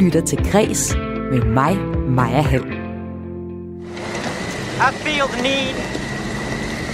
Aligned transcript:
lytter 0.00 0.20
til 0.20 0.50
Græs 0.52 0.94
med 1.30 1.42
mig, 1.44 1.76
Maja 2.08 2.40
Hall. 2.42 2.64
I 4.80 4.92
feel 4.92 5.26
the 5.28 5.42
need, 5.42 5.74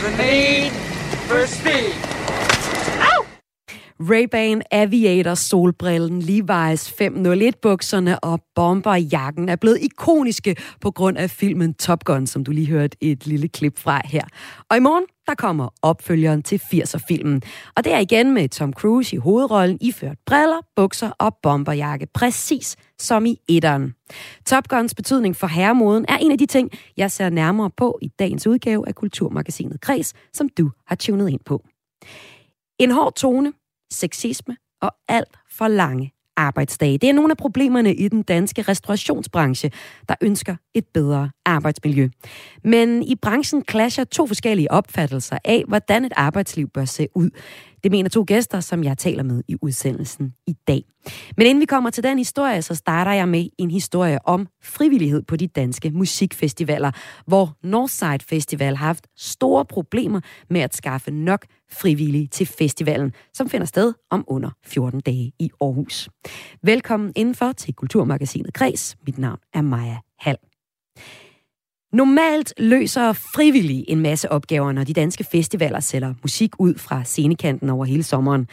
the 0.00 0.10
need 0.16 0.71
for 1.29 1.46
speed. 1.46 2.05
Ray-Ban 4.01 4.62
Aviator 4.71 5.35
solbrillen, 5.35 6.22
Levi's 6.22 6.94
501 6.99 7.56
bukserne 7.62 8.24
og 8.24 8.40
bomberjakken 8.54 9.49
er 9.49 9.56
blevet 9.56 9.79
ikoniske 9.83 10.56
på 10.80 10.90
grund 10.90 11.19
af 11.19 11.30
filmen 11.30 11.74
Top 11.74 12.04
Gun, 12.04 12.26
som 12.26 12.44
du 12.44 12.51
lige 12.51 12.67
hørte 12.67 12.97
et 13.01 13.26
lille 13.26 13.48
klip 13.48 13.79
fra 13.79 14.01
her. 14.04 14.24
Og 14.71 14.76
i 14.76 14.80
morgen, 14.80 15.04
der 15.26 15.35
kommer 15.35 15.69
opfølgeren 15.83 16.43
til 16.43 16.61
80'er-filmen. 16.74 17.43
Og 17.77 17.84
det 17.84 17.93
er 17.93 17.98
igen 17.98 18.34
med 18.34 18.48
Tom 18.48 18.73
Cruise 18.73 19.16
i 19.16 19.19
hovedrollen, 19.19 19.79
iført 19.80 20.19
briller, 20.27 20.66
bukser 20.77 21.10
og 21.10 21.37
bomberjakke, 21.42 22.06
præcis 22.15 22.77
som 22.98 23.27
i 23.27 23.39
etteren. 23.48 23.95
Top 24.47 24.69
Guns 24.69 24.95
betydning 24.95 25.37
for 25.37 25.47
herremoden 25.47 26.05
er 26.09 26.17
en 26.17 26.33
af 26.33 26.39
de 26.39 26.47
ting, 26.47 26.70
jeg 26.97 27.11
ser 27.11 27.31
nærmere 27.31 27.70
på 27.77 27.98
i 28.03 28.09
dagens 28.19 28.47
udgave 28.47 28.89
af 28.89 28.95
Kulturmagasinet 28.95 29.81
Kres, 29.81 30.15
som 30.33 30.48
du 30.48 30.70
har 30.87 30.97
tunet 30.97 31.28
ind 31.28 31.41
på. 31.45 31.65
En 32.78 32.91
hård 32.91 33.15
tone, 33.15 33.53
sexisme 33.93 34.57
og 34.83 34.91
alt 35.09 35.37
for 35.51 35.69
lange 35.69 36.13
arbejdsdage. 36.37 36.99
Det 36.99 37.09
er 37.09 37.13
nogle 37.13 37.31
af 37.31 37.37
problemerne 37.37 37.95
i 37.95 38.09
den 38.09 38.23
danske 38.23 38.62
restaurationsbranche, 38.62 39.71
der 40.09 40.15
ønsker 40.21 40.57
et 40.75 40.85
bedre 40.95 41.31
arbejdsmiljø. 41.45 42.09
Men 42.65 43.03
i 43.03 43.15
branchen 43.15 43.65
clasher 43.71 44.05
to 44.05 44.27
forskellige 44.27 44.71
opfattelser 44.71 45.39
af, 45.45 45.65
hvordan 45.69 46.05
et 46.05 46.12
arbejdsliv 46.17 46.69
bør 46.69 46.85
se 46.85 47.09
ud. 47.15 47.31
Det 47.83 47.91
mener 47.91 48.09
to 48.09 48.25
gæster, 48.27 48.61
som 48.61 48.85
jeg 48.85 48.99
taler 48.99 49.23
med 49.23 49.43
i 49.49 49.57
udsendelsen 49.62 50.33
i 50.47 50.53
dag. 50.67 50.83
Men 51.37 51.47
inden 51.47 51.61
vi 51.61 51.67
kommer 51.67 51.91
til 51.91 52.03
den 52.03 52.19
historie, 52.19 52.62
så 52.62 52.75
starter 52.75 53.12
jeg 53.12 53.28
med 53.28 53.48
en 53.59 53.71
historie 53.71 54.19
om 54.25 54.47
frivillighed 54.62 55.23
på 55.23 55.37
de 55.37 55.47
danske 55.47 55.91
musikfestivaler, 55.91 56.91
hvor 57.27 57.56
Northside 57.62 58.25
Festival 58.28 58.77
har 58.77 58.87
haft 58.87 59.06
store 59.17 59.65
problemer 59.65 60.21
med 60.50 60.61
at 60.61 60.77
skaffe 60.77 61.11
nok 61.11 61.47
frivillige 61.70 62.27
til 62.27 62.47
festivalen, 62.47 63.12
som 63.34 63.50
finder 63.50 63.67
sted 63.67 63.92
om 64.11 64.25
under 64.27 64.50
14 64.64 65.00
dage 65.00 65.33
i 65.39 65.50
Aarhus. 65.61 66.09
Velkommen 66.62 67.12
indenfor 67.17 67.53
til 67.53 67.75
Kulturmagasinet 67.75 68.55
Kres. 68.55 68.97
Mit 69.06 69.19
navn 69.19 69.39
er 69.55 69.61
Maja 69.61 69.97
Hall. 70.19 70.39
Normalt 71.92 72.55
løser 72.59 73.12
frivillige 73.12 73.91
en 73.91 74.00
masse 74.00 74.33
opgaver, 74.33 74.72
når 74.72 74.84
de 74.84 74.92
danske 74.92 75.25
festivaler 75.25 75.81
sælger 75.81 76.14
musik 76.22 76.50
ud 76.59 76.75
fra 76.75 77.05
scenekanten 77.05 77.70
over 77.70 77.84
hele 77.84 78.03
sommeren. 78.03 78.48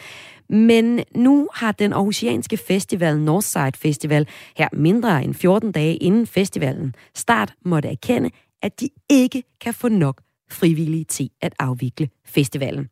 Men 0.48 1.00
nu 1.16 1.48
har 1.54 1.72
den 1.72 1.92
aarhusianske 1.92 2.56
festival 2.56 3.20
Northside 3.20 3.72
Festival 3.76 4.28
her 4.56 4.68
mindre 4.72 5.24
end 5.24 5.34
14 5.34 5.72
dage 5.72 5.96
inden 5.96 6.26
festivalen 6.26 6.94
start 7.14 7.54
måtte 7.64 7.88
erkende, 7.88 8.30
at 8.62 8.80
de 8.80 8.88
ikke 9.10 9.42
kan 9.60 9.74
få 9.74 9.88
nok 9.88 10.20
frivillige 10.50 11.04
til 11.04 11.30
at 11.40 11.54
afvikle 11.58 12.08
festivalen. 12.26 12.88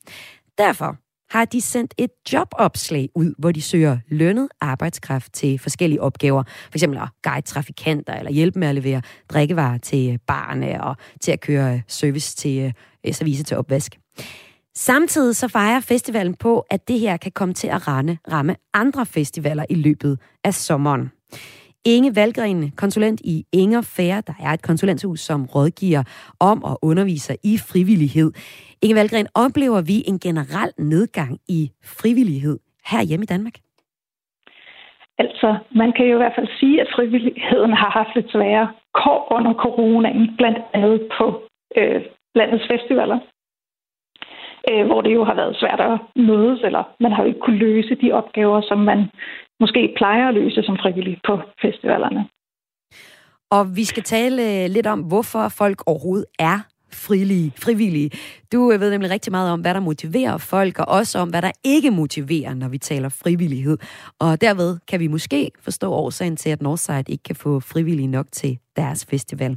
Derfor 0.58 0.96
har 1.32 1.44
de 1.44 1.60
sendt 1.60 1.94
et 1.98 2.10
jobopslag 2.32 3.08
ud, 3.14 3.34
hvor 3.38 3.52
de 3.52 3.62
søger 3.62 3.98
lønnet 4.08 4.48
arbejdskraft 4.60 5.32
til 5.32 5.58
forskellige 5.58 6.00
opgaver. 6.00 6.42
For 6.46 6.74
eksempel 6.74 6.98
at 6.98 7.08
guide 7.22 7.46
trafikanter, 7.46 8.14
eller 8.14 8.30
hjælpe 8.32 8.58
med 8.58 8.68
at 8.68 8.74
levere 8.74 9.02
drikkevarer 9.28 9.78
til 9.78 10.18
barne, 10.26 10.84
og 10.84 10.96
til 11.20 11.32
at 11.32 11.40
køre 11.40 11.74
øh, 11.74 11.80
service 11.88 12.36
til 12.36 12.58
øh, 12.58 12.72
øh, 13.06 13.14
service 13.14 13.42
til 13.42 13.56
opvask. 13.56 13.98
Samtidig 14.76 15.36
så 15.36 15.48
fejrer 15.48 15.80
festivalen 15.80 16.34
på, 16.34 16.60
at 16.70 16.88
det 16.88 17.00
her 17.00 17.16
kan 17.16 17.32
komme 17.32 17.54
til 17.54 17.68
at 17.68 17.88
rende, 17.88 18.18
ramme 18.32 18.56
andre 18.74 19.06
festivaler 19.06 19.64
i 19.70 19.74
løbet 19.74 20.18
af 20.44 20.54
sommeren. 20.54 21.10
Inge 21.84 22.16
Valgren, 22.16 22.70
konsulent 22.70 23.20
i 23.24 23.44
Inger 23.52 23.82
Fær, 23.96 24.20
der 24.20 24.32
er 24.44 24.50
et 24.52 24.62
konsulenthus, 24.62 25.20
som 25.20 25.46
rådgiver 25.54 26.02
om 26.40 26.64
og 26.64 26.78
underviser 26.82 27.34
i 27.44 27.54
frivillighed. 27.70 28.30
Inge 28.82 28.96
Valgren, 28.96 29.26
oplever 29.34 29.80
vi 29.90 29.96
en 30.10 30.18
generel 30.18 30.72
nedgang 30.78 31.38
i 31.48 31.70
frivillighed 31.84 32.58
her 32.90 33.02
hjemme 33.08 33.24
i 33.24 33.32
Danmark? 33.34 33.56
Altså, 35.18 35.48
man 35.80 35.92
kan 35.96 36.06
jo 36.06 36.14
i 36.14 36.22
hvert 36.22 36.36
fald 36.38 36.48
sige, 36.60 36.80
at 36.80 36.88
frivilligheden 36.96 37.72
har 37.72 37.90
haft 37.98 38.12
lidt 38.14 38.32
svære 38.32 38.66
kår 39.00 39.20
under 39.36 39.54
coronaen, 39.54 40.36
blandt 40.38 40.58
andet 40.74 41.00
på 41.18 41.26
øh, 41.76 42.00
landets 42.34 42.66
festivaler, 42.72 43.18
øh, 44.70 44.86
hvor 44.86 45.00
det 45.00 45.14
jo 45.14 45.24
har 45.24 45.34
været 45.34 45.56
svært 45.56 45.80
at 45.80 45.96
mødes, 46.16 46.60
eller 46.68 46.82
man 47.00 47.12
har 47.12 47.22
jo 47.22 47.28
ikke 47.28 47.40
kunne 47.40 47.64
løse 47.68 47.94
de 48.02 48.12
opgaver, 48.12 48.60
som 48.60 48.78
man 48.78 49.10
måske 49.60 49.94
plejer 49.96 50.28
at 50.28 50.34
løse 50.34 50.62
som 50.62 50.76
frivillig 50.82 51.18
på 51.26 51.40
festivalerne. 51.62 52.28
Og 53.50 53.76
vi 53.76 53.84
skal 53.84 54.02
tale 54.02 54.42
øh, 54.42 54.70
lidt 54.70 54.86
om, 54.86 55.00
hvorfor 55.00 55.48
folk 55.48 55.78
overhovedet 55.86 56.26
er 56.38 56.58
frivillige. 56.92 57.52
frivillige. 57.56 58.10
Du 58.52 58.72
øh, 58.72 58.80
ved 58.80 58.90
nemlig 58.90 59.10
rigtig 59.10 59.30
meget 59.30 59.52
om, 59.52 59.60
hvad 59.60 59.74
der 59.74 59.80
motiverer 59.80 60.36
folk, 60.38 60.78
og 60.78 60.88
også 60.88 61.18
om, 61.18 61.28
hvad 61.28 61.42
der 61.42 61.50
ikke 61.64 61.90
motiverer, 61.90 62.54
når 62.54 62.68
vi 62.68 62.78
taler 62.78 63.08
frivillighed. 63.08 63.78
Og 64.18 64.40
derved 64.40 64.78
kan 64.88 65.00
vi 65.00 65.06
måske 65.06 65.50
forstå 65.60 65.92
årsagen 65.92 66.36
til, 66.36 66.50
at 66.50 66.62
Northside 66.62 67.04
ikke 67.08 67.22
kan 67.22 67.36
få 67.36 67.60
frivillige 67.60 68.06
nok 68.06 68.26
til 68.32 68.58
deres 68.76 69.06
festival. 69.10 69.56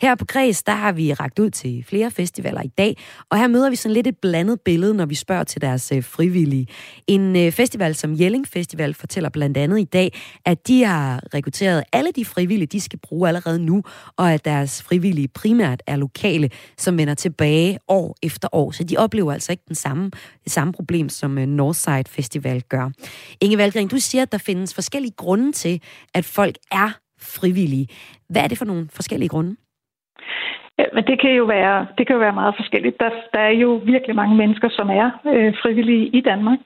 Her 0.00 0.14
på 0.14 0.24
Græs, 0.24 0.62
der 0.62 0.72
har 0.72 0.92
vi 0.92 1.12
ragt 1.12 1.38
ud 1.38 1.50
til 1.50 1.84
flere 1.88 2.10
festivaler 2.10 2.62
i 2.62 2.68
dag, 2.78 2.96
og 3.30 3.38
her 3.38 3.48
møder 3.48 3.70
vi 3.70 3.76
sådan 3.76 3.92
lidt 3.92 4.06
et 4.06 4.18
blandet 4.18 4.60
billede, 4.60 4.94
når 4.94 5.06
vi 5.06 5.14
spørger 5.14 5.44
til 5.44 5.60
deres 5.60 5.92
øh, 5.92 6.04
frivillige. 6.04 6.66
En 7.06 7.36
øh, 7.36 7.52
festival 7.52 7.94
som 7.94 8.20
Jelling 8.20 8.48
Festival 8.48 8.94
fortæller 8.94 9.28
blandt 9.30 9.56
andet 9.56 9.80
i 9.80 9.84
dag, 9.84 10.12
at 10.44 10.68
de 10.68 10.84
har 10.84 11.34
rekrutteret 11.34 11.84
alle 11.92 12.12
de 12.12 12.24
frivillige, 12.24 12.66
de 12.66 12.80
skal 12.80 12.98
bruge 12.98 13.28
allerede 13.28 13.58
nu, 13.58 13.82
og 14.16 14.32
at 14.32 14.44
deres 14.44 14.82
frivillige 14.82 15.28
primært 15.28 15.82
er 15.86 15.96
lokale, 15.96 16.50
som 16.78 16.98
vender 16.98 17.14
tilbage 17.14 17.78
år 17.88 18.16
efter 18.22 18.48
år. 18.52 18.70
Så 18.70 18.84
de 18.84 18.96
oplever 18.96 19.32
altså 19.32 19.52
ikke 19.52 19.64
den 19.68 19.76
samme, 19.76 20.10
det 20.44 20.52
samme 20.52 20.72
problem, 20.72 21.08
som 21.08 21.38
øh, 21.38 21.46
Northside 21.46 22.04
Festival 22.08 22.62
gør. 22.62 22.90
Inge 23.40 23.58
Valgren, 23.58 23.88
du 23.88 23.98
siger, 23.98 24.22
at 24.22 24.32
der 24.32 24.38
findes 24.38 24.74
forskellige 24.74 25.12
grunde 25.16 25.52
til, 25.52 25.80
at 26.14 26.24
folk 26.24 26.56
er 26.72 26.90
frivillige. 27.20 27.88
Hvad 28.28 28.42
er 28.42 28.48
det 28.48 28.58
for 28.58 28.64
nogle 28.64 28.88
forskellige 28.92 29.28
grunde? 29.28 29.56
Ja, 30.78 30.84
men 30.92 31.04
det 31.04 31.20
kan 31.20 31.30
jo 31.30 31.44
være, 31.44 31.86
det 31.98 32.06
kan 32.06 32.14
jo 32.14 32.20
være 32.20 32.40
meget 32.40 32.54
forskelligt. 32.56 33.00
Der, 33.00 33.10
der 33.34 33.40
er 33.40 33.54
jo 33.64 33.80
virkelig 33.84 34.16
mange 34.16 34.36
mennesker, 34.36 34.68
som 34.68 34.90
er 34.90 35.10
øh, 35.26 35.54
frivillige 35.62 36.06
i 36.06 36.20
Danmark. 36.20 36.58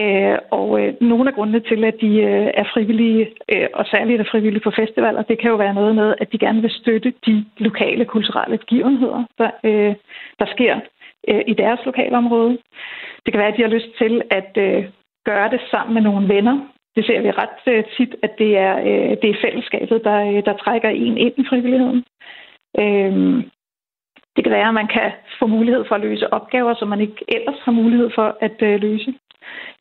Øh, 0.00 0.38
og 0.50 0.80
øh, 0.80 0.94
nogle 1.00 1.28
af 1.28 1.34
grundene 1.34 1.60
til, 1.60 1.84
at 1.84 1.94
de 2.00 2.12
øh, 2.30 2.50
er 2.54 2.64
frivillige, 2.74 3.30
øh, 3.52 3.68
og 3.74 3.86
særligt 3.86 4.20
er 4.20 4.30
frivillige 4.30 4.62
på 4.62 4.70
festivaler, 4.70 5.22
det 5.22 5.38
kan 5.38 5.50
jo 5.50 5.56
være 5.56 5.74
noget 5.74 5.94
med, 5.94 6.14
at 6.20 6.32
de 6.32 6.38
gerne 6.38 6.60
vil 6.60 6.70
støtte 6.70 7.12
de 7.26 7.44
lokale 7.58 8.04
kulturelle 8.04 8.58
begivenheder, 8.58 9.24
der, 9.38 9.50
øh, 9.64 9.94
der 10.38 10.46
sker 10.54 10.80
øh, 11.28 11.42
i 11.46 11.54
deres 11.54 11.80
lokalområde. 11.84 12.58
Det 13.24 13.32
kan 13.32 13.38
være, 13.38 13.52
at 13.52 13.56
de 13.56 13.62
har 13.62 13.76
lyst 13.76 13.90
til 13.98 14.22
at 14.30 14.52
øh, 14.56 14.84
gøre 15.24 15.50
det 15.50 15.60
sammen 15.70 15.94
med 15.94 16.02
nogle 16.02 16.28
venner. 16.28 16.56
Det 16.96 17.06
ser 17.06 17.20
vi 17.20 17.30
ret 17.30 17.58
øh, 17.66 17.84
tit, 17.96 18.16
at 18.22 18.38
det 18.38 18.58
er, 18.58 18.74
øh, 18.78 19.16
det 19.22 19.30
er 19.30 19.42
fællesskabet, 19.44 20.04
der, 20.04 20.18
øh, 20.28 20.44
der 20.44 20.52
trækker 20.64 20.88
en 20.88 21.18
ind 21.18 21.34
i 21.36 21.44
frivilligheden. 21.50 22.04
Øhm, 22.82 23.50
det 24.36 24.44
kan 24.44 24.52
være, 24.52 24.68
at 24.68 24.74
man 24.74 24.86
kan 24.86 25.12
få 25.38 25.46
mulighed 25.46 25.84
for 25.88 25.94
at 25.94 26.00
løse 26.00 26.32
opgaver, 26.32 26.74
som 26.74 26.88
man 26.88 27.00
ikke 27.00 27.24
ellers 27.28 27.60
har 27.64 27.72
mulighed 27.72 28.10
for 28.14 28.36
at 28.40 28.62
øh, 28.62 28.80
løse. 28.80 29.14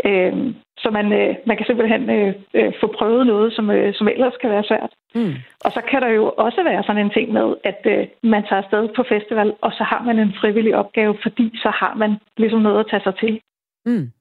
Øhm, 0.05 0.55
så 0.77 0.89
man, 0.89 1.13
øh, 1.13 1.35
man 1.47 1.57
kan 1.57 1.65
simpelthen 1.65 2.09
øh, 2.09 2.33
øh, 2.53 2.73
få 2.81 2.87
prøvet 2.97 3.27
noget, 3.27 3.53
som, 3.53 3.69
øh, 3.69 3.93
som 3.93 4.07
ellers 4.07 4.37
kan 4.41 4.49
være 4.49 4.63
svært. 4.63 4.91
Mm. 5.15 5.33
Og 5.65 5.71
så 5.71 5.81
kan 5.89 6.01
der 6.01 6.09
jo 6.09 6.33
også 6.37 6.63
være 6.63 6.83
sådan 6.83 7.05
en 7.05 7.15
ting 7.17 7.33
med, 7.33 7.55
at 7.63 7.81
øh, 7.85 8.07
man 8.23 8.43
tager 8.43 8.61
afsted 8.61 8.89
på 8.95 9.03
festival, 9.09 9.53
og 9.61 9.71
så 9.71 9.83
har 9.83 10.03
man 10.03 10.19
en 10.19 10.33
frivillig 10.41 10.75
opgave, 10.75 11.17
fordi 11.23 11.57
så 11.63 11.69
har 11.69 11.93
man 11.95 12.11
ligesom 12.37 12.61
noget 12.61 12.79
at 12.79 12.89
tage 12.89 13.03
sig 13.03 13.15
til. 13.15 13.39
Mm. 13.85 14.11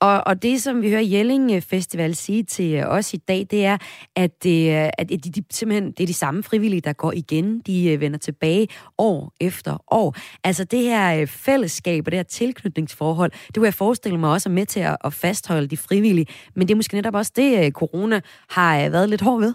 Og, 0.00 0.26
og 0.26 0.42
det, 0.42 0.62
som 0.62 0.82
vi 0.82 0.90
hører 0.90 1.02
Jelling 1.02 1.52
øh, 1.52 1.62
Festival 1.62 2.14
sige 2.14 2.42
til 2.42 2.74
øh, 2.74 2.84
os 2.86 3.14
i 3.14 3.16
dag, 3.16 3.46
det 3.50 3.64
er, 3.64 3.78
at, 4.16 4.42
det, 4.42 4.70
at 4.70 5.08
de, 5.08 5.16
de, 5.16 5.42
simpelthen 5.50 5.92
det 5.92 6.00
er 6.00 6.06
de 6.06 6.14
samme 6.14 6.42
frivillige, 6.42 6.80
der 6.80 6.92
går 6.92 7.12
igen. 7.12 7.60
De 7.60 8.00
vender 8.00 8.18
tilbage 8.18 8.68
år 8.98 9.32
efter 9.40 9.84
år. 9.92 10.16
Altså 10.44 10.64
det 10.64 10.82
her 10.82 11.26
fællesskab 11.26 12.06
og 12.06 12.12
det 12.12 12.18
her 12.18 12.22
tilknytningsforhold, 12.22 13.30
det 13.46 13.54
kunne 13.54 13.66
jeg 13.66 13.74
forestille 13.74 14.18
mig 14.18 14.30
også 14.30 14.48
er 14.48 14.52
med 14.52 14.66
til 14.66 14.80
at, 14.80 14.96
at 15.04 15.12
fastholde 15.12 15.66
de 15.66 15.76
frivillige. 15.76 16.26
Men 16.54 16.68
det 16.68 16.74
er 16.74 16.76
måske 16.76 16.94
netop 16.94 17.14
også 17.14 17.32
det, 17.36 17.72
corona 17.72 18.20
har 18.48 18.88
været 18.88 19.08
lidt 19.08 19.20
hård 19.20 19.40
ved. 19.40 19.54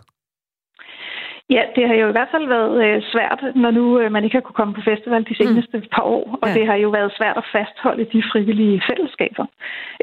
Ja, 1.50 1.63
det 1.75 1.88
har 1.88 1.95
jo 1.95 2.07
i 2.07 2.12
hvert 2.12 2.31
fald 2.31 2.48
været 2.48 2.75
øh, 2.86 3.01
svært, 3.12 3.42
når 3.56 3.72
nu 3.72 4.00
øh, 4.00 4.12
man 4.12 4.24
ikke 4.24 4.36
har 4.36 4.42
kunne 4.42 4.62
komme 4.62 4.74
på 4.74 4.81
festival 4.81 5.24
de 5.30 5.36
seneste 5.36 5.78
mm. 5.78 5.84
par 5.95 6.01
år, 6.01 6.40
og 6.42 6.48
ja. 6.50 6.54
det 6.54 6.68
har 6.68 6.75
jo 6.75 6.90
været 6.90 7.16
svært 7.18 7.38
at 7.38 7.50
fastholde 7.51 8.06
de 8.13 8.24
frivillige 8.31 8.81
fællesskaber. 8.90 9.45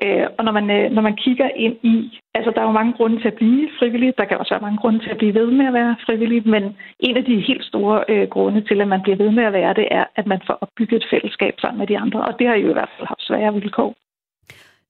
Øh, 0.02 0.26
og 0.38 0.44
når 0.44 0.52
man, 0.52 0.70
øh, 0.70 0.90
når 0.90 1.02
man 1.02 1.16
kigger 1.16 1.48
ind 1.56 1.76
i, 1.82 2.18
altså 2.34 2.50
der 2.54 2.60
er 2.60 2.68
jo 2.70 2.78
mange 2.80 2.92
grunde 2.92 3.20
til 3.20 3.28
at 3.28 3.40
blive 3.42 3.68
frivillig, 3.78 4.14
der 4.18 4.24
kan 4.24 4.38
også 4.38 4.54
være 4.54 4.66
mange 4.66 4.78
grunde 4.82 4.98
til 4.98 5.10
at 5.10 5.18
blive 5.18 5.34
ved 5.34 5.50
med 5.50 5.66
at 5.66 5.74
være 5.74 5.96
frivillig, 6.06 6.48
men 6.48 6.76
en 7.00 7.16
af 7.16 7.24
de 7.24 7.40
helt 7.48 7.64
store 7.64 8.04
øh, 8.08 8.28
grunde 8.28 8.60
til, 8.60 8.80
at 8.80 8.88
man 8.88 9.02
bliver 9.02 9.16
ved 9.16 9.30
med 9.30 9.44
at 9.44 9.52
være 9.52 9.74
det, 9.74 9.88
er, 9.90 10.04
at 10.16 10.26
man 10.26 10.40
får 10.46 10.58
opbygget 10.60 10.96
et 11.02 11.10
fællesskab 11.10 11.54
sammen 11.60 11.78
med 11.78 11.86
de 11.86 11.98
andre, 11.98 12.20
og 12.28 12.38
det 12.38 12.46
har 12.46 12.54
jo 12.54 12.70
i 12.70 12.78
hvert 12.78 12.92
fald 12.96 13.08
haft 13.08 13.22
svære 13.22 13.54
vilkår. 13.54 13.94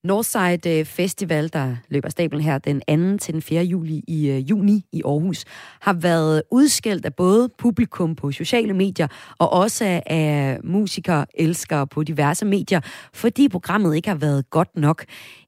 Northside 0.04 0.78
øh, 0.78 0.84
Festival, 0.84 1.52
der 1.52 1.76
løber 1.88 2.08
stablen 2.08 2.40
her 2.42 2.58
den 2.58 2.80
2. 3.16 3.18
til 3.18 3.34
den 3.34 3.42
4. 3.42 3.62
juli 3.62 4.04
i 4.08 4.30
øh, 4.30 4.50
juni 4.50 4.84
i 4.92 5.02
Aarhus, 5.04 5.44
har 5.80 5.92
været 5.92 6.42
udskældt 6.50 7.04
af 7.04 7.14
både 7.14 7.48
publikum 7.58 8.16
på 8.16 8.32
sociale 8.32 8.72
medier 8.72 9.08
og 9.38 9.52
også 9.52 10.02
af 10.06 10.58
musikere, 10.64 11.26
elskere 11.34 11.86
på 11.86 12.02
diverse 12.02 12.44
medier, 12.44 12.80
fordi 13.14 13.48
programmet 13.48 13.96
ikke 13.96 14.08
har 14.08 14.16
været 14.16 14.50
godt 14.50 14.76
nok. 14.76 15.04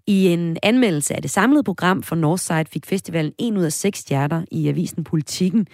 I 0.06 0.26
en 0.26 0.56
anmeldelse 0.62 1.14
af 1.14 1.22
det 1.22 1.30
samlede 1.30 1.62
program 1.62 2.02
for 2.02 2.16
Northside 2.16 2.64
fik 2.72 2.86
festivalen 2.86 3.32
1 3.38 3.56
ud 3.56 3.62
af 3.62 3.72
6 3.72 3.98
stjerner 3.98 4.44
i 4.50 4.68
avisen 4.68 5.04
Politiken. 5.04 5.66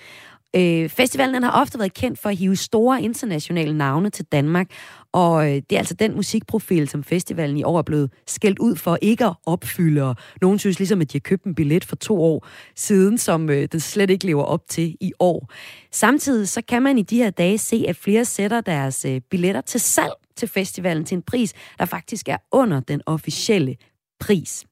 Øh, 0.56 0.88
festivalen 0.88 1.34
den 1.34 1.42
har 1.42 1.60
ofte 1.60 1.78
været 1.78 1.94
kendt 1.94 2.18
for 2.18 2.28
at 2.28 2.36
hive 2.36 2.56
store 2.56 3.02
internationale 3.02 3.78
navne 3.78 4.10
til 4.10 4.24
Danmark, 4.24 4.70
og 5.12 5.46
øh, 5.46 5.54
det 5.54 5.72
er 5.72 5.78
altså 5.78 5.94
den 5.94 6.14
musikprofil, 6.14 6.88
som 6.88 7.04
festivalen 7.04 7.56
i 7.56 7.64
år 7.64 7.78
er 7.78 7.82
blevet 7.82 8.10
skældt 8.26 8.58
ud 8.58 8.76
for 8.76 8.98
ikke 9.02 9.24
at 9.24 9.34
opfylde. 9.46 10.02
Og 10.02 10.16
nogen 10.42 10.58
synes 10.58 10.78
ligesom, 10.78 11.00
at 11.00 11.12
de 11.12 11.18
har 11.18 11.20
købt 11.20 11.44
en 11.44 11.54
billet 11.54 11.84
for 11.84 11.96
to 11.96 12.22
år 12.22 12.46
siden, 12.76 13.18
som 13.18 13.50
øh, 13.50 13.68
den 13.72 13.80
slet 13.80 14.10
ikke 14.10 14.26
lever 14.26 14.42
op 14.42 14.68
til 14.68 14.96
i 15.00 15.12
år. 15.18 15.52
Samtidig 15.92 16.48
så 16.48 16.62
kan 16.68 16.82
man 16.82 16.98
i 16.98 17.02
de 17.02 17.16
her 17.16 17.30
dage 17.30 17.58
se, 17.58 17.84
at 17.88 17.96
flere 17.96 18.24
sætter 18.24 18.60
deres 18.60 19.04
øh, 19.04 19.20
billetter 19.30 19.60
til 19.60 19.80
salg 19.80 20.12
til 20.36 20.48
festivalen 20.48 21.04
til 21.04 21.14
en 21.14 21.22
pris, 21.22 21.54
der 21.78 21.84
faktisk 21.84 22.28
er 22.28 22.36
under 22.52 22.80
den 22.80 23.00
officielle 23.06 23.76
pris. 24.20 24.64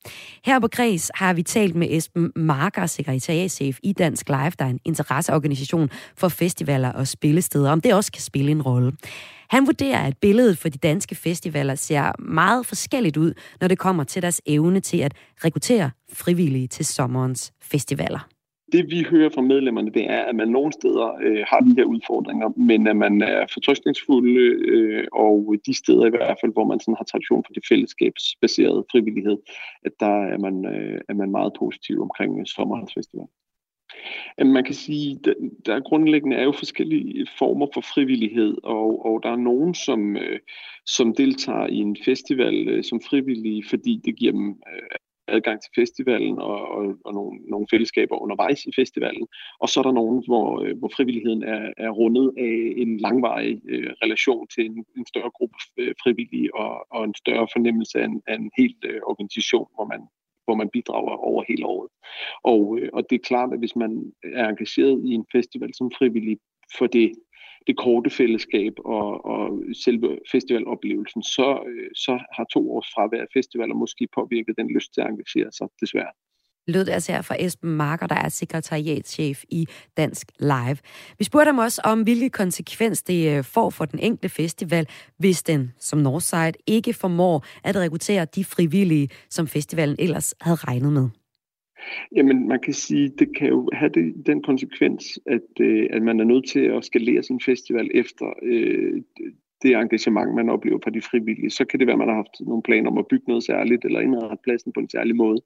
Her 0.45 0.59
på 0.59 0.69
Græs 0.69 1.11
har 1.15 1.33
vi 1.33 1.43
talt 1.43 1.75
med 1.75 1.89
Esben 1.91 2.33
Marker, 2.37 2.87
sekretariatschef 2.87 3.79
i 3.83 3.93
Dansk 3.93 4.29
Live, 4.29 4.53
der 4.59 4.65
er 4.65 4.69
en 4.69 4.81
interesseorganisation 4.85 5.91
for 6.17 6.29
festivaler 6.29 6.93
og 6.93 7.09
spillesteder, 7.09 7.71
om 7.71 7.81
det 7.81 7.95
også 7.95 8.13
kan 8.13 8.23
spille 8.23 8.51
en 8.51 8.63
rolle. 8.63 8.93
Han 9.51 9.67
vurderer, 9.67 10.07
at 10.07 10.17
billedet 10.17 10.59
for 10.59 10.69
de 10.69 10.79
danske 10.79 11.15
festivaler 11.15 11.75
ser 11.75 12.23
meget 12.23 12.67
forskelligt 12.67 13.17
ud, 13.17 13.33
når 13.61 13.69
det 13.69 13.79
kommer 13.79 14.05
til 14.05 14.23
deres 14.23 14.41
evne 14.47 14.81
til 14.81 14.99
at 14.99 15.15
rekruttere 15.45 15.91
frivillige 16.13 16.67
til 16.67 16.87
sommerens 16.87 17.53
festivaler 17.63 18.36
det 18.73 18.91
vi 18.91 19.07
hører 19.11 19.31
fra 19.31 19.43
medlemmerne, 19.43 19.91
det 19.91 20.11
er, 20.11 20.23
at 20.25 20.37
man 20.37 20.49
nogle 20.49 20.73
steder 20.73 21.19
øh, 21.23 21.45
har 21.49 21.61
de 21.61 21.75
her 21.77 21.85
udfordringer, 21.85 22.49
men 22.57 22.87
at 22.87 22.97
man 22.97 23.23
er 23.23 23.47
fortrystningsfulde, 23.53 24.41
øh, 24.73 25.05
og 25.13 25.55
de 25.67 25.75
steder 25.75 26.07
i 26.07 26.11
hvert 26.11 26.39
fald, 26.41 26.53
hvor 26.53 26.65
man 26.65 26.81
sådan 26.81 26.97
har 26.99 27.05
tradition 27.05 27.45
for 27.47 27.53
det 27.53 27.63
fællesskabsbaserede 27.69 28.85
frivillighed, 28.93 29.39
at 29.85 29.93
der 30.01 30.25
er 30.33 30.39
man, 30.39 30.67
øh, 30.67 31.01
er 31.09 31.15
man 31.15 31.31
meget 31.31 31.53
positiv 31.59 32.03
omkring 32.03 32.41
øh, 32.41 32.47
sommerens 32.47 32.95
festival. 32.95 33.27
Man 34.39 34.65
kan 34.65 34.75
sige, 34.75 35.19
at 35.27 35.35
der 35.67 35.81
grundlæggende 35.81 36.37
er 36.37 36.45
jo 36.45 36.53
forskellige 36.53 37.27
former 37.39 37.67
for 37.75 37.81
frivillighed, 37.81 38.57
og, 38.63 39.07
og 39.07 39.23
der 39.23 39.31
er 39.31 39.37
nogen, 39.37 39.75
som, 39.75 40.17
øh, 40.17 40.39
som 40.87 41.15
deltager 41.15 41.67
i 41.67 41.77
en 41.77 41.97
festival 42.05 42.69
øh, 42.69 42.85
som 42.85 43.01
frivillige, 43.01 43.65
fordi 43.69 44.01
det 44.05 44.17
giver 44.17 44.33
dem 44.33 44.49
øh, 44.51 44.97
adgang 45.29 45.61
til 45.63 45.71
festivalen 45.75 46.39
og, 46.39 46.69
og, 46.69 46.95
og 47.05 47.15
nogle, 47.15 47.39
nogle 47.49 47.67
fællesskaber 47.71 48.23
undervejs 48.23 48.65
i 48.65 48.73
festivalen. 48.77 49.27
Og 49.61 49.69
så 49.69 49.81
er 49.81 49.85
der 49.85 49.93
nogen, 49.93 50.23
hvor, 50.27 50.63
øh, 50.63 50.79
hvor 50.79 50.91
frivilligheden 50.97 51.43
er, 51.43 51.73
er 51.77 51.91
rundet 51.91 52.33
af 52.39 52.57
en 52.83 53.01
langvarig 53.01 53.61
øh, 53.69 53.91
relation 54.03 54.47
til 54.47 54.67
en, 54.67 54.85
en 54.97 55.07
større 55.07 55.31
gruppe 55.31 55.57
øh, 55.77 55.95
frivillige 56.03 56.55
og, 56.55 56.87
og 56.91 57.05
en 57.05 57.15
større 57.15 57.49
fornemmelse 57.53 58.01
af 58.01 58.05
en, 58.05 58.23
af 58.27 58.35
en 58.35 58.51
helt 58.57 58.85
øh, 58.85 59.01
organisation, 59.07 59.69
hvor 59.75 59.85
man, 59.85 60.01
hvor 60.45 60.55
man 60.55 60.69
bidrager 60.69 61.17
over 61.31 61.45
hele 61.49 61.67
året. 61.67 61.91
Og, 62.43 62.79
øh, 62.79 62.89
og 62.93 63.11
det 63.11 63.17
er 63.17 63.29
klart, 63.31 63.53
at 63.53 63.59
hvis 63.59 63.77
man 63.77 64.13
er 64.25 64.49
engageret 64.49 65.03
i 65.05 65.11
en 65.15 65.27
festival 65.33 65.75
som 65.75 65.91
frivillig 65.99 66.39
for 66.79 66.87
det 66.87 67.13
det 67.67 67.77
korte 67.77 68.11
fællesskab 68.11 68.73
og, 68.85 69.25
og 69.25 69.59
selve 69.85 70.19
festivaloplevelsen, 70.33 71.23
så, 71.23 71.49
øh, 71.69 71.91
så 71.95 72.15
har 72.37 72.45
to 72.45 72.73
års 72.75 72.89
fravær 72.95 73.23
af 73.23 73.31
festivaler 73.35 73.75
måske 73.75 74.09
påvirket 74.15 74.55
den 74.59 74.69
lyst 74.75 74.95
til 74.95 75.01
at 75.01 75.07
engagere 75.07 75.53
sig, 75.53 75.69
desværre 75.81 76.13
lød 76.69 76.85
det 76.85 76.93
altså 76.93 77.13
her 77.13 77.23
fra 77.23 77.37
Esben 77.39 77.71
Marker, 77.71 78.07
der 78.07 78.15
er 78.15 78.29
sekretariatschef 78.29 79.45
i 79.51 79.67
Dansk 79.97 80.33
Live. 80.41 80.77
Vi 81.19 81.25
spurgte 81.25 81.49
ham 81.49 81.59
også 81.59 81.81
om, 81.85 82.03
hvilke 82.03 82.31
konsekvens 82.31 83.03
det 83.03 83.39
øh, 83.39 83.45
får 83.45 83.71
for 83.71 83.85
den 83.85 83.99
enkelte 83.99 84.29
festival, 84.29 84.89
hvis 85.19 85.43
den, 85.43 85.73
som 85.79 85.99
Northside, 85.99 86.53
ikke 86.67 86.93
formår 86.93 87.45
at 87.65 87.77
rekruttere 87.77 88.25
de 88.25 88.45
frivillige, 88.45 89.09
som 89.31 89.47
festivalen 89.47 89.97
ellers 89.99 90.35
havde 90.41 90.57
regnet 90.57 90.93
med. 90.93 91.09
Jamen, 92.17 92.49
man 92.49 92.61
kan 92.61 92.73
sige, 92.73 93.09
det 93.09 93.37
kan 93.37 93.49
jo 93.49 93.71
have 93.73 93.89
det, 93.89 94.27
den 94.27 94.43
konsekvens, 94.43 95.19
at, 95.27 95.61
øh, 95.61 95.87
at 95.91 96.03
man 96.03 96.21
er 96.21 96.25
nødt 96.25 96.49
til 96.49 96.61
at 96.61 96.85
skalere 96.85 97.23
sin 97.23 97.41
festival 97.41 97.91
efter 97.95 98.27
øh, 98.43 99.03
det 99.63 99.75
engagement, 99.75 100.35
man 100.35 100.51
oplever 100.51 100.79
fra 100.85 100.91
de 100.91 101.03
frivillige. 101.03 101.51
Så 101.51 101.65
kan 101.65 101.79
det 101.79 101.87
være, 101.87 101.95
at 101.95 101.99
man 101.99 102.09
har 102.09 102.15
haft 102.15 102.41
nogle 102.41 102.63
planer 102.63 102.91
om 102.91 102.99
at 102.99 103.09
bygge 103.11 103.25
noget 103.29 103.45
særligt, 103.45 103.85
eller 103.85 104.01
indrette 104.01 104.37
pladsen 104.45 104.73
på 104.73 104.81
en 104.81 104.91
særlig 104.91 105.17
måde. 105.17 105.41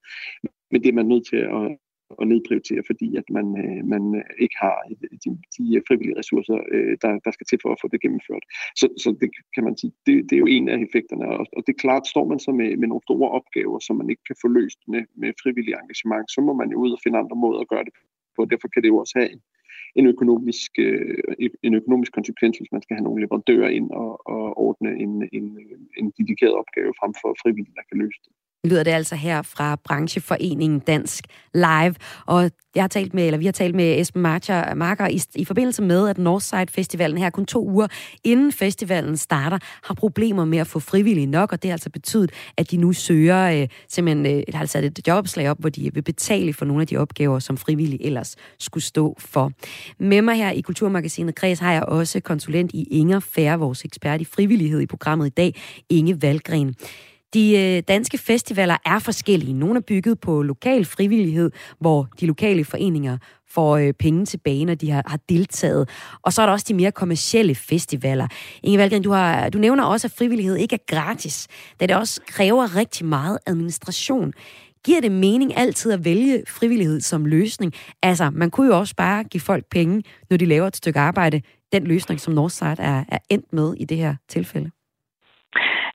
Men 0.71 0.83
det 0.83 0.89
er 0.89 0.93
man 0.93 1.07
nødt 1.07 1.27
til 1.27 1.37
at, 1.37 1.77
at 2.21 2.29
nedprioritere, 2.29 2.83
fordi 2.91 3.09
at 3.21 3.27
man, 3.37 3.47
øh, 3.63 3.81
man 3.95 4.05
øh, 4.21 4.25
ikke 4.45 4.57
har 4.65 4.77
de, 5.23 5.29
de 5.57 5.65
øh, 5.77 5.83
frivillige 5.89 6.19
ressourcer, 6.21 6.59
øh, 6.75 6.95
der, 7.03 7.11
der 7.25 7.31
skal 7.31 7.47
til 7.47 7.59
for 7.63 7.71
at 7.73 7.81
få 7.83 7.89
det 7.93 8.03
gennemført. 8.05 8.45
Så, 8.81 8.87
så 9.03 9.09
det 9.21 9.29
kan 9.55 9.65
man 9.65 9.77
sige, 9.81 9.93
det, 10.07 10.15
det 10.29 10.35
er 10.37 10.45
jo 10.45 10.55
en 10.57 10.69
af 10.69 10.79
effekterne. 10.87 11.27
Og, 11.39 11.47
og 11.57 11.61
det 11.65 11.73
er 11.73 11.85
klart, 11.85 12.13
står 12.15 12.27
man 12.31 12.39
så 12.47 12.51
med, 12.61 12.77
med 12.81 12.89
nogle 12.89 13.07
store 13.09 13.31
opgaver, 13.39 13.79
som 13.79 13.97
man 13.97 14.11
ikke 14.11 14.25
kan 14.31 14.37
få 14.43 14.49
løst 14.49 14.81
med, 14.93 15.03
med 15.23 15.31
frivillig 15.43 15.75
engagement, 15.83 16.27
så 16.35 16.41
må 16.47 16.53
man 16.61 16.71
jo 16.71 16.77
ud 16.85 16.93
og 16.97 17.01
finde 17.05 17.19
andre 17.19 17.37
måder 17.45 17.61
at 17.61 17.69
gøre 17.73 17.85
det 17.85 17.95
på. 18.37 18.45
Derfor 18.53 18.69
kan 18.69 18.83
det 18.83 18.89
jo 18.89 18.99
også 19.03 19.15
have 19.19 19.31
en, 19.33 19.43
en 19.99 20.07
økonomisk, 20.07 20.71
øh, 20.79 21.19
en 21.63 21.75
økonomisk 21.81 22.13
konsekvens, 22.19 22.59
hvis 22.59 22.73
man 22.73 22.83
skal 22.83 22.97
have 22.97 23.05
nogle 23.05 23.23
leverandører 23.23 23.71
ind 23.79 23.91
og, 23.91 24.11
og 24.35 24.59
ordne 24.67 24.91
en, 25.05 25.29
en, 25.33 25.47
en 25.99 26.07
dedikeret 26.19 26.55
opgave 26.63 26.93
frem 27.01 27.13
for 27.21 27.31
frivillige, 27.43 27.77
der 27.79 27.89
kan 27.89 27.99
løse 27.99 28.21
det 28.25 28.33
lyder 28.65 28.83
det 28.83 28.91
altså 28.91 29.15
her 29.15 29.43
fra 29.43 29.77
brancheforeningen 29.85 30.81
Dansk 30.81 31.25
Live. 31.55 31.95
Og 32.27 32.51
jeg 32.75 32.83
har 32.83 32.89
talt 32.89 33.15
med, 33.15 33.27
eller 33.27 33.39
vi 33.39 33.45
har 33.45 33.53
talt 33.53 33.75
med 33.75 34.01
Esben 34.01 34.23
Marcher, 34.23 34.75
Marker 34.75 35.07
i, 35.09 35.21
i 35.35 35.45
forbindelse 35.45 35.83
med, 35.83 36.09
at 36.09 36.19
Northside 36.19 36.67
Festivalen 36.69 37.19
her 37.19 37.31
kun 37.31 37.47
to 37.47 37.69
uger 37.69 37.87
inden 38.25 38.53
festivalen 38.53 39.17
starter, 39.17 39.59
har 39.85 39.95
problemer 39.95 40.45
med 40.45 40.59
at 40.59 40.67
få 40.67 40.81
frivillige 40.81 41.27
nok, 41.27 41.53
og 41.53 41.63
det 41.63 41.71
har 41.71 41.75
altså 41.75 41.91
betydet, 41.91 42.33
at 42.57 42.71
de 42.71 42.77
nu 42.77 42.93
søger, 42.93 43.63
øh, 43.63 43.69
simpelthen 43.89 44.27
øh, 44.27 44.43
har 44.53 44.61
altså 44.61 44.73
sat 44.73 44.85
et 44.85 45.09
jobopslag 45.09 45.51
op, 45.51 45.61
hvor 45.61 45.69
de 45.69 45.87
øh, 45.87 45.95
vil 45.95 46.03
betale 46.03 46.53
for 46.53 46.65
nogle 46.65 46.81
af 46.81 46.87
de 46.87 46.97
opgaver, 46.97 47.39
som 47.39 47.57
frivillige 47.57 48.07
ellers 48.07 48.37
skulle 48.59 48.85
stå 48.85 49.17
for. 49.19 49.53
Med 49.99 50.23
mig 50.23 50.37
her 50.37 50.51
i 50.51 50.61
Kulturmagasinet 50.61 51.35
Kreds 51.35 51.59
har 51.59 51.73
jeg 51.73 51.83
også 51.83 52.21
konsulent 52.21 52.71
i 52.75 52.83
Inger 52.83 53.21
Færre, 53.21 53.59
vores 53.59 53.85
ekspert 53.85 54.21
i 54.21 54.25
frivillighed 54.25 54.81
i 54.81 54.87
programmet 54.87 55.27
i 55.27 55.31
dag, 55.31 55.55
Inge 55.89 56.23
Valgren. 56.23 56.75
De 57.35 57.59
øh, 57.59 57.83
danske 57.89 58.19
festivaler 58.19 58.77
er 58.85 58.99
forskellige. 58.99 59.53
Nogle 59.53 59.77
er 59.77 59.81
bygget 59.81 60.21
på 60.21 60.43
lokal 60.43 60.85
frivillighed, 60.85 61.51
hvor 61.79 62.09
de 62.21 62.27
lokale 62.27 62.65
foreninger 62.65 63.19
får 63.49 63.77
øh, 63.77 63.93
penge 63.93 64.27
tilbage, 64.27 64.65
når 64.65 64.75
de 64.75 64.91
har, 64.91 65.03
har 65.07 65.19
deltaget. 65.29 65.89
Og 66.23 66.33
så 66.33 66.43
er 66.43 66.47
der 66.47 66.53
også 66.53 66.67
de 66.69 66.75
mere 66.75 66.93
kommercielle 66.93 67.55
festivaler. 67.55 68.29
Inge 68.63 68.79
Valgren, 68.79 69.03
du, 69.03 69.11
har, 69.11 69.49
du 69.49 69.59
nævner 69.59 69.85
også, 69.85 70.07
at 70.07 70.13
frivillighed 70.13 70.57
ikke 70.57 70.75
er 70.75 70.97
gratis, 70.97 71.49
da 71.81 71.87
det 71.87 71.97
også 71.97 72.21
kræver 72.27 72.77
rigtig 72.77 73.07
meget 73.07 73.39
administration. 73.47 74.33
Giver 74.85 75.01
det 75.01 75.13
mening 75.13 75.57
altid 75.57 75.93
at 75.93 76.05
vælge 76.05 76.43
frivillighed 76.49 77.01
som 77.01 77.25
løsning? 77.25 77.73
Altså, 78.03 78.31
man 78.31 78.51
kunne 78.51 78.67
jo 78.67 78.79
også 78.79 78.95
bare 78.97 79.25
give 79.25 79.41
folk 79.41 79.65
penge, 79.71 80.03
når 80.31 80.37
de 80.37 80.45
laver 80.45 80.67
et 80.67 80.77
stykke 80.77 81.01
arbejde. 81.01 81.43
Den 81.73 81.85
løsning, 81.85 82.21
som 82.21 82.35
Northside 82.35 82.77
er, 82.79 83.05
er 83.09 83.19
endt 83.31 83.53
med 83.53 83.75
i 83.77 83.85
det 83.85 83.97
her 83.97 84.15
tilfælde. 84.29 84.71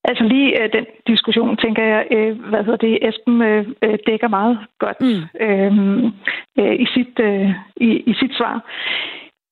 Altså 0.04 0.24
lige 0.24 0.64
øh, 0.64 0.74
den 0.74 0.86
diskussion, 1.08 1.58
tænker 1.58 1.84
jeg, 1.84 2.08
øh, 2.12 2.50
hvad 2.50 2.64
hedder 2.64 2.86
det, 2.88 3.08
Esben 3.08 3.42
øh, 3.42 3.66
øh 3.82 3.98
dækker 4.08 4.28
meget 4.28 4.58
godt 4.80 5.02
mm. 5.02 5.46
øhm, 5.46 6.06
øh, 6.60 6.75
i, 6.75 6.86
sit, 6.94 7.20
øh, 7.20 7.50
i, 7.78 7.90
i 8.12 8.14
sit 8.14 8.34
svar. 8.38 8.62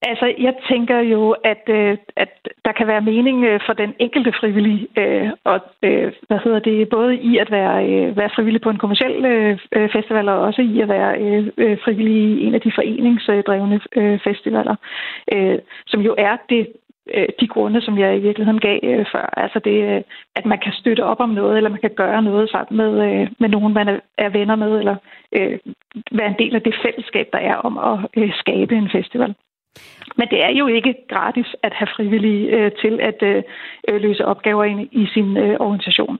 Altså, 0.05 0.33
jeg 0.39 0.53
tænker 0.69 0.99
jo, 0.99 1.35
at, 1.43 1.63
øh, 1.69 1.97
at 2.15 2.31
der 2.65 2.71
kan 2.71 2.87
være 2.87 3.01
mening 3.01 3.45
øh, 3.45 3.59
for 3.65 3.73
den 3.73 3.93
enkelte 3.99 4.33
frivillige, 4.39 4.87
øh, 4.97 5.29
og 5.43 5.59
øh, 5.83 6.13
hvad 6.27 6.39
hedder 6.43 6.59
det, 6.59 6.89
både 6.89 7.15
i 7.15 7.37
at 7.37 7.51
være, 7.51 7.89
øh, 7.89 8.17
være 8.17 8.29
frivillig 8.35 8.61
på 8.61 8.69
en 8.69 8.77
kommersiel 8.77 9.25
øh, 9.25 9.57
øh 9.75 9.89
festival, 9.89 10.29
og 10.29 10.39
også 10.39 10.61
i 10.61 10.81
at 10.81 10.89
være 10.89 11.11
øh, 11.21 11.47
øh, 11.57 11.77
frivillig 11.83 12.41
i 12.41 12.45
en 12.45 12.55
af 12.55 12.61
de 12.61 12.71
foreningsdrevne 12.75 13.81
øh, 13.95 14.19
festivaler, 14.19 14.75
øh, 15.33 15.59
som 15.87 16.01
jo 16.01 16.15
er 16.17 16.37
det 16.49 16.67
Øh, 17.13 17.27
de 17.39 17.47
grunde, 17.47 17.81
som 17.81 17.97
jeg 17.97 18.17
i 18.17 18.21
virkeligheden 18.21 18.59
gav 18.59 18.79
øh, 18.83 19.05
før. 19.11 19.33
Altså 19.37 19.59
det, 19.59 19.95
øh, 19.95 20.01
at 20.35 20.45
man 20.45 20.59
kan 20.59 20.73
støtte 20.73 21.03
op 21.03 21.19
om 21.19 21.29
noget, 21.29 21.57
eller 21.57 21.69
man 21.69 21.81
kan 21.81 21.95
gøre 21.95 22.21
noget 22.21 22.49
sammen 22.49 22.77
med, 22.77 23.27
med 23.39 23.49
nogen, 23.49 23.73
man 23.73 23.87
er, 23.87 23.99
er 24.17 24.29
venner 24.29 24.55
med, 24.55 24.79
eller 24.79 24.95
øh, 25.31 25.59
være 26.11 26.27
en 26.27 26.39
del 26.39 26.55
af 26.55 26.61
det 26.61 26.75
fællesskab, 26.85 27.27
der 27.33 27.39
er 27.39 27.55
om 27.55 27.77
at 27.77 27.99
øh, 28.17 28.33
skabe 28.33 28.75
en 28.75 28.89
festival. 28.89 29.35
Men 30.17 30.27
det 30.31 30.39
er 30.43 30.53
jo 30.59 30.67
ikke 30.67 30.93
gratis 31.09 31.49
at 31.63 31.73
have 31.73 31.87
frivillige 31.95 32.43
øh, 32.57 32.71
til 32.81 32.99
at 33.09 33.19
øh, 33.21 33.43
øh 33.89 34.01
løse 34.01 34.25
opgaver 34.25 34.63
i, 34.63 34.73
i 34.91 35.05
sin 35.13 35.37
øh, 35.37 35.55
organisation. 35.59 36.17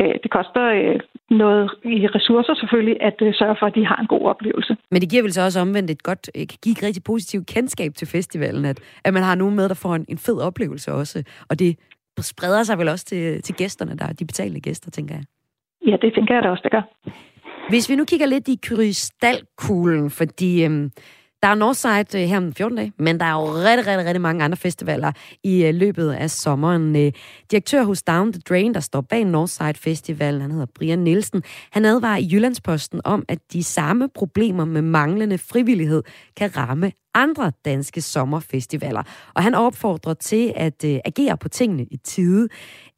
Øh, 0.00 0.14
det 0.22 0.30
koster 0.30 0.64
øh, 0.78 1.00
noget 1.30 1.70
i 1.84 2.06
ressourcer 2.06 2.54
selvfølgelig 2.54 2.96
at 3.02 3.18
øh, 3.22 3.34
sørge 3.34 3.56
for, 3.58 3.66
at 3.66 3.74
de 3.74 3.86
har 3.86 3.96
en 3.96 4.06
god 4.06 4.24
oplevelse. 4.32 4.76
Men 4.90 5.00
det 5.00 5.10
giver 5.10 5.22
vel 5.22 5.32
så 5.32 5.42
også 5.42 5.60
omvendt 5.60 5.90
et 5.90 6.02
godt, 6.02 6.30
øh, 6.36 6.46
give 6.62 6.72
et 6.72 6.82
rigtig 6.82 7.04
positivt 7.04 7.46
kendskab 7.46 7.90
til 7.94 8.08
festivalen, 8.08 8.64
at, 8.64 8.78
at 9.04 9.14
man 9.14 9.22
har 9.22 9.34
nogen 9.34 9.56
med, 9.56 9.68
der 9.68 9.74
får 9.74 9.94
en, 9.94 10.04
en 10.08 10.18
fed 10.18 10.40
oplevelse 10.40 10.92
også. 10.92 11.24
Og 11.50 11.58
det 11.58 11.78
spreder 12.20 12.62
sig 12.62 12.78
vel 12.78 12.88
også 12.88 13.04
til, 13.04 13.42
til 13.42 13.54
gæsterne, 13.54 13.96
der 13.98 14.06
er 14.06 14.12
de 14.12 14.24
betalende 14.24 14.60
gæster, 14.60 14.90
tænker 14.90 15.14
jeg. 15.14 15.24
Ja, 15.86 15.96
det 16.02 16.14
tænker 16.14 16.34
jeg 16.34 16.42
da 16.42 16.48
også, 16.48 16.62
det 16.62 16.72
gør. 16.72 16.82
Hvis 17.68 17.90
vi 17.90 17.96
nu 17.96 18.04
kigger 18.04 18.26
lidt 18.26 18.48
i 18.48 18.58
krystalkuglen, 18.62 20.10
fordi 20.10 20.64
øhm, 20.64 20.90
der 21.42 21.48
er 21.48 21.54
Northside 21.54 22.22
øh, 22.22 22.28
her 22.28 22.36
om 22.36 22.52
14 22.52 22.76
dage, 22.76 22.92
men 22.98 23.20
der 23.20 23.26
er 23.26 23.32
jo 23.32 23.44
rigtig, 23.44 23.86
rigtig, 23.86 24.06
rigtig 24.06 24.20
mange 24.20 24.44
andre 24.44 24.56
festivaler 24.56 25.12
i 25.44 25.64
øh, 25.64 25.74
løbet 25.74 26.12
af 26.12 26.30
sommeren. 26.30 26.96
Øh, 26.96 27.12
direktør 27.50 27.84
hos 27.84 28.02
Down 28.02 28.32
the 28.32 28.42
Drain, 28.48 28.74
der 28.74 28.80
står 28.80 29.00
bag 29.00 29.24
Northside 29.24 29.74
Festival, 29.74 30.40
han 30.40 30.50
hedder 30.50 30.66
Brian 30.74 30.98
Nielsen, 30.98 31.42
han 31.70 31.84
advarer 31.84 32.16
i 32.16 32.28
Jyllandsposten 32.32 33.00
om, 33.04 33.24
at 33.28 33.38
de 33.52 33.64
samme 33.64 34.08
problemer 34.14 34.64
med 34.64 34.82
manglende 34.82 35.38
frivillighed 35.38 36.02
kan 36.36 36.56
ramme 36.56 36.92
andre 37.14 37.52
danske 37.64 38.00
sommerfestivaler. 38.00 39.02
Og 39.34 39.42
han 39.42 39.54
opfordrer 39.54 40.14
til 40.14 40.52
at 40.56 40.84
øh, 40.84 40.98
agere 41.04 41.36
på 41.36 41.48
tingene 41.48 41.84
i 41.84 41.96
tide. 41.96 42.48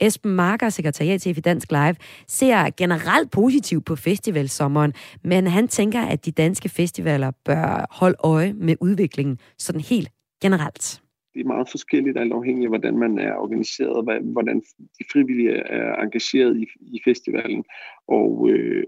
Esben 0.01 0.33
Marker, 0.33 0.69
sekretariatchef 0.69 1.39
i 1.39 1.41
Dansk 1.41 1.71
Live, 1.71 1.95
ser 2.27 2.71
generelt 2.77 3.31
positivt 3.31 3.85
på 3.85 3.97
festivalsommeren, 3.97 4.95
men 5.25 5.47
han 5.47 5.69
tænker, 5.69 6.01
at 6.01 6.27
de 6.27 6.33
danske 6.33 6.69
festivaler 6.69 7.31
bør 7.45 7.87
holde 7.91 8.17
øje 8.25 8.53
med 8.53 8.77
udviklingen 8.81 9.39
sådan 9.59 9.81
helt 9.81 10.09
generelt 10.43 11.01
det 11.35 11.41
er 11.41 11.55
meget 11.55 11.69
forskelligt 11.71 12.19
alt 12.19 12.33
afhængig 12.33 12.65
af, 12.65 12.71
hvordan 12.71 12.99
man 12.99 13.19
er 13.19 13.35
organiseret, 13.35 14.23
hvordan 14.23 14.61
de 14.99 15.05
frivillige 15.13 15.51
er 15.51 15.95
engageret 16.03 16.57
i, 16.57 16.67
i 16.81 17.01
festivalen, 17.05 17.65
og 18.09 18.51
øh, 18.51 18.85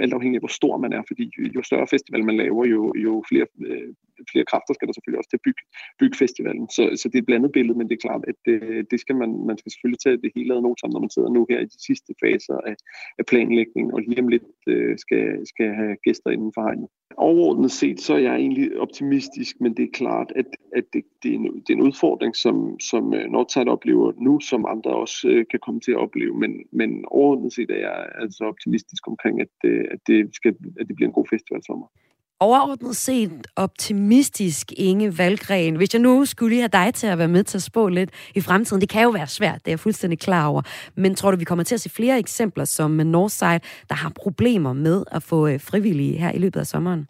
alt 0.00 0.14
afhængig 0.14 0.36
af, 0.36 0.40
hvor 0.40 0.56
stor 0.60 0.76
man 0.78 0.92
er, 0.92 1.02
fordi 1.08 1.30
jo, 1.38 1.42
jo 1.54 1.62
større 1.62 1.86
festival 1.86 2.24
man 2.24 2.36
laver, 2.36 2.66
jo, 2.66 2.92
jo 2.96 3.24
flere, 3.28 3.46
øh, 3.66 3.94
flere 4.32 4.44
kræfter 4.50 4.72
skal 4.74 4.86
der 4.86 4.94
selvfølgelig 4.94 5.20
også 5.20 5.30
til 5.30 5.40
at 5.40 5.46
bygge, 5.48 5.62
bygge 6.00 6.16
festivalen. 6.22 6.66
Så, 6.76 6.82
så 7.00 7.04
det 7.08 7.16
er 7.16 7.22
et 7.24 7.30
blandet 7.30 7.52
billede, 7.52 7.78
men 7.78 7.86
det 7.88 7.94
er 7.96 8.06
klart, 8.06 8.22
at 8.30 8.36
det, 8.46 8.58
det 8.90 8.98
skal 9.00 9.16
man, 9.22 9.30
man 9.50 9.56
skal 9.58 9.72
selvfølgelig 9.72 10.02
tage 10.04 10.22
det 10.24 10.30
hele 10.36 10.54
ad 10.54 10.60
notam, 10.62 10.90
når 10.90 11.00
man 11.04 11.14
sidder 11.14 11.30
nu 11.36 11.46
her 11.50 11.60
i 11.60 11.70
de 11.74 11.80
sidste 11.88 12.10
faser 12.22 12.56
af, 12.70 12.76
af 13.18 13.24
planlægningen, 13.30 13.90
og 13.94 14.00
lige 14.00 14.22
om 14.22 14.28
lidt 14.28 14.50
øh, 14.66 14.98
skal, 15.04 15.24
skal 15.52 15.68
have 15.80 15.96
gæster 16.04 16.30
inden 16.30 16.52
for 16.54 16.62
hegnet. 16.62 16.88
Overordnet 17.16 17.70
set, 17.70 18.00
så 18.00 18.14
er 18.14 18.18
jeg 18.18 18.36
egentlig 18.36 18.80
optimistisk, 18.80 19.60
men 19.60 19.76
det 19.76 19.84
er 19.84 19.92
klart, 19.92 20.32
at, 20.36 20.46
at 20.78 20.84
det, 20.92 21.02
det, 21.22 21.30
er 21.30 21.34
en, 21.34 21.44
det 21.44 21.70
er 21.70 21.78
en 21.78 21.88
udfordring, 21.88 22.36
som, 22.36 22.80
som 22.80 23.14
øh, 23.14 23.26
Northside 23.30 23.68
oplever 23.76 24.12
nu, 24.18 24.40
som 24.40 24.66
andre 24.66 24.90
også 24.90 25.28
øh, 25.28 25.44
kan 25.50 25.60
komme 25.62 25.80
til 25.80 25.92
at 25.92 25.98
opleve, 25.98 26.34
men, 26.38 26.52
men 26.72 27.04
overordnet 27.06 27.52
set 27.52 27.70
er 27.70 27.80
jeg 27.88 28.08
altså 28.22 28.44
optimistisk 28.44 29.08
omkring, 29.08 29.40
at, 29.40 29.54
øh, 29.64 29.84
at, 29.90 29.98
det, 30.06 30.34
skal, 30.34 30.56
at 30.80 30.88
det 30.88 30.96
bliver 30.96 31.08
en 31.08 31.18
god 31.18 31.26
festival 31.30 31.62
sommer 31.66 31.86
overordnet 32.40 32.96
set 32.96 33.46
optimistisk, 33.56 34.72
Inge 34.76 35.12
Valgren. 35.18 35.76
Hvis 35.76 35.94
jeg 35.94 36.02
nu 36.02 36.24
skulle 36.24 36.56
have 36.56 36.68
dig 36.68 36.94
til 36.94 37.06
at 37.06 37.18
være 37.18 37.28
med 37.28 37.44
til 37.44 37.58
at 37.58 37.62
spå 37.62 37.88
lidt 37.88 38.10
i 38.34 38.40
fremtiden, 38.40 38.80
det 38.80 38.88
kan 38.88 39.02
jo 39.02 39.10
være 39.10 39.26
svært, 39.26 39.58
det 39.62 39.68
er 39.68 39.72
jeg 39.72 39.78
fuldstændig 39.86 40.18
klar 40.18 40.48
over. 40.48 40.62
Men 40.96 41.14
tror 41.14 41.30
du, 41.30 41.36
vi 41.36 41.44
kommer 41.44 41.64
til 41.64 41.74
at 41.74 41.80
se 41.80 41.90
flere 41.90 42.18
eksempler 42.18 42.64
som 42.64 42.90
Northside, 42.90 43.60
der 43.90 43.96
har 44.02 44.12
problemer 44.22 44.72
med 44.72 45.04
at 45.12 45.22
få 45.30 45.38
øh, 45.48 45.60
frivillige 45.70 46.18
her 46.18 46.32
i 46.32 46.38
løbet 46.38 46.60
af 46.60 46.66
sommeren? 46.66 47.06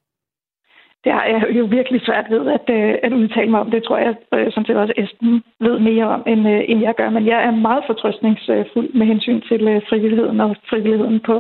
Det 1.05 1.13
er 1.13 1.25
jeg 1.25 1.43
jo 1.59 1.65
virkelig 1.65 2.01
svært 2.01 2.27
ved 2.31 2.45
at, 2.57 2.67
øh, 2.77 2.95
at 3.03 3.13
udtale 3.13 3.51
mig 3.51 3.61
om. 3.61 3.71
Det 3.71 3.85
tror 3.85 3.99
jeg, 3.99 4.15
øh, 4.35 4.53
som 4.53 4.65
til 4.65 4.77
også 4.77 4.95
Esben 4.97 5.43
ved 5.61 5.79
mere 5.79 6.07
om, 6.15 6.23
end, 6.27 6.47
end 6.71 6.81
jeg 6.81 6.95
gør. 6.97 7.11
Men 7.11 7.27
jeg 7.27 7.45
er 7.45 7.51
meget 7.51 7.85
fortrøstningsfuld 7.87 8.93
med 8.99 9.07
hensyn 9.07 9.41
til 9.41 9.61
frivilligheden 9.89 10.41
og 10.41 10.57
frivilligheden 10.71 11.21
på, 11.21 11.37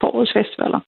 på 0.00 0.06
årets 0.06 0.32
festivaler. 0.32 0.80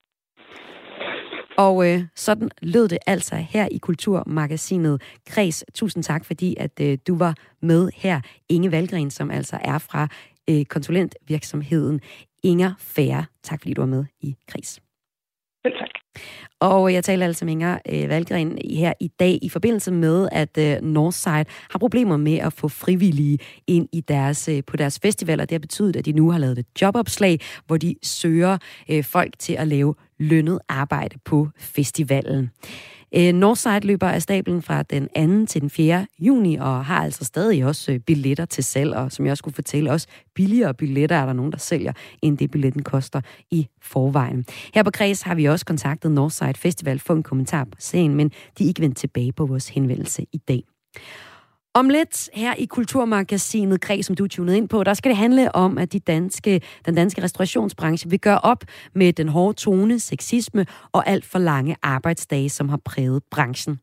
Og 1.57 1.89
øh, 1.89 2.03
sådan 2.17 2.51
lød 2.63 2.89
det 2.89 2.99
altså 3.07 3.37
her 3.37 3.69
i 3.71 3.79
Kulturmagasinet 3.79 5.03
Kreds. 5.27 5.65
Tusind 5.75 6.05
tak, 6.05 6.25
fordi 6.25 6.57
at 6.59 6.81
øh, 6.81 6.99
du 7.07 7.17
var 7.17 7.35
med 7.63 7.91
her. 7.95 8.21
Inge 8.49 8.71
Valgren, 8.71 9.11
som 9.11 9.31
altså 9.31 9.59
er 9.61 9.79
fra 9.79 10.09
øh, 10.51 10.65
konsulentvirksomheden 10.65 12.01
Inger 12.43 12.75
Færre. 12.79 13.25
Tak, 13.43 13.61
fordi 13.61 13.75
du 13.75 13.81
var 13.81 13.87
med 13.87 14.05
i 14.21 14.37
Kreds. 14.49 14.84
Og 16.61 16.93
jeg 16.93 17.05
taler 17.05 17.27
altså 17.27 17.45
med 17.45 17.53
Inger 17.53 17.79
øh, 17.89 18.09
Valgren 18.09 18.59
her 18.71 18.93
i 19.01 19.09
dag 19.09 19.39
i 19.43 19.49
forbindelse 19.49 19.93
med, 19.93 20.29
at 20.33 20.59
øh, 20.59 20.83
Northside 20.83 21.45
har 21.71 21.79
problemer 21.79 22.17
med 22.17 22.39
at 22.39 22.53
få 22.53 22.69
frivillige 22.69 23.39
ind 23.67 23.89
i 23.93 24.01
deres, 24.01 24.49
øh, 24.49 24.63
på 24.67 24.77
deres 24.77 24.99
festivaler. 24.99 25.45
Det 25.45 25.55
har 25.55 25.59
betydet, 25.59 25.97
at 25.97 26.05
de 26.05 26.13
nu 26.13 26.31
har 26.31 26.39
lavet 26.39 26.59
et 26.59 26.67
jobopslag, 26.83 27.41
hvor 27.67 27.77
de 27.77 27.95
søger 28.03 28.59
øh, 28.91 29.05
folk 29.05 29.39
til 29.39 29.53
at 29.53 29.69
lave 29.69 29.95
lønnet 30.19 30.59
arbejde 30.69 31.19
på 31.25 31.49
festivalen. 31.59 32.51
Øh, 33.17 33.33
Northside 33.33 33.81
løber 33.81 34.09
af 34.09 34.23
stablen 34.23 34.63
fra 34.63 34.83
den 34.83 35.09
2. 35.43 35.47
til 35.47 35.61
den 35.61 35.71
4. 35.71 36.07
juni, 36.19 36.57
og 36.57 36.85
har 36.85 37.05
altså 37.05 37.25
stadig 37.25 37.65
også 37.65 37.93
øh, 37.93 37.99
billetter 38.01 38.45
til 38.45 38.65
salg, 38.65 38.95
og 38.95 39.13
som 39.13 39.25
jeg 39.25 39.31
også 39.31 39.41
skulle 39.41 39.55
fortælle, 39.55 39.91
også 39.91 40.07
billigere 40.35 40.75
billetter 40.75 41.17
er 41.17 41.27
der 41.27 41.33
nogen, 41.33 41.53
der 41.53 41.59
sælger, 41.59 41.93
end 42.23 42.39
det 42.39 42.51
billetten 42.51 42.83
koster 42.83 43.21
i 43.51 43.69
forvejen. 43.83 44.47
Her 44.75 44.83
på 44.83 44.91
Kreds 44.91 45.23
har 45.23 45.35
vi 45.35 45.45
også 45.45 45.65
kontaktet 45.67 46.13
Northside 46.13 46.55
Festival 46.55 46.99
for 46.99 47.15
en 47.15 47.23
kommentar 47.23 47.65
på 47.65 47.77
scenen, 47.79 48.17
men 48.17 48.29
de 48.59 48.65
er 48.65 48.69
ikke 48.69 48.81
vendt 48.83 48.97
tilbage 48.97 49.33
på 49.33 49.47
vores 49.47 49.69
henvendelse 49.69 50.27
i 50.33 50.39
dag. 50.39 50.63
Om 51.77 51.89
lidt 51.89 52.31
her 52.35 52.55
i 52.55 52.65
Kulturmagasinet 52.65 53.81
Græs, 53.81 54.07
som 54.07 54.17
du 54.17 54.25
er 54.25 54.29
tunet 54.29 54.55
ind 54.55 54.69
på, 54.69 54.85
der 54.85 54.95
skal 54.95 55.09
det 55.09 55.17
handle 55.17 55.55
om, 55.55 55.79
at 55.79 55.93
de 55.93 55.99
danske, 55.99 56.61
den 56.87 56.95
danske 56.95 57.23
restaurationsbranche 57.23 58.11
vil 58.11 58.21
gøre 58.21 58.39
op 58.39 58.65
med 58.95 59.13
den 59.13 59.29
hårde 59.29 59.57
tone, 59.57 60.01
sexisme 60.01 60.67
og 60.93 61.09
alt 61.09 61.25
for 61.25 61.39
lange 61.39 61.77
arbejdsdage, 61.83 62.49
som 62.49 62.69
har 62.69 62.81
præget 62.85 63.23
branchen. 63.31 63.81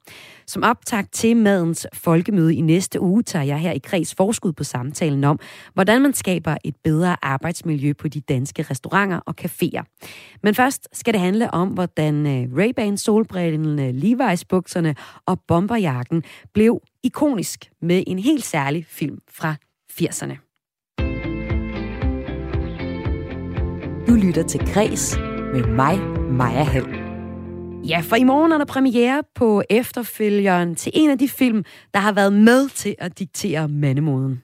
Som 0.48 0.64
optakt 0.64 1.14
til 1.14 1.38
madens 1.38 1.88
folkemøde 1.94 2.56
i 2.56 2.62
næste 2.62 3.02
uge, 3.02 3.24
tager 3.24 3.46
jeg 3.46 3.60
her 3.60 3.72
i 3.72 3.78
Kreds 3.78 4.16
forskud 4.16 4.54
på 4.54 4.64
samtalen 4.64 5.24
om, 5.24 5.40
hvordan 5.74 6.02
man 6.02 6.14
skaber 6.14 6.58
et 6.64 6.76
bedre 6.84 7.16
arbejdsmiljø 7.22 7.94
på 7.94 8.08
de 8.08 8.22
danske 8.22 8.64
restauranter 8.64 9.20
og 9.26 9.36
caféer. 9.42 10.00
Men 10.44 10.56
først 10.56 10.88
skal 10.94 11.14
det 11.14 11.22
handle 11.22 11.54
om, 11.54 11.70
hvordan 11.70 12.28
øh, 12.28 12.66
Ray-Ban 12.66 12.96
solbrillene, 12.96 13.90
Levi's 13.90 14.44
bukserne 14.50 14.96
og 15.26 15.40
bomberjakken 15.48 16.24
blev 16.54 16.82
ikonisk 17.04 17.72
med 17.82 18.04
en 18.08 18.20
helt 18.20 18.44
særlig 18.44 18.86
film 18.90 19.20
fra 19.30 19.56
80'erne. 19.92 20.36
Du 24.08 24.16
lytter 24.16 24.44
til 24.48 24.60
Græs 24.74 25.18
med 25.54 25.66
mig, 25.68 26.00
Maja 26.32 26.64
Hall. 26.64 27.12
Ja, 27.88 28.00
for 28.00 28.16
i 28.16 28.24
morgen 28.24 28.52
er 28.52 28.58
der 28.58 28.66
premiere 28.66 29.24
på 29.36 29.64
efterfølgeren 29.70 30.76
til 30.76 30.92
en 30.96 31.10
af 31.10 31.18
de 31.18 31.30
film, 31.30 31.64
der 31.94 32.00
har 32.00 32.12
været 32.12 32.34
med 32.34 32.70
til 32.70 32.96
at 33.00 33.20
diktere 33.20 33.68
mandemoden. 33.68 34.42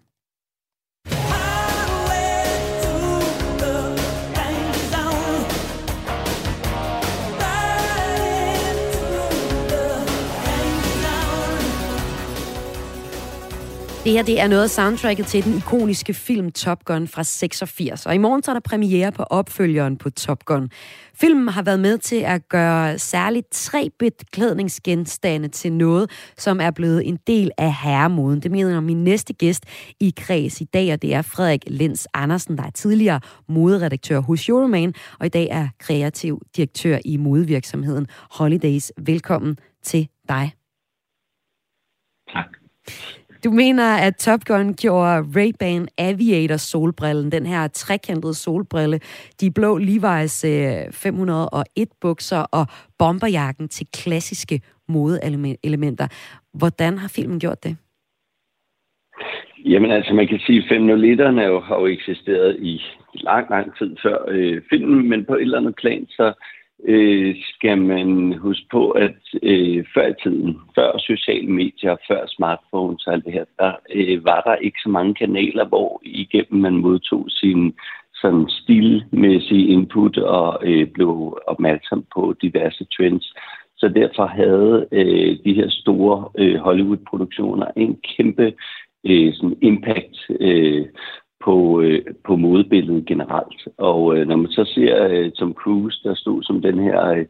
Det 14.07 14.15
her 14.15 14.23
det 14.23 14.39
er 14.39 14.47
noget 14.47 14.63
af 14.63 14.69
soundtracket 14.69 15.25
til 15.25 15.43
den 15.43 15.57
ikoniske 15.57 16.13
film 16.13 16.51
Top 16.51 16.85
Gun 16.85 17.07
fra 17.07 17.23
86. 17.23 18.05
Og 18.05 18.15
i 18.15 18.17
morgen 18.17 18.43
så 18.43 18.51
er 18.51 18.53
der 18.53 18.59
premiere 18.59 19.11
på 19.11 19.23
opfølgeren 19.23 19.97
på 19.97 20.09
Top 20.09 20.45
Gun. 20.45 20.69
Filmen 21.13 21.47
har 21.47 21.61
været 21.61 21.79
med 21.79 21.97
til 21.97 22.15
at 22.15 22.49
gøre 22.49 22.99
særligt 22.99 23.47
tre 23.51 23.89
beklædningsgenstande 23.99 25.47
til 25.47 25.73
noget, 25.73 26.11
som 26.37 26.61
er 26.61 26.71
blevet 26.71 27.07
en 27.07 27.19
del 27.27 27.51
af 27.57 27.73
herremoden. 27.75 28.39
Det 28.39 28.51
mener 28.51 28.79
min 28.79 29.03
næste 29.03 29.33
gæst 29.33 29.65
i 29.99 30.13
kreds 30.17 30.61
i 30.61 30.65
dag, 30.65 30.93
og 30.93 31.01
det 31.01 31.13
er 31.13 31.21
Frederik 31.21 31.63
Lens 31.67 32.07
Andersen, 32.13 32.57
der 32.57 32.63
er 32.63 32.71
tidligere 32.71 33.19
moderedaktør 33.47 34.19
hos 34.19 34.49
Euroman, 34.49 34.93
og 35.19 35.25
i 35.25 35.29
dag 35.29 35.47
er 35.51 35.67
kreativ 35.79 36.41
direktør 36.55 36.97
i 37.05 37.17
modevirksomheden 37.17 38.07
Holidays. 38.31 38.91
Velkommen 38.97 39.57
til 39.83 40.07
dig. 40.29 40.51
Tak. 42.33 42.57
Du 43.47 43.51
mener, 43.51 43.97
at 44.07 44.15
Top 44.15 44.39
Gun 44.45 44.73
gjorde 44.73 45.19
Ray-Ban 45.35 45.87
Aviator 45.97 46.57
solbrillen, 46.57 47.31
den 47.31 47.45
her 47.45 47.67
trekantede 47.67 48.33
solbrille, 48.33 48.99
de 49.41 49.51
blå 49.51 49.79
Levi's 49.79 50.47
øh, 50.47 50.91
501 50.91 51.89
bukser 52.01 52.37
og 52.37 52.65
bomberjakken 52.99 53.67
til 53.67 53.87
klassiske 53.93 54.61
modeelementer. 54.87 56.07
Hvordan 56.53 56.97
har 56.97 57.07
filmen 57.15 57.39
gjort 57.39 57.63
det? 57.63 57.77
Jamen 59.65 59.91
altså, 59.91 60.13
man 60.13 60.27
kan 60.27 60.39
sige, 60.39 60.57
at 60.57 60.71
501'erne 60.71 61.41
jo, 61.41 61.59
har 61.59 61.79
jo 61.79 61.85
eksisteret 61.85 62.57
i 62.59 62.81
lang, 63.13 63.49
lang 63.49 63.77
tid 63.77 63.95
før 64.03 64.17
øh, 64.27 64.61
filmen, 64.69 65.09
men 65.09 65.25
på 65.25 65.35
et 65.35 65.41
eller 65.41 65.57
andet 65.57 65.75
plan, 65.75 66.07
så 66.09 66.33
øh, 66.83 67.35
skal 67.53 67.77
man 67.77 68.33
huske 68.37 68.65
på, 68.71 68.89
at 68.89 69.15
øh, 69.43 69.85
før 69.93 70.07
i 70.07 70.13
tiden, 70.23 70.57
før 70.75 70.97
sociale 70.97 71.47
medier, 71.47 71.95
før 72.07 72.25
smartphones 72.27 73.07
og 73.07 73.13
alt 73.13 73.25
det 73.25 73.33
her, 73.33 73.45
der 73.59 73.71
øh, 73.93 74.25
var 74.25 74.41
der 74.41 74.55
ikke 74.55 74.79
så 74.83 74.89
mange 74.89 75.13
kanaler, 75.13 75.65
hvor 75.65 76.01
igennem 76.03 76.61
man 76.61 76.75
modtog 76.75 77.25
sin 77.29 77.73
sådan 78.21 78.45
stilmæssige 78.49 79.67
input 79.67 80.17
og 80.17 80.59
øh, 80.63 80.87
blev 80.87 81.39
opmærksom 81.47 82.05
på 82.15 82.35
diverse 82.41 82.85
trends. 82.97 83.33
Så 83.77 83.87
derfor 83.87 84.25
havde 84.25 84.87
øh, 84.91 85.37
de 85.45 85.53
her 85.53 85.69
store 85.69 86.29
øh, 86.37 86.55
Hollywood-produktioner 86.55 87.67
en 87.75 87.99
kæmpe 88.17 88.53
øh, 89.05 89.33
sådan 89.33 89.57
impact 89.61 90.17
øh, 90.39 90.85
på, 91.47 91.81
øh, 91.81 92.01
på 92.25 92.35
modebilledet 92.35 93.05
generelt. 93.05 93.61
Og 93.77 94.17
øh, 94.17 94.27
når 94.27 94.35
man 94.35 94.51
så 94.51 94.63
ser 94.75 95.07
øh, 95.07 95.31
Tom 95.31 95.53
Cruise, 95.53 95.99
der 96.03 96.15
stod 96.15 96.43
som 96.43 96.61
den 96.61 96.79
her 96.79 97.09
øh, 97.09 97.25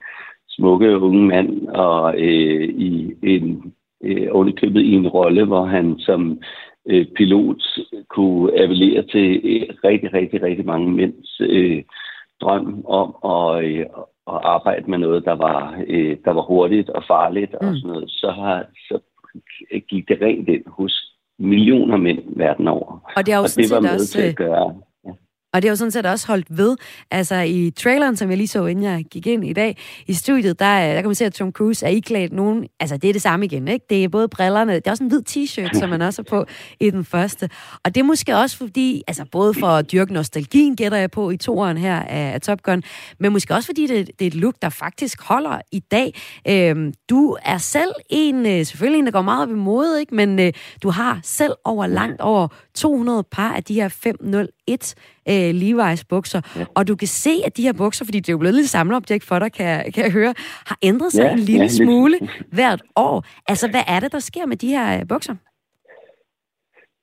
smukke 0.50 1.00
unge 1.00 1.28
mand, 1.28 1.68
og 1.68 2.16
øh, 2.18 2.70
i 2.70 3.14
en 3.24 3.74
øh, 4.04 4.28
ovenikøbet 4.32 4.82
i 4.82 4.94
en 4.94 5.08
rolle, 5.08 5.46
hvor 5.46 5.66
han 5.66 6.00
som 6.00 6.40
øh, 6.86 7.06
pilot 7.16 7.62
kunne 8.10 8.62
appellere 8.64 9.04
til 9.04 9.42
øh, 9.44 9.76
rigtig, 9.84 10.14
rigtig, 10.14 10.44
rigtig 10.44 10.66
mange 10.66 10.92
mænds 10.92 11.42
øh, 11.42 11.84
drøm 12.42 12.86
om 12.86 13.10
at, 13.36 13.66
øh, 13.66 13.86
at 14.34 14.40
arbejde 14.44 14.90
med 14.92 14.98
noget, 14.98 15.26
der 15.26 15.36
var, 15.36 15.84
øh, 15.88 16.18
der 16.26 16.32
var 16.32 16.42
hurtigt 16.42 16.90
og 16.90 17.04
farligt 17.08 17.56
mm. 17.62 17.68
og 17.68 17.76
sådan 17.76 17.90
noget, 17.94 18.10
så, 18.12 18.32
har, 18.32 18.66
så 18.88 19.00
gik 19.90 20.08
det 20.08 20.22
rent 20.22 20.50
ind 20.50 20.64
hos 20.68 21.07
millioner 21.40 21.98
mænd 21.98 22.20
verden 22.36 22.68
over. 22.68 23.12
Og 23.16 23.26
det, 23.26 23.34
er 23.34 23.38
jo 23.38 23.44
og 23.44 23.50
det 23.56 23.72
var 23.72 23.80
med 23.80 23.90
også, 23.90 24.12
til 24.12 24.22
at 24.22 24.36
gøre 24.36 24.76
og 25.54 25.62
det 25.62 25.68
er 25.68 25.72
jo 25.72 25.76
sådan 25.76 25.92
set 25.92 26.06
også 26.06 26.28
holdt 26.28 26.58
ved. 26.58 26.78
Altså 27.12 27.36
i 27.36 27.72
traileren, 27.78 28.16
som 28.16 28.30
jeg 28.30 28.38
lige 28.38 28.48
så, 28.48 28.66
inden 28.66 28.86
jeg 28.86 29.06
gik 29.12 29.28
ind 29.28 29.46
i 29.46 29.54
dag, 29.54 29.78
i 30.08 30.14
studiet, 30.14 30.60
der, 30.60 30.78
øh, 30.78 30.96
der 30.96 31.02
kan 31.02 31.06
man 31.06 31.16
se, 31.16 31.26
at 31.26 31.34
Tom 31.34 31.52
Cruise 31.52 31.86
er 31.86 31.90
iklædt 31.90 32.34
nogen... 32.34 32.68
Altså 32.80 32.98
det 32.98 33.10
er 33.10 33.14
det 33.14 33.22
samme 33.22 33.46
igen, 33.46 33.68
ikke? 33.68 33.86
Det 33.90 34.04
er 34.04 34.10
både 34.10 34.28
brillerne, 34.28 34.76
det 34.76 34.88
er 34.88 34.92
også 34.92 35.04
en 35.04 35.10
hvid 35.10 35.22
t-shirt, 35.30 35.80
som 35.80 35.90
man 35.90 36.02
også 36.02 36.22
er 36.22 36.24
på 36.24 36.46
i 36.80 36.90
den 36.90 37.06
første. 37.06 37.50
Og 37.84 37.96
det 37.96 38.02
er 38.02 38.06
måske 38.06 38.36
også 38.36 38.58
fordi, 38.58 39.04
altså 39.08 39.26
både 39.32 39.54
for 39.54 39.68
at 39.68 39.92
dyrke 39.92 40.14
nostalgien, 40.14 40.76
gætter 40.76 40.98
jeg 40.98 41.12
på 41.12 41.30
i 41.30 41.38
toeren 41.38 41.78
her 41.78 42.00
af, 42.00 42.34
af 42.34 42.42
Top 42.42 42.64
Gun, 42.64 42.84
men 43.20 43.34
måske 43.34 43.54
også 43.54 43.66
fordi 43.66 43.88
det, 43.88 44.08
det 44.20 44.26
er 44.26 44.28
et 44.28 44.36
look, 44.36 44.56
der 44.62 44.70
faktisk 44.70 45.22
holder 45.22 45.62
i 45.72 45.80
dag. 45.80 46.14
Øhm, 46.48 46.94
du 47.10 47.38
er 47.46 47.58
selv 47.58 47.92
en, 48.10 48.46
øh, 48.46 48.66
selvfølgelig 48.66 49.00
en, 49.00 49.06
der 49.06 49.12
går 49.12 49.22
meget 49.22 49.44
op 49.44 49.50
i 49.50 49.54
mode, 49.54 50.00
ikke? 50.00 50.16
Men 50.16 50.40
øh, 50.40 50.54
du 50.84 50.90
har 50.90 51.20
selv 51.24 51.54
over 51.64 51.88
langt 51.88 52.22
over 52.22 52.48
200 52.76 53.24
par 53.32 53.54
af 53.54 53.64
de 53.64 53.74
her 53.74 53.88
501 53.88 54.50
øh, 55.30 55.50
Levi's 55.50 56.04
bukser. 56.10 56.42
Ja. 56.56 56.66
Og 56.76 56.88
du 56.88 56.96
kan 56.96 57.08
se, 57.08 57.42
at 57.46 57.58
de 57.58 57.62
her 57.62 57.74
bukser, 57.74 58.06
fordi 58.06 58.20
det 58.20 58.30
er 58.30 58.34
jo 58.34 58.38
blevet 58.38 58.56
lidt 58.56 58.70
samleobjekt 58.70 59.24
for 59.24 59.40
dig, 59.40 59.52
kan, 59.52 59.92
kan 59.92 60.04
jeg 60.04 60.12
høre, 60.12 60.34
har 60.66 60.78
ændret 60.82 61.12
sig 61.12 61.24
ja, 61.24 61.32
en 61.32 61.40
lille 61.40 61.62
ja, 61.62 61.68
smule 61.68 62.20
hvert 62.52 62.82
år. 62.96 63.26
Altså, 63.48 63.68
hvad 63.68 63.84
er 63.88 64.00
det, 64.00 64.12
der 64.12 64.20
sker 64.20 64.46
med 64.46 64.58
de 64.58 64.68
her 64.68 65.00
øh, 65.00 65.08
bukser? 65.08 65.36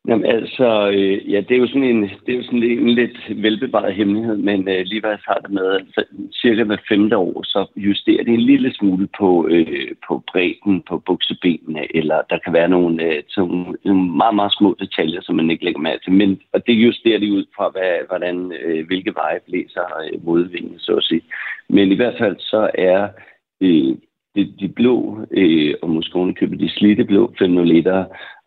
Jamen 0.08 0.26
altså, 0.26 0.90
øh, 0.90 1.32
ja, 1.32 1.40
det 1.40 1.50
er 1.50 1.58
jo 1.58 1.66
sådan 1.66 1.84
en, 1.84 2.02
det 2.02 2.32
er 2.32 2.36
jo 2.36 2.42
sådan 2.42 2.62
en, 2.62 2.78
en 2.78 2.94
lidt 2.94 3.42
velbevaret 3.42 3.94
hemmelighed, 3.94 4.36
men 4.36 4.68
øh, 4.68 4.80
Levi's 4.80 5.24
har 5.28 5.38
det 5.44 5.50
med, 5.50 5.74
altså, 5.74 6.04
cirka 6.32 6.64
hver 6.64 6.76
femte 6.88 7.16
år, 7.16 7.42
så 7.42 7.66
justerer 7.76 8.24
det 8.24 8.34
en 8.34 8.40
lille 8.40 8.74
smule 8.74 9.08
på, 9.18 9.48
øh, 9.50 9.90
på 10.08 10.22
bredden 10.32 10.82
på 10.88 10.98
buksebenene, 10.98 11.96
eller 11.96 12.22
der 12.30 12.38
kan 12.44 12.52
være 12.52 12.68
nogle, 12.68 13.02
øh, 13.04 13.22
sådan, 13.28 13.76
nogle 13.84 14.10
meget, 14.10 14.34
meget 14.34 14.52
små 14.58 14.76
detaljer, 14.80 15.20
som 15.22 15.34
man 15.36 15.50
ikke 15.50 15.64
lægger 15.64 15.80
mærke 15.80 16.04
til, 16.04 16.12
men, 16.12 16.40
og 16.52 16.66
det 16.66 16.72
justerer 16.72 17.18
de 17.18 17.32
ud 17.32 17.44
fra, 17.56 17.68
hvad, 17.68 17.92
hvordan, 18.08 18.52
øh, 18.64 18.86
hvilke 18.86 19.14
veje 19.14 19.40
blæser 19.46 19.86
øh, 20.04 20.24
modvinden, 20.24 20.78
så 20.78 20.92
at 20.96 21.04
sige. 21.04 21.22
Men 21.68 21.92
i 21.92 21.96
hvert 21.96 22.18
fald 22.18 22.36
så 22.38 22.70
er 22.74 23.08
øh, 23.60 23.96
de, 24.36 24.52
de 24.60 24.68
blå, 24.68 25.18
øh, 25.30 25.74
og 25.82 25.90
måske 25.90 26.34
købe 26.34 26.56
de 26.56 26.70
slidte 26.70 27.04
blå 27.04 27.34
500 27.38 27.68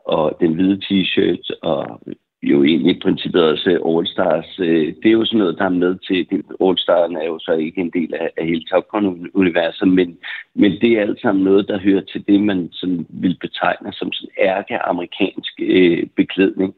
og 0.07 0.37
den 0.41 0.53
hvide 0.53 0.79
t-shirt, 0.85 1.59
og 1.61 2.01
jo 2.43 2.63
egentlig 2.63 2.95
i 2.95 2.99
princippet 2.99 3.43
også 3.43 3.69
All 3.89 4.07
Stars. 4.07 4.59
Øh, 4.59 4.87
det 5.03 5.05
er 5.05 5.17
jo 5.19 5.25
sådan 5.25 5.39
noget, 5.39 5.57
der 5.57 5.65
er 5.65 5.69
med 5.69 5.95
til. 6.07 6.43
All 6.63 6.77
Stars 6.77 7.11
er 7.11 7.25
jo 7.25 7.39
så 7.39 7.51
ikke 7.51 7.81
en 7.81 7.89
del 7.89 8.13
af, 8.13 8.29
af 8.37 8.45
hele 8.45 8.63
Top 8.63 8.87
Gun-universet, 8.87 9.87
men, 9.87 10.17
men 10.55 10.71
det 10.81 10.91
er 10.91 11.01
alt 11.01 11.21
sammen 11.21 11.43
noget, 11.43 11.67
der 11.67 11.79
hører 11.79 12.01
til 12.01 12.27
det, 12.27 12.41
man 12.41 12.69
sådan 12.71 13.05
vil 13.09 13.37
betegne 13.41 13.93
som 13.93 14.11
sådan 14.11 14.29
ærke-amerikansk 14.39 15.53
øh, 15.59 16.07
beklædning. 16.15 16.75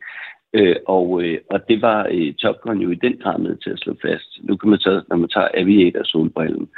Øh, 0.53 0.75
og, 0.87 1.23
øh, 1.23 1.37
og 1.49 1.67
det 1.69 1.81
var 1.81 2.07
øh, 2.11 2.33
Top 2.33 2.61
Gun 2.61 2.81
jo 2.81 2.89
i 2.89 2.95
den 2.95 3.17
grad 3.17 3.39
med 3.39 3.55
til 3.55 3.69
at 3.69 3.79
slå 3.79 3.95
fast. 4.01 4.39
Nu 4.43 4.55
kan 4.55 4.69
man 4.69 4.79
tage, 4.79 5.01
når 5.09 5.15
man 5.15 5.29
tager 5.29 5.47
Aviator-solbrillen, 5.53 6.69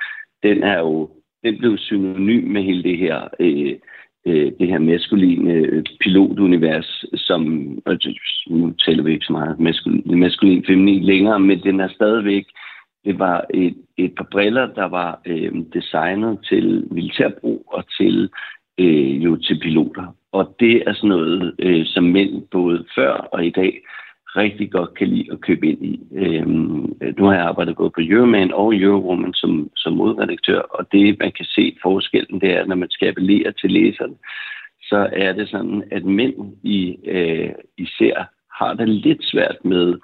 den 0.44 0.64
er 0.64 0.80
jo 0.80 1.10
den 1.44 1.58
blev 1.58 1.78
synonym 1.78 2.44
med 2.44 2.64
hele 2.64 2.84
det 2.84 2.98
her 2.98 3.28
øh, 3.40 3.76
øh, 4.26 4.52
det 4.60 4.68
her 4.68 4.80
maskuline 4.80 5.54
øh, 5.54 5.84
pilotunivers, 6.00 7.06
som, 7.14 7.72
altså, 7.86 8.20
nu 8.50 8.74
taler 8.86 9.04
vi 9.04 9.12
ikke 9.12 9.26
så 9.26 9.34
meget 9.34 9.60
maskulin, 9.60 10.20
maskulin 10.20 10.66
feminin 10.68 11.04
længere, 11.04 11.40
men 11.40 11.64
den 11.64 11.80
er 11.80 11.88
stadigvæk, 11.88 12.46
det 13.06 13.20
var 13.20 13.46
et, 13.54 13.76
et 13.98 14.16
par 14.16 14.28
briller, 14.32 14.66
der 14.66 14.86
var 14.86 15.22
øh, 15.26 15.52
designet 15.74 16.40
til 16.50 16.88
militærbrug 16.92 17.64
og 17.68 17.84
til 17.98 18.30
øh, 18.78 19.24
jo 19.24 19.36
til 19.36 19.60
piloter. 19.60 20.16
Og 20.32 20.56
det 20.60 20.84
er 20.88 20.94
sådan 20.94 21.10
noget, 21.10 21.56
øh, 21.60 21.86
som 21.86 22.04
mænd 22.04 22.42
både 22.52 22.86
før 22.96 23.12
og 23.12 23.46
i 23.46 23.50
dag 23.50 23.82
rigtig 24.36 24.72
godt 24.72 24.94
kan 24.94 25.08
lide 25.08 25.32
at 25.32 25.42
købe 25.42 25.68
ind 25.68 25.86
i. 25.86 26.00
Øhm, 26.16 26.94
nu 27.18 27.26
har 27.26 27.34
jeg 27.34 27.44
arbejdet 27.44 27.76
både 27.76 27.90
på 27.90 28.02
Euroman 28.04 28.54
og 28.54 28.76
Eurowoman 28.76 29.34
som, 29.34 29.70
som 29.76 29.94
modredaktør, 29.94 30.60
og 30.60 30.92
det, 30.92 31.20
man 31.20 31.32
kan 31.32 31.46
se 31.46 31.78
forskellen, 31.82 32.42
det 32.42 32.52
er, 32.52 32.66
når 32.66 32.76
man 32.76 32.90
skal 32.90 33.08
appellere 33.08 33.52
til 33.52 33.72
læserne, 33.72 34.16
så 34.82 35.10
er 35.14 35.32
det 35.34 35.50
sådan, 35.50 35.84
at 35.92 36.06
mænd 36.06 36.36
i, 36.64 36.98
øh, 37.08 37.50
især 37.78 38.26
har 38.60 38.74
det 38.74 38.90
lidt 38.90 39.24
svært 39.24 39.58
med 39.64 39.96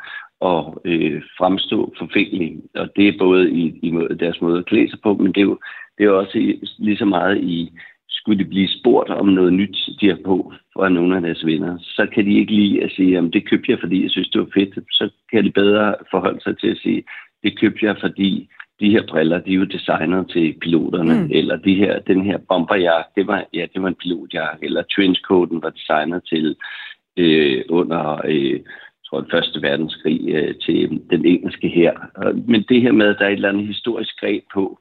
at 0.42 0.64
øh, 0.86 1.22
fremstå 1.38 1.94
forfængelige. 1.98 2.62
Og 2.76 2.90
det 2.96 3.08
er 3.08 3.18
både 3.20 3.52
i, 3.52 3.80
i 3.82 3.92
deres 4.20 4.42
måde 4.42 4.60
at 4.60 4.66
klæde 4.66 4.90
sig 4.90 5.00
på, 5.04 5.14
men 5.14 5.28
det 5.34 5.38
er 5.38 5.46
jo 5.46 5.60
det 5.98 6.06
er 6.06 6.12
også 6.12 6.38
i, 6.38 6.64
lige 6.78 6.98
så 6.98 7.06
meget 7.06 7.38
i 7.38 7.72
skulle 8.20 8.44
de 8.44 8.50
blive 8.50 8.70
spurgt 8.80 9.10
om 9.10 9.28
noget 9.28 9.54
nyt, 9.54 9.78
de 10.02 10.08
har 10.08 10.20
på 10.26 10.54
fra 10.74 10.90
nogle 10.90 11.16
af 11.16 11.22
deres 11.22 11.46
venner, 11.46 11.78
så 11.82 12.08
kan 12.14 12.26
de 12.26 12.40
ikke 12.40 12.56
lide 12.56 12.84
at 12.84 12.92
sige, 12.92 13.18
at 13.18 13.24
det 13.34 13.50
købte 13.50 13.72
jeg, 13.72 13.80
fordi 13.80 14.04
jeg 14.04 14.12
synes, 14.12 14.30
det 14.30 14.42
var 14.42 14.52
fedt. 14.54 14.74
Så 14.92 15.10
kan 15.32 15.44
de 15.44 15.52
bedre 15.52 15.96
forholde 16.12 16.42
sig 16.42 16.58
til 16.60 16.68
at 16.68 16.78
sige, 16.78 17.04
det 17.44 17.60
købte 17.60 17.86
jeg, 17.86 17.96
fordi 18.00 18.50
de 18.80 18.90
her 18.90 19.04
briller, 19.08 19.40
de 19.40 19.52
er 19.52 19.56
jo 19.56 19.64
designet 19.64 20.30
til 20.30 20.56
piloterne, 20.62 21.14
mm. 21.14 21.30
eller 21.32 21.56
de 21.56 21.76
her, 21.76 22.00
den 22.00 22.22
her 22.26 22.38
bomberjakke, 22.50 23.10
det 23.16 23.28
var, 23.28 23.46
ja, 23.54 23.66
det 23.74 23.82
var 23.82 23.88
en 23.88 24.02
pilotjakke, 24.02 24.66
eller 24.66 24.84
trenchcoaten 24.96 25.62
var 25.62 25.70
designet 25.70 26.22
til 26.32 26.56
øh, 27.18 27.64
under 27.70 28.22
øh, 28.26 28.60
tror 29.06 29.20
jeg, 29.20 29.28
første 29.32 29.62
verdenskrig 29.62 30.22
øh, 30.30 30.56
til 30.56 31.02
den 31.10 31.26
engelske 31.26 31.68
her. 31.68 31.94
Men 32.48 32.66
det 32.70 32.82
her 32.82 32.92
med, 32.92 33.08
at 33.08 33.16
der 33.20 33.26
er 33.26 33.30
et 33.30 33.34
eller 33.34 33.50
andet 33.50 33.68
historisk 33.68 34.20
greb 34.20 34.44
på, 34.54 34.64
oven 34.64 34.78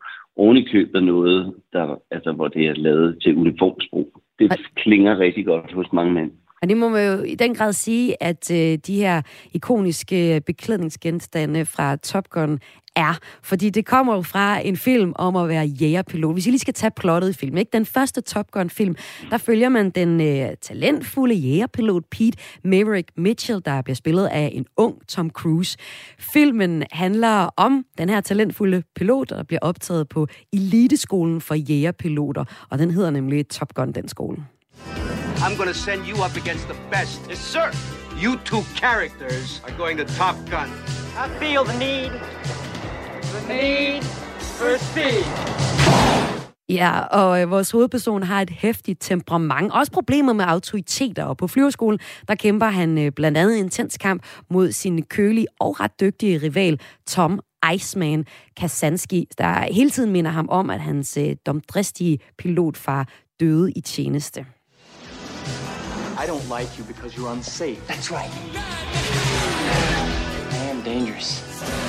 i 0.56 0.68
købet 0.72 1.02
noget, 1.02 1.54
der, 1.72 2.00
altså, 2.10 2.32
hvor 2.32 2.48
det 2.48 2.66
er 2.66 2.74
lavet 2.74 3.18
til 3.22 3.36
uniformsbrug. 3.36 4.22
Det 4.38 4.52
klinger 4.76 5.18
rigtig 5.18 5.46
godt 5.46 5.72
hos 5.72 5.92
mange 5.92 6.12
mænd. 6.12 6.30
Og 6.62 6.68
det 6.68 6.76
må 6.76 6.88
man 6.88 7.06
jo 7.12 7.22
i 7.22 7.34
den 7.34 7.54
grad 7.54 7.72
sige, 7.72 8.22
at 8.22 8.50
øh, 8.50 8.78
de 8.86 8.94
her 8.94 9.22
ikoniske 9.52 10.42
beklædningsgenstande 10.46 11.64
fra 11.64 11.96
Top 11.96 12.28
Gun 12.30 12.60
er. 12.96 13.18
Fordi 13.42 13.70
det 13.70 13.86
kommer 13.86 14.14
jo 14.14 14.22
fra 14.22 14.66
en 14.66 14.76
film 14.76 15.12
om 15.16 15.36
at 15.36 15.48
være 15.48 15.64
jægerpilot. 15.64 16.34
Hvis 16.34 16.46
I 16.46 16.50
lige 16.50 16.58
skal 16.58 16.74
tage 16.74 16.90
plottet 16.96 17.30
i 17.30 17.32
filmen. 17.32 17.58
Ikke? 17.58 17.70
Den 17.72 17.86
første 17.86 18.20
Top 18.20 18.50
Gun-film, 18.50 18.96
der 19.30 19.38
følger 19.38 19.68
man 19.68 19.90
den 19.90 20.20
øh, 20.20 20.48
talentfulde 20.62 21.34
jægerpilot 21.34 22.04
Pete 22.10 22.38
Maverick 22.64 23.10
Mitchell, 23.16 23.62
der 23.64 23.82
bliver 23.82 23.96
spillet 23.96 24.26
af 24.26 24.50
en 24.52 24.66
ung 24.76 25.08
Tom 25.08 25.30
Cruise. 25.30 25.78
Filmen 26.18 26.84
handler 26.92 27.48
om 27.56 27.84
den 27.98 28.08
her 28.08 28.20
talentfulde 28.20 28.82
pilot, 28.96 29.30
der 29.30 29.42
bliver 29.42 29.60
optaget 29.62 30.08
på 30.08 30.26
eliteskolen 30.52 31.40
for 31.40 31.54
jægerpiloter. 31.54 32.44
Og 32.70 32.78
den 32.78 32.90
hedder 32.90 33.10
nemlig 33.10 33.48
Top 33.48 33.74
Gun, 33.74 33.92
den 33.92 34.08
skole. 34.08 34.36
I'm 35.38 35.56
going 35.56 35.68
to 35.68 35.74
send 35.74 36.00
you 36.08 36.24
up 36.24 36.36
against 36.36 36.64
the 36.68 36.76
best. 36.90 37.20
Yes, 37.30 37.38
sir. 37.38 37.70
You 38.22 38.36
two 38.44 38.62
characters 38.74 39.62
are 39.66 39.76
going 39.76 39.98
to 39.98 40.04
Top 40.04 40.36
Gun. 40.50 40.68
I 41.18 41.28
feel 41.38 41.64
the 41.64 41.78
need 41.78 42.10
The 43.36 43.54
need 43.54 44.02
for 44.40 44.78
speed. 44.78 45.24
Ja, 46.68 47.00
og 47.00 47.42
øh, 47.42 47.50
vores 47.50 47.70
hovedperson 47.70 48.22
har 48.22 48.42
et 48.42 48.50
hæftigt 48.50 49.00
temperament. 49.00 49.72
Også 49.72 49.92
problemer 49.92 50.32
med 50.32 50.44
autoriteter, 50.48 51.24
og 51.24 51.36
på 51.36 51.46
flyverskolen, 51.46 52.00
der 52.28 52.34
kæmper 52.34 52.66
han 52.66 52.98
øh, 52.98 53.12
blandt 53.12 53.38
andet 53.38 53.58
en 53.58 53.64
intens 53.64 53.98
kamp 53.98 54.22
mod 54.50 54.72
sin 54.72 55.02
kølige 55.04 55.46
og 55.60 55.80
ret 55.80 56.00
dygtige 56.00 56.38
rival, 56.38 56.80
Tom 57.06 57.40
Iceman 57.74 58.24
Kasanski, 58.56 59.28
der 59.38 59.72
hele 59.72 59.90
tiden 59.90 60.12
minder 60.12 60.30
ham 60.30 60.48
om, 60.48 60.70
at 60.70 60.80
hans 60.80 61.16
øh, 61.16 61.36
domdristige 61.46 62.18
pilotfar 62.38 63.08
døde 63.40 63.72
i 63.72 63.80
tjeneste. 63.80 64.46
I 66.22 66.26
don't 66.28 66.60
like 66.60 66.70
you 66.78 66.84
because 66.84 67.16
you're 67.16 67.32
unsafe. 67.32 67.76
That's 67.88 68.10
right. 68.10 68.32
I 70.52 70.70
am 70.70 70.82
dangerous. 70.82 71.85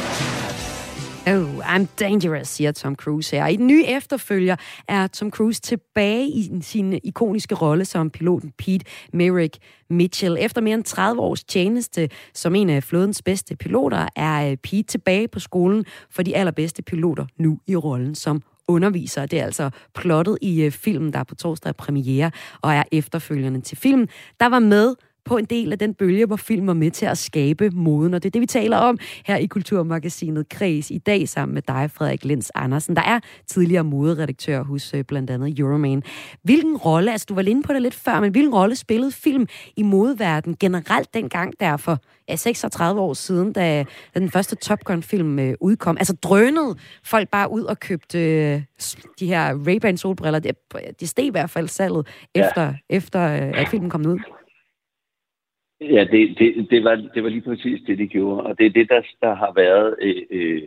Oh, 1.30 1.76
I'm 1.76 1.88
dangerous, 2.00 2.48
siger 2.48 2.72
Tom 2.72 2.96
Cruise 2.96 3.36
her. 3.36 3.48
I 3.48 3.56
den 3.56 3.68
nye 3.68 3.86
efterfølger 3.86 4.56
er 4.88 5.08
Tom 5.08 5.32
Cruise 5.32 5.62
tilbage 5.62 6.28
i 6.28 6.60
sin 6.62 7.00
ikoniske 7.04 7.56
rolle 7.56 7.86
som 7.86 8.10
piloten 8.10 8.52
Pete 8.58 8.86
Merrick 9.14 9.58
Mitchell. 9.90 10.38
Efter 10.40 10.62
mere 10.62 10.74
end 10.74 10.84
30 10.84 11.22
års 11.22 11.44
tjeneste 11.44 12.10
som 12.34 12.56
en 12.56 12.70
af 12.70 12.84
flådens 12.84 13.22
bedste 13.22 13.56
piloter, 13.56 14.08
er 14.16 14.52
øh, 14.52 14.58
Pete 14.58 14.84
tilbage 14.84 15.28
på 15.28 15.40
skolen 15.40 15.86
for 16.10 16.24
de 16.24 16.36
allerbedste 16.36 16.82
piloter 16.82 17.26
nu 17.38 17.60
i 17.68 17.76
rollen 17.76 18.16
som 18.16 18.42
underviser. 18.68 19.26
Det 19.26 19.40
er 19.40 19.46
altså 19.46 19.70
plottet 19.96 20.38
i 20.42 20.64
øh, 20.64 20.72
filmen, 20.72 21.14
der 21.14 21.20
er 21.20 21.24
på 21.24 21.36
torsdag 21.36 21.76
premiere 21.76 22.32
og 22.62 22.74
er 22.74 22.84
efterfølgende 22.92 23.62
til 23.62 23.78
filmen, 23.78 24.08
der 24.40 24.46
var 24.46 24.60
med 24.60 24.96
på 25.28 25.38
en 25.38 25.46
del 25.46 25.72
af 25.72 25.80
den 25.80 25.94
bølge, 25.94 26.26
hvor 26.26 26.36
film 26.36 26.68
var 26.68 26.74
med 26.74 26.92
til 26.92 27.06
at 27.06 27.18
skabe 27.18 27.70
moden. 27.70 28.14
Og 28.14 28.24
det 28.24 28.30
er 28.30 28.32
det, 28.32 28.42
vi 28.42 28.46
taler 28.46 28.78
om 28.78 28.98
her 29.26 29.36
i 29.36 29.46
Kulturmagasinet 29.46 30.50
Kreds 30.50 30.92
i 30.92 30.98
dag 30.98 31.30
sammen 31.30 31.54
med 31.54 31.62
dig, 31.62 31.92
Frederik 31.92 32.26
Lenz 32.26 32.50
Andersen, 32.56 32.96
der 32.96 33.02
er 33.02 33.20
tidligere 33.48 33.84
moderedaktør 33.84 34.64
hos 34.64 34.94
øh, 34.94 35.04
blandt 35.04 35.30
andet 35.30 35.60
Euroman. 35.60 36.04
Hvilken 36.44 36.78
rolle, 36.78 37.12
altså 37.12 37.26
du 37.30 37.34
var 37.34 37.42
inde 37.42 37.64
på 37.64 37.74
det 37.74 37.82
lidt 37.82 37.94
før, 37.94 38.20
men 38.20 38.32
hvilken 38.32 38.54
rolle 38.54 38.76
spillede 38.76 39.12
film 39.12 39.48
i 39.76 39.84
modeverden 39.84 40.56
generelt 40.60 41.14
dengang 41.14 41.54
der 41.60 41.78
for 41.78 42.00
ja, 42.30 42.36
36 42.36 43.02
år 43.02 43.14
siden, 43.14 43.54
da, 43.54 43.86
den 44.14 44.32
første 44.32 44.56
Top 44.56 44.84
Gun-film 44.84 45.40
øh, 45.40 45.54
udkom? 45.62 45.98
Altså 45.98 46.14
drønede 46.14 46.76
folk 47.04 47.30
bare 47.30 47.52
ud 47.52 47.64
og 47.64 47.80
købte 47.80 48.20
øh, 48.20 48.62
de 49.20 49.28
her 49.28 49.54
Ray-Ban 49.54 49.96
solbriller? 49.98 50.40
Det, 50.40 50.56
det 51.00 51.10
steg 51.10 51.26
i 51.26 51.30
hvert 51.30 51.50
fald 51.50 51.68
salget 51.68 52.08
ja. 52.36 52.48
efter, 52.48 52.74
efter 52.90 53.22
øh, 53.22 53.62
at 53.62 53.68
filmen 53.68 53.90
kom 53.90 54.06
ud. 54.06 54.37
Ja, 55.82 56.06
det, 56.12 56.40
det, 56.40 56.68
det, 56.70 56.84
var, 56.84 56.96
det 57.14 57.24
var 57.24 57.30
lige 57.30 57.42
præcis 57.42 57.82
det, 57.88 57.98
de 57.98 58.08
gjorde. 58.08 58.44
Og 58.44 58.58
det 58.58 58.66
er 58.66 58.70
det, 58.70 58.90
der, 58.90 59.02
der 59.22 59.36
har 59.36 59.54
været... 59.56 59.96
Øh, 60.02 60.24
øh, 60.32 60.62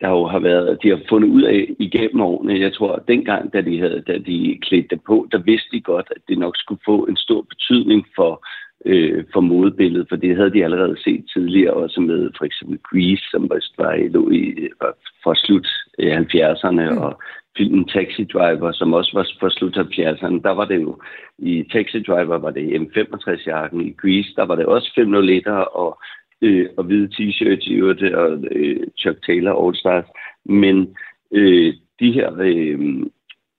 der 0.00 0.08
jo 0.08 0.26
har 0.26 0.38
været, 0.38 0.78
de 0.82 0.88
har 0.88 1.00
fundet 1.08 1.28
ud 1.28 1.42
af 1.42 1.74
igennem 1.78 2.20
årene. 2.20 2.60
Jeg 2.60 2.72
tror, 2.72 2.92
at 2.92 3.08
dengang, 3.08 3.52
da 3.52 3.60
de, 3.60 3.78
havde, 3.78 4.02
da 4.06 4.18
de 4.18 4.58
klædte 4.62 4.88
det 4.88 5.00
på, 5.06 5.28
der 5.32 5.38
vidste 5.38 5.68
de 5.72 5.80
godt, 5.80 6.08
at 6.16 6.22
det 6.28 6.38
nok 6.38 6.56
skulle 6.56 6.80
få 6.84 7.06
en 7.06 7.16
stor 7.16 7.42
betydning 7.42 8.06
for, 8.16 8.46
øh, 8.84 9.24
for 9.32 9.40
modebilledet, 9.40 10.08
for 10.08 10.16
det 10.16 10.36
havde 10.36 10.52
de 10.52 10.64
allerede 10.64 10.96
set 11.04 11.24
tidligere, 11.32 11.72
også 11.72 12.00
med 12.00 12.30
for 12.38 12.44
eksempel 12.44 12.78
Grease, 12.78 13.24
som 13.30 13.50
var, 13.50 13.60
var, 13.78 13.92
i, 14.32 14.68
var 14.80 14.94
fra 15.24 15.34
slut 15.34 15.66
70'erne, 16.00 16.90
mm. 16.90 16.98
og 16.98 17.22
filmen 17.56 17.84
Taxi 17.88 18.24
Driver, 18.24 18.72
som 18.72 18.92
også 18.92 19.10
var 19.14 19.26
fra 19.40 19.50
slut 19.50 19.76
70'erne, 19.76 20.42
der 20.42 20.50
var 20.50 20.64
det 20.64 20.82
jo, 20.82 20.98
i 21.38 21.64
Taxi 21.72 22.02
Driver 22.02 22.38
var 22.38 22.50
det 22.50 22.80
M65-jakken, 22.80 23.80
i 23.80 23.94
Grease, 24.00 24.34
der 24.36 24.46
var 24.46 24.54
det 24.54 24.66
også 24.66 24.92
501 24.94 25.46
og, 25.46 25.98
øh, 26.42 26.68
og 26.76 26.84
hvide 26.84 27.08
t-shirts 27.14 27.70
i 27.70 27.74
øvrigt, 27.74 28.14
og 28.14 28.44
øh, 28.50 28.80
Chuck 28.98 29.26
Taylor 29.26 29.66
All 29.66 29.76
Stars, 29.76 30.04
men 30.44 30.96
øh, 31.32 31.74
de 32.00 32.12
her, 32.12 32.32
øh, 32.38 32.78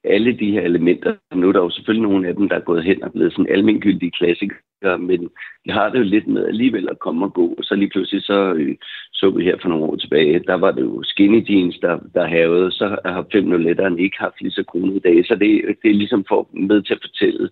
alle 0.03 0.37
de 0.39 0.51
her 0.51 0.61
elementer, 0.61 1.15
nu 1.35 1.47
er 1.47 1.51
der 1.51 1.59
jo 1.59 1.69
selvfølgelig 1.69 2.09
nogle 2.09 2.27
af 2.27 2.35
dem, 2.35 2.49
der 2.49 2.55
er 2.55 2.69
gået 2.69 2.83
hen 2.83 3.03
og 3.03 3.11
blevet 3.11 3.31
sådan 3.31 3.53
almindelige 3.53 4.11
klassikere, 4.11 4.99
men 4.99 5.21
de 5.65 5.71
har 5.71 5.89
det 5.89 5.99
jo 5.99 6.03
lidt 6.03 6.27
med 6.27 6.47
alligevel 6.47 6.89
at 6.89 6.99
komme 6.99 7.25
og 7.25 7.33
gå. 7.33 7.47
Og 7.57 7.63
så 7.63 7.75
lige 7.75 7.89
pludselig 7.89 8.23
så 8.23 8.53
øh, 8.53 8.75
så 9.13 9.29
vi 9.29 9.43
her 9.43 9.57
for 9.61 9.69
nogle 9.69 9.85
år 9.85 9.95
tilbage, 9.95 10.39
der 10.39 10.53
var 10.53 10.71
det 10.71 10.81
jo 10.81 11.03
skinny 11.03 11.49
jeans, 11.49 11.77
der, 11.77 11.99
der 12.13 12.27
havede, 12.27 12.71
så 12.71 12.97
har 13.05 13.25
5 13.31 13.99
ikke 13.99 14.17
haft 14.19 14.41
lige 14.41 14.51
så 14.51 14.63
kronede 14.63 14.99
dage. 14.99 15.23
Så 15.23 15.35
det, 15.35 15.75
det 15.83 15.89
er 15.89 16.01
ligesom 16.01 16.25
for 16.27 16.49
med 16.53 16.81
til 16.81 16.93
at 16.93 16.99
fortælle, 17.01 17.49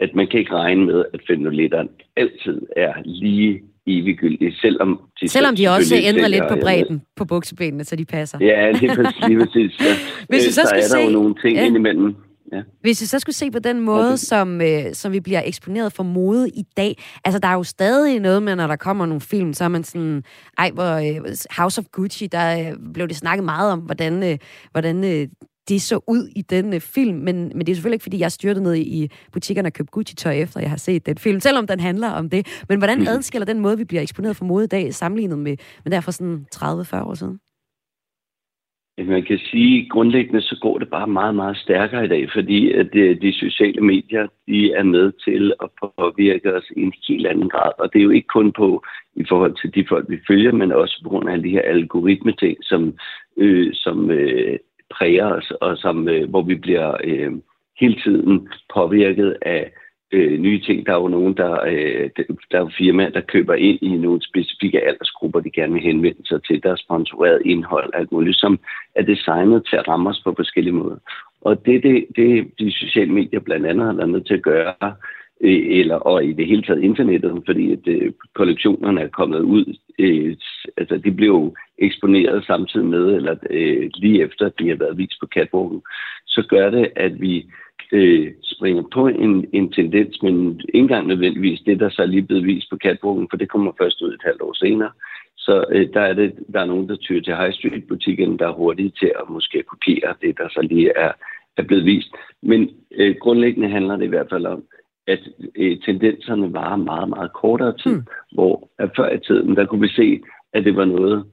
at 0.00 0.14
man 0.14 0.26
kan 0.26 0.40
ikke 0.40 0.54
regne 0.54 0.86
med, 0.86 1.04
at 1.14 1.20
501'eren 1.30 1.88
altid 2.16 2.62
er 2.76 2.92
lige 3.04 3.62
eviggyldig, 3.88 4.56
selvom 4.60 5.00
de, 5.20 5.28
selvom 5.28 5.56
de 5.56 5.68
også 5.68 5.94
ændrer 5.96 6.28
lidt 6.28 6.44
på 6.48 6.56
bredden 6.62 7.02
på 7.16 7.24
buksebenene, 7.24 7.84
så 7.84 7.96
de 7.96 8.04
passer. 8.04 8.38
Ja, 8.40 8.70
lige 8.70 8.94
præcis. 8.94 9.20
Lige 9.28 9.38
præcis. 9.38 9.80
Ja. 9.80 9.94
Hvis 10.28 10.42
så, 10.44 10.52
så 10.52 10.60
er 10.74 10.80
der 10.80 10.82
se, 10.82 10.98
jo 10.98 11.10
nogle 11.10 11.34
ting 11.42 11.56
ja. 11.56 11.66
indimellem. 11.66 12.14
Ja. 12.52 12.62
Hvis 12.80 13.00
vi 13.00 13.06
så 13.06 13.18
skulle 13.18 13.36
se 13.36 13.50
på 13.50 13.58
den 13.58 13.80
måde, 13.80 14.08
okay. 14.08 14.16
som, 14.16 14.60
øh, 14.60 14.84
som 14.92 15.12
vi 15.12 15.20
bliver 15.20 15.42
eksponeret 15.44 15.92
for 15.92 16.02
mode 16.02 16.48
i 16.48 16.62
dag, 16.76 16.96
altså 17.24 17.38
der 17.38 17.48
er 17.48 17.54
jo 17.54 17.62
stadig 17.62 18.20
noget 18.20 18.42
med, 18.42 18.56
når 18.56 18.66
der 18.66 18.76
kommer 18.76 19.06
nogle 19.06 19.20
film, 19.20 19.52
så 19.52 19.64
er 19.64 19.68
man 19.68 19.84
sådan, 19.84 20.22
ej, 20.58 20.70
hvor 20.70 20.94
øh, 20.94 21.36
House 21.56 21.80
of 21.80 21.84
Gucci, 21.92 22.26
der 22.26 22.60
øh, 22.60 22.92
blev 22.94 23.08
det 23.08 23.16
snakket 23.16 23.44
meget 23.44 23.72
om, 23.72 23.78
hvordan, 23.78 24.22
øh, 24.22 24.38
hvordan 24.72 25.04
øh, 25.04 25.28
det 25.68 25.82
så 25.82 26.00
ud 26.06 26.28
i 26.36 26.42
den 26.42 26.74
øh, 26.74 26.80
film, 26.80 27.16
men, 27.16 27.36
men 27.54 27.60
det 27.60 27.68
er 27.68 27.74
selvfølgelig 27.74 27.96
ikke, 27.96 28.02
fordi 28.02 28.20
jeg 28.20 28.32
styrte 28.32 28.60
ned 28.60 28.76
i 28.76 29.10
butikkerne 29.32 29.68
og 29.68 29.72
købte 29.72 29.92
Gucci-tøj, 29.92 30.32
efter 30.32 30.60
jeg 30.60 30.70
har 30.70 30.76
set 30.76 31.06
den 31.06 31.18
film, 31.18 31.40
selvom 31.40 31.66
den 31.66 31.80
handler 31.80 32.10
om 32.10 32.30
det. 32.30 32.64
Men 32.68 32.78
hvordan 32.78 32.98
mhm. 32.98 33.08
adskiller 33.08 33.46
den 33.46 33.60
måde, 33.60 33.78
vi 33.78 33.84
bliver 33.84 34.02
eksponeret 34.02 34.36
for 34.36 34.44
mode 34.44 34.64
i 34.64 34.68
dag, 34.68 34.94
sammenlignet 34.94 35.38
med, 35.38 35.56
med 35.84 35.92
derfor 35.92 36.10
sådan 36.10 36.46
30-40 36.54 36.62
år 37.02 37.14
siden? 37.14 37.40
Man 39.06 39.22
kan 39.22 39.38
sige, 39.38 39.82
at 39.82 39.90
grundlæggende 39.90 40.42
så 40.42 40.58
går 40.60 40.78
det 40.78 40.88
bare 40.90 41.06
meget, 41.06 41.34
meget 41.34 41.56
stærkere 41.56 42.04
i 42.04 42.08
dag, 42.08 42.28
fordi 42.34 42.72
at 42.72 42.92
de, 42.92 43.14
de 43.14 43.32
sociale 43.32 43.80
medier 43.80 44.26
de 44.46 44.72
er 44.72 44.82
med 44.82 45.12
til 45.24 45.52
at 45.62 45.68
påvirke 45.82 46.54
os 46.54 46.70
i 46.76 46.82
en 46.82 46.92
helt 47.08 47.26
anden 47.26 47.48
grad. 47.48 47.72
Og 47.78 47.92
det 47.92 47.98
er 47.98 48.02
jo 48.02 48.10
ikke 48.10 48.26
kun 48.26 48.52
på 48.52 48.84
i 49.14 49.24
forhold 49.28 49.54
til 49.60 49.74
de 49.74 49.86
folk, 49.88 50.06
vi 50.08 50.18
følger, 50.28 50.52
men 50.52 50.72
også 50.72 51.00
på 51.02 51.08
grund 51.08 51.28
af 51.28 51.42
de 51.42 51.50
her 51.50 51.62
algoritme-ting, 51.62 52.56
som, 52.62 52.94
øh, 53.36 53.70
som 53.74 54.10
øh, 54.10 54.58
præger 54.90 55.26
os, 55.26 55.50
og 55.60 55.76
som, 55.78 56.08
øh, 56.08 56.30
hvor 56.30 56.42
vi 56.42 56.54
bliver 56.54 56.96
øh, 57.04 57.32
hele 57.80 57.96
tiden 58.04 58.48
påvirket 58.74 59.36
af 59.42 59.72
øh, 60.12 60.38
nye 60.38 60.60
ting. 60.60 60.86
Der 60.86 60.92
er 60.92 61.00
jo 61.00 61.08
nogen, 61.08 61.36
der, 61.36 61.60
øh, 61.66 62.10
der 62.50 62.58
er 62.58 62.60
jo 62.60 62.70
firmaer, 62.78 63.10
der 63.10 63.20
køber 63.20 63.54
ind 63.54 63.78
i 63.82 63.96
nogle 63.96 64.22
specifikke 64.22 64.80
aldersgrupper, 64.80 65.40
de 65.40 65.50
gerne 65.50 65.72
vil 65.72 65.82
henvende 65.82 66.26
sig 66.26 66.42
til. 66.42 66.62
Der 66.62 66.72
er 66.72 66.76
sponsoreret 66.76 67.42
indhold, 67.44 67.90
alt 67.94 68.12
muligt, 68.12 68.36
som 68.36 68.58
er 68.94 69.02
designet 69.02 69.66
til 69.66 69.76
at 69.76 69.88
ramme 69.88 70.10
os 70.10 70.20
på 70.24 70.34
forskellige 70.36 70.74
måder. 70.74 70.96
Og 71.40 71.66
det, 71.66 71.82
det, 71.82 72.06
det 72.16 72.50
de 72.58 72.72
sociale 72.72 73.12
medier 73.12 73.40
blandt 73.40 73.66
andet 73.66 73.86
har 73.86 73.92
været 73.92 74.10
med 74.10 74.20
til 74.20 74.34
at 74.34 74.42
gøre, 74.42 74.74
Øh, 75.40 75.78
eller, 75.80 75.94
og 75.96 76.24
i 76.24 76.32
det 76.32 76.46
hele 76.46 76.62
taget 76.62 76.82
internettet, 76.82 77.42
fordi 77.46 77.72
at, 77.72 77.86
øh, 77.86 78.12
kollektionerne 78.34 79.00
er 79.00 79.08
kommet 79.08 79.40
ud. 79.40 79.76
Øh, 79.98 80.36
altså, 80.76 80.96
de 80.96 81.12
blev 81.12 81.56
eksponeret 81.78 82.44
samtidig 82.44 82.86
med, 82.86 83.14
eller 83.14 83.36
øh, 83.50 83.90
lige 83.94 84.22
efter, 84.22 84.46
at 84.46 84.58
de 84.58 84.68
har 84.68 84.76
været 84.76 84.98
vist 84.98 85.20
på 85.20 85.26
catwalken, 85.26 85.82
så 86.26 86.42
gør 86.48 86.70
det, 86.70 86.88
at 86.96 87.20
vi 87.20 87.46
øh, 87.92 88.32
springer 88.42 88.82
på 88.92 89.06
en, 89.06 89.46
en 89.52 89.72
tendens, 89.72 90.22
men 90.22 90.60
ikke 90.60 90.78
engang 90.78 91.06
nødvendigvis 91.06 91.60
det, 91.60 91.80
der 91.80 91.88
så 91.88 92.02
er 92.02 92.06
lige 92.06 92.22
blevet 92.22 92.46
vist 92.46 92.70
på 92.70 92.76
catwalken, 92.76 93.26
for 93.30 93.36
det 93.36 93.48
kommer 93.48 93.72
først 93.78 94.02
ud 94.02 94.12
et 94.12 94.22
halvt 94.24 94.42
år 94.42 94.52
senere. 94.52 94.90
Så 95.36 95.64
øh, 95.70 95.88
der, 95.94 96.00
er 96.00 96.12
det, 96.12 96.34
der 96.52 96.60
er 96.60 96.64
nogen, 96.66 96.88
der 96.88 96.96
tyrer 96.96 97.22
til 97.22 97.36
high 97.36 97.52
street 97.52 97.88
butikken, 97.88 98.38
der 98.38 98.48
er 98.48 98.52
hurtige 98.52 98.92
til 99.00 99.12
at 99.20 99.30
måske 99.30 99.62
kopiere 99.62 100.14
det, 100.22 100.38
der 100.38 100.48
så 100.48 100.62
lige 100.62 100.92
er, 100.96 101.12
er 101.56 101.62
blevet 101.62 101.84
vist. 101.84 102.08
Men 102.42 102.70
øh, 102.94 103.16
grundlæggende 103.20 103.68
handler 103.68 103.96
det 103.96 104.04
i 104.04 104.08
hvert 104.08 104.28
fald 104.30 104.46
om, 104.46 104.64
at 105.08 105.28
øh, 105.56 105.78
tendenserne 105.80 106.52
var 106.52 106.76
meget, 106.76 107.08
meget 107.08 107.32
kortere 107.32 107.76
tid, 107.76 107.96
mm. 107.96 108.06
hvor 108.32 108.70
at 108.78 108.90
før 108.96 109.10
i 109.12 109.20
tiden, 109.20 109.56
der 109.56 109.66
kunne 109.66 109.80
vi 109.80 109.88
se, 109.88 110.20
at 110.52 110.64
det 110.64 110.76
var 110.76 110.84
noget, 110.84 111.24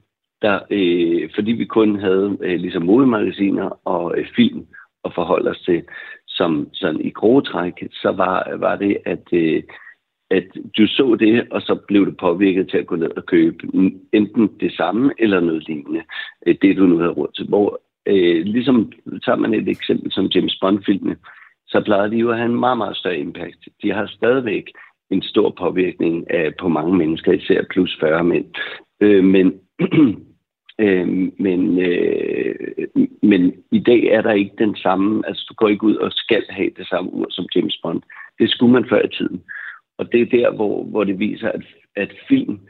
der, 0.42 0.60
øh, 0.70 1.30
fordi 1.34 1.52
vi 1.52 1.64
kun 1.64 2.00
havde 2.00 2.38
øh, 2.40 2.60
ligesom 2.60 2.82
modemagasiner 2.82 3.80
og 3.84 4.18
øh, 4.18 4.26
film 4.36 4.66
at 5.04 5.12
forholde 5.14 5.50
os 5.50 5.60
til, 5.60 5.82
som 6.28 6.68
sådan 6.72 7.00
i 7.00 7.10
grove 7.10 7.42
træk, 7.42 7.72
så 7.92 8.12
var, 8.16 8.56
var 8.56 8.76
det, 8.76 8.96
at, 9.04 9.28
øh, 9.32 9.62
at 10.30 10.46
du 10.78 10.86
så 10.86 11.16
det, 11.20 11.46
og 11.50 11.62
så 11.62 11.74
blev 11.88 12.06
det 12.06 12.16
påvirket 12.16 12.68
til 12.70 12.78
at 12.78 12.86
gå 12.86 12.96
ned 12.96 13.10
og 13.16 13.26
købe 13.26 13.58
enten 14.12 14.50
det 14.60 14.72
samme 14.72 15.12
eller 15.18 15.40
noget 15.40 15.68
lignende, 15.68 16.02
øh, 16.46 16.56
det 16.62 16.76
du 16.76 16.86
nu 16.86 16.98
havde 16.98 17.12
råd 17.12 17.28
til. 17.36 17.46
Hvor, 17.46 17.80
øh, 18.06 18.44
ligesom 18.44 18.92
tager 19.24 19.36
man 19.36 19.54
et 19.54 19.68
eksempel 19.68 20.12
som 20.12 20.26
James 20.26 20.58
Bond-filmene, 20.60 21.16
så 21.76 21.82
plejer 21.84 22.08
de 22.08 22.16
jo 22.16 22.30
at 22.30 22.36
have 22.36 22.50
en 22.50 22.60
meget, 22.60 22.78
meget 22.78 22.96
større 22.96 23.18
impact. 23.18 23.68
De 23.82 23.92
har 23.92 24.06
stadigvæk 24.06 24.64
en 25.10 25.22
stor 25.22 25.54
påvirkning 25.58 26.30
af, 26.30 26.54
på 26.60 26.68
mange 26.68 26.96
mennesker, 26.96 27.32
især 27.32 27.62
plus 27.70 27.96
40 28.00 28.24
mænd. 28.24 28.46
Øh, 29.00 29.24
men 29.24 29.52
Øh, 30.78 31.08
men, 31.38 31.78
øh, 31.78 32.54
men 33.22 33.52
i 33.72 33.78
dag 33.78 34.04
er 34.04 34.22
der 34.22 34.32
ikke 34.32 34.54
den 34.58 34.76
samme, 34.76 35.22
altså 35.26 35.46
du 35.48 35.54
går 35.54 35.68
ikke 35.68 35.84
ud 35.84 35.96
og 35.96 36.12
skal 36.12 36.44
have 36.48 36.70
det 36.76 36.86
samme 36.88 37.12
ur 37.12 37.26
som 37.30 37.46
James 37.54 37.78
Bond. 37.82 38.02
Det 38.38 38.50
skulle 38.50 38.72
man 38.72 38.88
før 38.88 39.02
i 39.02 39.08
tiden. 39.08 39.42
Og 39.98 40.12
det 40.12 40.20
er 40.20 40.38
der, 40.38 40.50
hvor, 40.50 40.84
hvor 40.84 41.04
det 41.04 41.18
viser, 41.18 41.48
at, 41.48 41.62
at 41.96 42.12
film, 42.28 42.60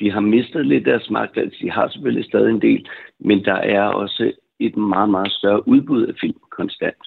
de 0.00 0.10
har 0.10 0.20
mistet 0.20 0.66
lidt 0.66 0.84
deres 0.84 1.10
magt. 1.10 1.38
Altså, 1.38 1.58
de 1.62 1.70
har 1.70 1.88
selvfølgelig 1.88 2.24
stadig 2.24 2.50
en 2.50 2.62
del, 2.62 2.88
men 3.20 3.44
der 3.44 3.54
er 3.54 3.82
også 3.82 4.32
et 4.60 4.76
meget, 4.76 5.10
meget 5.10 5.32
større 5.32 5.68
udbud 5.68 6.06
af 6.06 6.14
film 6.20 6.38
konstant. 6.50 7.02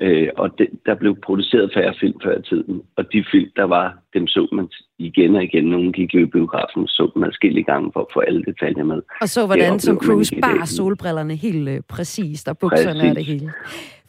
Øh, 0.00 0.28
og 0.36 0.58
det, 0.58 0.68
der 0.86 0.94
blev 0.94 1.16
produceret 1.26 1.72
færre 1.74 1.94
film 2.00 2.20
før 2.24 2.38
i 2.38 2.42
tiden, 2.42 2.82
og 2.96 3.12
de 3.12 3.24
film, 3.32 3.50
der 3.56 3.64
var, 3.64 3.98
dem 4.14 4.26
så 4.26 4.48
man 4.52 4.68
igen 4.98 5.36
og 5.36 5.42
igen. 5.44 5.64
Nogle 5.64 5.92
gik 5.92 6.14
jo 6.14 6.20
i 6.20 6.26
biografen, 6.26 6.86
så 6.86 7.10
dem 7.14 7.22
adskillige 7.22 7.64
gange 7.64 7.90
for 7.92 8.00
at 8.00 8.06
få 8.14 8.20
alle 8.20 8.42
detaljer 8.44 8.84
med. 8.84 9.02
Og 9.20 9.28
så 9.28 9.46
hvordan 9.46 9.80
som 9.80 9.98
Cruise 9.98 10.36
bar 10.42 10.64
solbrillerne 10.64 11.36
helt 11.36 11.68
øh, 11.68 11.80
præcist, 11.88 12.48
og 12.48 12.58
bukserne 12.58 13.00
Præcis. 13.00 13.10
og 13.10 13.16
det 13.16 13.24
hele. 13.24 13.52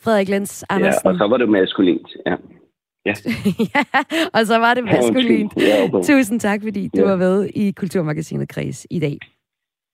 Frederik 0.03 0.29
Lenz 0.29 0.63
Andersen. 0.69 1.01
Ja, 1.05 1.09
og 1.09 1.17
så 1.17 1.27
var 1.27 1.37
det 1.37 1.49
maskulint, 1.49 2.09
ja. 2.25 2.35
Ja. 3.05 3.13
ja, 3.75 3.83
og 4.33 4.45
så 4.45 4.57
var 4.57 4.73
det 4.73 4.83
maskulint. 4.83 5.53
Ja. 5.57 5.89
Tusind 6.03 6.39
tak, 6.39 6.59
fordi 6.63 6.89
du 6.95 7.01
ja. 7.01 7.07
var 7.07 7.15
med 7.15 7.49
i 7.55 7.71
Kulturmagasinet 7.71 8.49
Kreds 8.49 8.87
i 8.89 8.99
dag. 8.99 9.17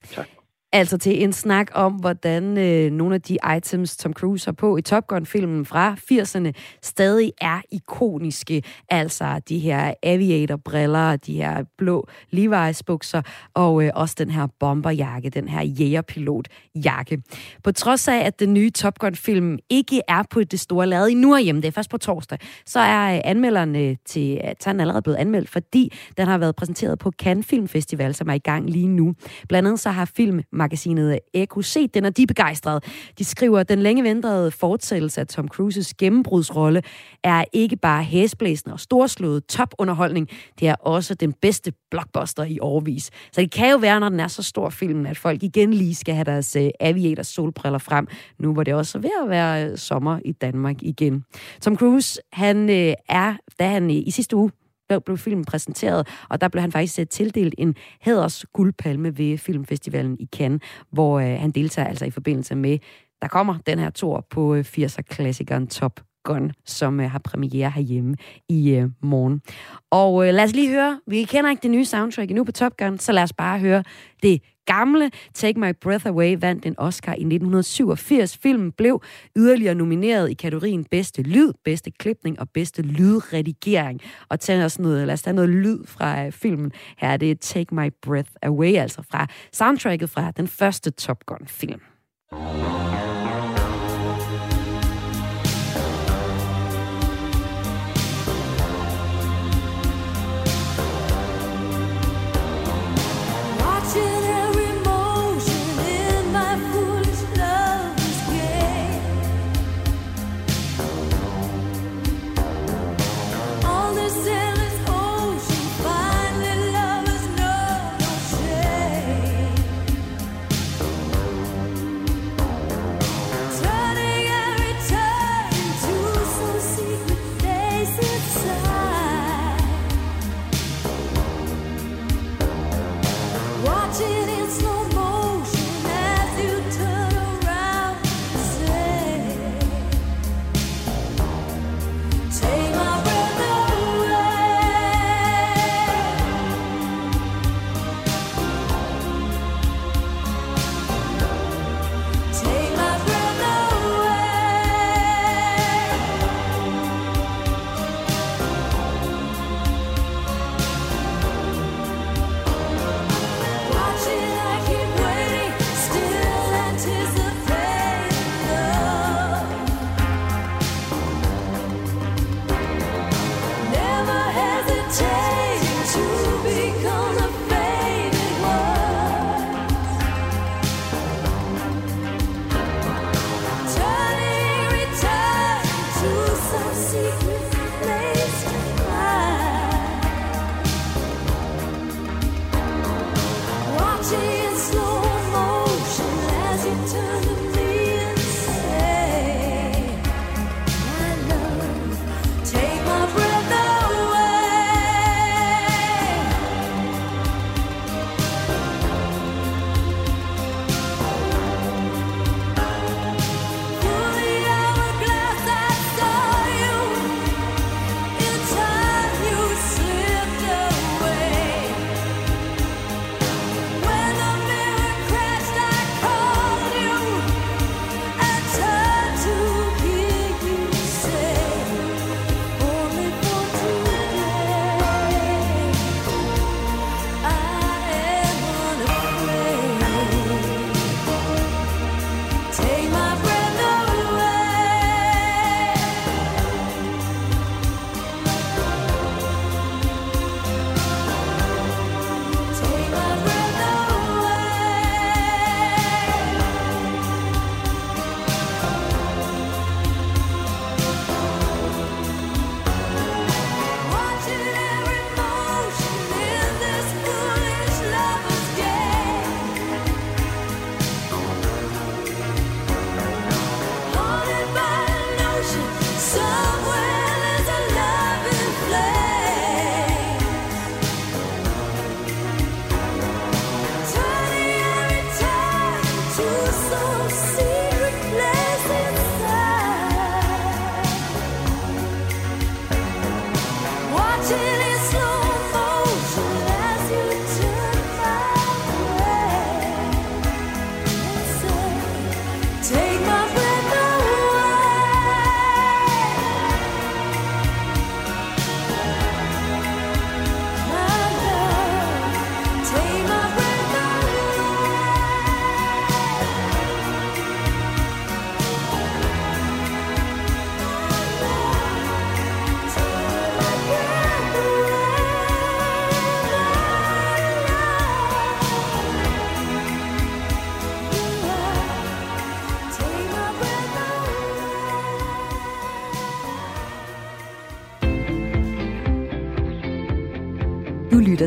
Tak. 0.03 0.27
Altså 0.75 0.97
til 0.97 1.23
en 1.23 1.33
snak 1.33 1.67
om, 1.73 1.93
hvordan 1.93 2.57
øh, 2.57 2.91
nogle 2.91 3.15
af 3.15 3.21
de 3.21 3.37
items, 3.57 3.97
Tom 3.97 4.13
Cruise 4.13 4.47
har 4.47 4.51
på 4.51 4.77
i 4.77 4.81
Top 4.81 5.07
Gun-filmen 5.07 5.65
fra 5.65 5.95
80'erne, 6.11 6.51
stadig 6.81 7.31
er 7.41 7.61
ikoniske. 7.71 8.63
Altså 8.89 9.41
de 9.49 9.59
her 9.59 9.93
aviator-briller, 10.03 11.15
de 11.15 11.33
her 11.35 11.63
blå 11.77 12.07
Levi's-bukser, 12.35 13.21
og 13.53 13.83
øh, 13.83 13.91
også 13.95 14.15
den 14.17 14.29
her 14.29 14.47
bomberjakke, 14.59 15.29
den 15.29 15.47
her 15.47 15.61
jægerpilot-jakke. 15.61 17.21
På 17.63 17.71
trods 17.71 18.07
af, 18.07 18.17
at 18.17 18.39
den 18.39 18.53
nye 18.53 18.69
Top 18.69 18.99
Gun-film 18.99 19.59
ikke 19.69 20.01
er 20.07 20.23
på 20.29 20.43
det 20.43 20.59
store 20.59 20.87
lade 20.87 21.11
endnu 21.11 21.37
hjemme, 21.37 21.61
det 21.61 21.67
er 21.67 21.71
først 21.71 21.89
på 21.89 21.97
torsdag, 21.97 22.37
så 22.65 22.79
er 22.79 23.15
øh, 23.15 23.21
anmelderen 23.23 23.75
øh, 23.75 23.95
til, 24.05 24.39
øh, 24.43 24.49
at 24.49 24.67
allerede 24.67 25.01
blevet 25.01 25.17
anmeldt, 25.17 25.49
fordi 25.49 25.93
den 26.17 26.27
har 26.27 26.37
været 26.37 26.55
præsenteret 26.55 26.99
på 26.99 27.11
Cannes 27.11 27.45
Film 27.45 27.67
Festival, 27.67 28.15
som 28.15 28.29
er 28.29 28.33
i 28.33 28.39
gang 28.39 28.69
lige 28.69 28.87
nu. 28.87 29.13
Blandt 29.49 29.67
andet 29.67 29.79
så 29.79 29.89
har 29.89 30.05
film 30.05 30.41
magasinet 30.63 31.19
Eko 31.33 31.61
set 31.61 31.93
den, 31.93 32.05
og 32.05 32.17
de 32.17 32.23
er 32.23 32.27
begejstrede. 32.27 32.81
De 33.19 33.23
skriver, 33.23 33.59
at 33.59 33.69
den 33.69 33.79
længe 33.79 34.03
ventede 34.03 34.51
fortsættelse 34.51 35.21
af 35.21 35.27
Tom 35.27 35.47
Cruises 35.47 35.93
gennembrudsrolle 35.93 36.81
er 37.23 37.43
ikke 37.53 37.75
bare 37.75 38.03
hæsblæsende 38.03 38.73
og 38.73 38.79
storslået 38.79 39.45
topunderholdning, 39.45 40.29
det 40.59 40.67
er 40.67 40.75
også 40.75 41.13
den 41.15 41.33
bedste 41.33 41.73
blockbuster 41.91 42.43
i 42.43 42.59
årvis. 42.59 43.05
Så 43.31 43.41
det 43.41 43.51
kan 43.51 43.71
jo 43.71 43.77
være, 43.77 43.99
når 43.99 44.09
den 44.09 44.19
er 44.19 44.27
så 44.27 44.43
stor 44.43 44.69
film, 44.69 45.05
at 45.05 45.17
folk 45.17 45.43
igen 45.43 45.73
lige 45.73 45.95
skal 45.95 46.15
have 46.15 46.25
deres 46.25 46.55
øh, 46.55 46.63
uh, 46.63 46.69
aviators 46.79 47.27
solbriller 47.27 47.79
frem, 47.79 48.07
nu 48.39 48.53
hvor 48.53 48.63
det 48.63 48.73
også 48.73 48.97
er 48.97 49.01
ved 49.01 49.11
at 49.23 49.29
være 49.29 49.71
øh, 49.71 49.77
sommer 49.77 50.19
i 50.25 50.31
Danmark 50.31 50.75
igen. 50.81 51.23
Tom 51.61 51.77
Cruise, 51.77 52.21
han 52.33 52.69
øh, 52.69 52.93
er, 53.09 53.33
da 53.59 53.67
han 53.67 53.89
i 53.89 54.11
sidste 54.11 54.35
uge 54.35 54.51
blev 54.99 55.17
filmen 55.17 55.45
præsenteret, 55.45 56.07
og 56.29 56.41
der 56.41 56.47
blev 56.47 56.61
han 56.61 56.71
faktisk 56.71 56.99
uh, 56.99 57.05
tildelt 57.09 57.55
en 57.57 57.75
hæders 58.01 58.45
guldpalme 58.53 59.17
ved 59.17 59.37
Filmfestivalen 59.37 60.17
i 60.19 60.27
Cannes, 60.35 60.61
hvor 60.91 61.17
uh, 61.17 61.25
han 61.25 61.51
deltager 61.51 61.87
altså 61.87 62.05
i 62.05 62.11
forbindelse 62.11 62.55
med, 62.55 62.79
der 63.21 63.27
kommer 63.27 63.57
den 63.65 63.79
her 63.79 63.89
tor 63.89 64.27
på 64.29 64.55
øh, 64.55 64.65
80'er-klassikeren 64.77 65.67
Top. 65.67 65.99
Gun, 66.23 66.51
som 66.65 66.99
øh, 66.99 67.11
har 67.11 67.19
premiere 67.19 67.69
herhjemme 67.69 68.15
i 68.49 68.71
øh, 68.71 68.89
morgen. 69.01 69.41
Og 69.91 70.27
øh, 70.27 70.33
lad 70.33 70.43
os 70.43 70.53
lige 70.53 70.69
høre, 70.69 70.99
vi 71.07 71.23
kender 71.23 71.49
ikke 71.49 71.63
det 71.63 71.71
nye 71.71 71.85
soundtrack 71.85 72.29
endnu 72.29 72.43
på 72.43 72.51
Top 72.51 72.77
Gun, 72.77 72.99
så 72.99 73.11
lad 73.11 73.23
os 73.23 73.33
bare 73.33 73.59
høre 73.59 73.83
det 74.23 74.41
gamle. 74.65 75.11
Take 75.33 75.59
My 75.59 75.73
Breath 75.81 76.07
Away 76.07 76.37
vandt 76.41 76.65
en 76.65 76.75
Oscar 76.77 77.11
i 77.11 77.23
1987. 77.23 78.37
Filmen 78.37 78.71
blev 78.71 79.01
yderligere 79.37 79.75
nomineret 79.75 80.31
i 80.31 80.33
kategorien 80.33 80.83
bedste 80.83 81.21
lyd, 81.21 81.53
bedste 81.65 81.91
klipning 81.91 82.39
og 82.39 82.49
bedste 82.49 82.81
lydredigering. 82.81 84.01
Og 84.29 84.39
tag 84.39 84.65
os 84.65 84.79
noget, 84.79 85.07
lad 85.07 85.13
os 85.13 85.21
tage 85.21 85.33
noget 85.33 85.49
lyd 85.49 85.85
fra 85.85 86.25
øh, 86.25 86.31
filmen. 86.31 86.71
Her 86.97 87.09
er 87.09 87.17
det 87.17 87.39
Take 87.39 87.75
My 87.75 87.89
Breath 88.01 88.31
Away, 88.41 88.73
altså 88.73 89.01
fra 89.11 89.27
soundtracket 89.51 90.09
fra 90.09 90.31
den 90.31 90.47
første 90.47 90.91
Top 90.91 91.25
Gun-film. 91.25 91.81
Du 92.31 92.92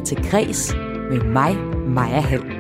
til 0.07 0.31
Græs 0.31 0.75
med 1.11 1.21
mig, 1.21 1.57
Maja 1.87 2.21
Hall. 2.21 2.56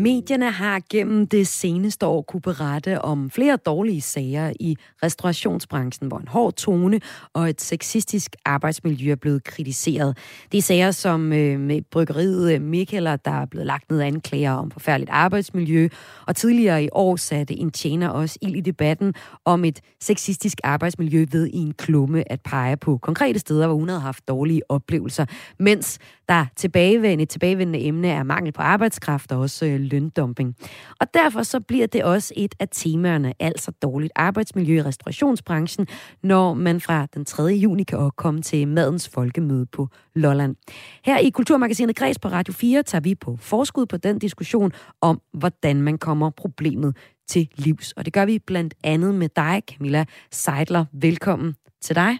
Medierne 0.00 0.50
har 0.50 0.80
gennem 0.90 1.26
det 1.26 1.46
seneste 1.46 2.06
år 2.06 2.22
kunne 2.22 2.40
berette 2.40 3.02
om 3.02 3.30
flere 3.30 3.56
dårlige 3.56 4.00
sager 4.00 4.52
i 4.60 4.76
restaurationsbranchen, 5.02 6.08
hvor 6.08 6.18
en 6.18 6.28
hård 6.28 6.52
tone 6.52 7.00
og 7.32 7.48
et 7.48 7.60
sexistisk 7.60 8.36
arbejdsmiljø 8.44 9.12
er 9.12 9.16
blevet 9.16 9.44
kritiseret. 9.44 10.16
Det 10.52 10.58
er 10.58 10.62
sager 10.62 10.90
som 10.90 11.32
øh, 11.32 11.60
med 11.60 11.82
bryggeriet 11.90 12.54
øh, 12.54 12.62
Mikkeller, 12.62 13.16
der 13.16 13.30
er 13.30 13.46
blevet 13.46 13.66
lagt 13.66 13.90
ned 13.90 14.00
anklager 14.00 14.52
om 14.52 14.70
forfærdeligt 14.70 15.10
arbejdsmiljø, 15.10 15.88
og 16.26 16.36
tidligere 16.36 16.84
i 16.84 16.88
år 16.92 17.16
satte 17.16 17.54
en 17.54 17.70
tjener 17.70 18.08
også 18.08 18.38
ild 18.42 18.56
i 18.56 18.60
debatten 18.60 19.14
om 19.44 19.64
et 19.64 19.80
sexistisk 20.00 20.58
arbejdsmiljø 20.64 21.26
ved 21.32 21.46
i 21.46 21.56
en 21.56 21.74
klumme 21.74 22.32
at 22.32 22.40
pege 22.40 22.76
på 22.76 22.98
konkrete 22.98 23.38
steder, 23.38 23.66
hvor 23.66 23.76
hun 23.76 23.88
havde 23.88 24.00
haft 24.00 24.28
dårlige 24.28 24.62
oplevelser, 24.70 25.26
mens 25.58 25.98
der 26.28 26.46
tilbagevendende, 26.56 27.24
tilbagevendende 27.24 27.86
emne 27.86 28.08
er 28.08 28.22
mangel 28.22 28.52
på 28.52 28.62
arbejdskraft 28.62 29.32
og 29.32 29.40
også 29.40 29.66
øh, 29.66 29.89
løndumping. 29.90 30.56
Og 31.00 31.06
derfor 31.14 31.42
så 31.42 31.60
bliver 31.60 31.86
det 31.86 32.04
også 32.04 32.34
et 32.36 32.54
af 32.58 32.68
temaerne, 32.72 33.34
altså 33.40 33.70
dårligt 33.70 34.12
arbejdsmiljø 34.16 34.76
i 34.76 34.82
restaurationsbranchen, 34.82 35.86
når 36.22 36.54
man 36.54 36.80
fra 36.80 37.06
den 37.14 37.24
3. 37.24 37.42
juni 37.42 37.82
kan 37.82 38.10
komme 38.16 38.42
til 38.42 38.68
Madens 38.68 39.08
Folkemøde 39.08 39.66
på 39.66 39.88
Lolland. 40.14 40.56
Her 41.04 41.18
i 41.18 41.30
Kulturmagasinet 41.30 41.96
Græs 41.96 42.18
på 42.18 42.28
Radio 42.28 42.54
4 42.54 42.82
tager 42.82 43.02
vi 43.02 43.14
på 43.14 43.36
forskud 43.40 43.86
på 43.86 43.96
den 43.96 44.18
diskussion 44.18 44.72
om, 45.00 45.20
hvordan 45.32 45.82
man 45.82 45.98
kommer 45.98 46.30
problemet 46.30 46.96
til 47.28 47.48
livs. 47.56 47.92
Og 47.92 48.04
det 48.04 48.12
gør 48.12 48.24
vi 48.24 48.38
blandt 48.38 48.74
andet 48.84 49.14
med 49.14 49.28
dig, 49.36 49.62
Camilla 49.70 50.04
Seidler. 50.30 50.84
Velkommen 50.92 51.56
til 51.80 51.96
dig. 51.96 52.18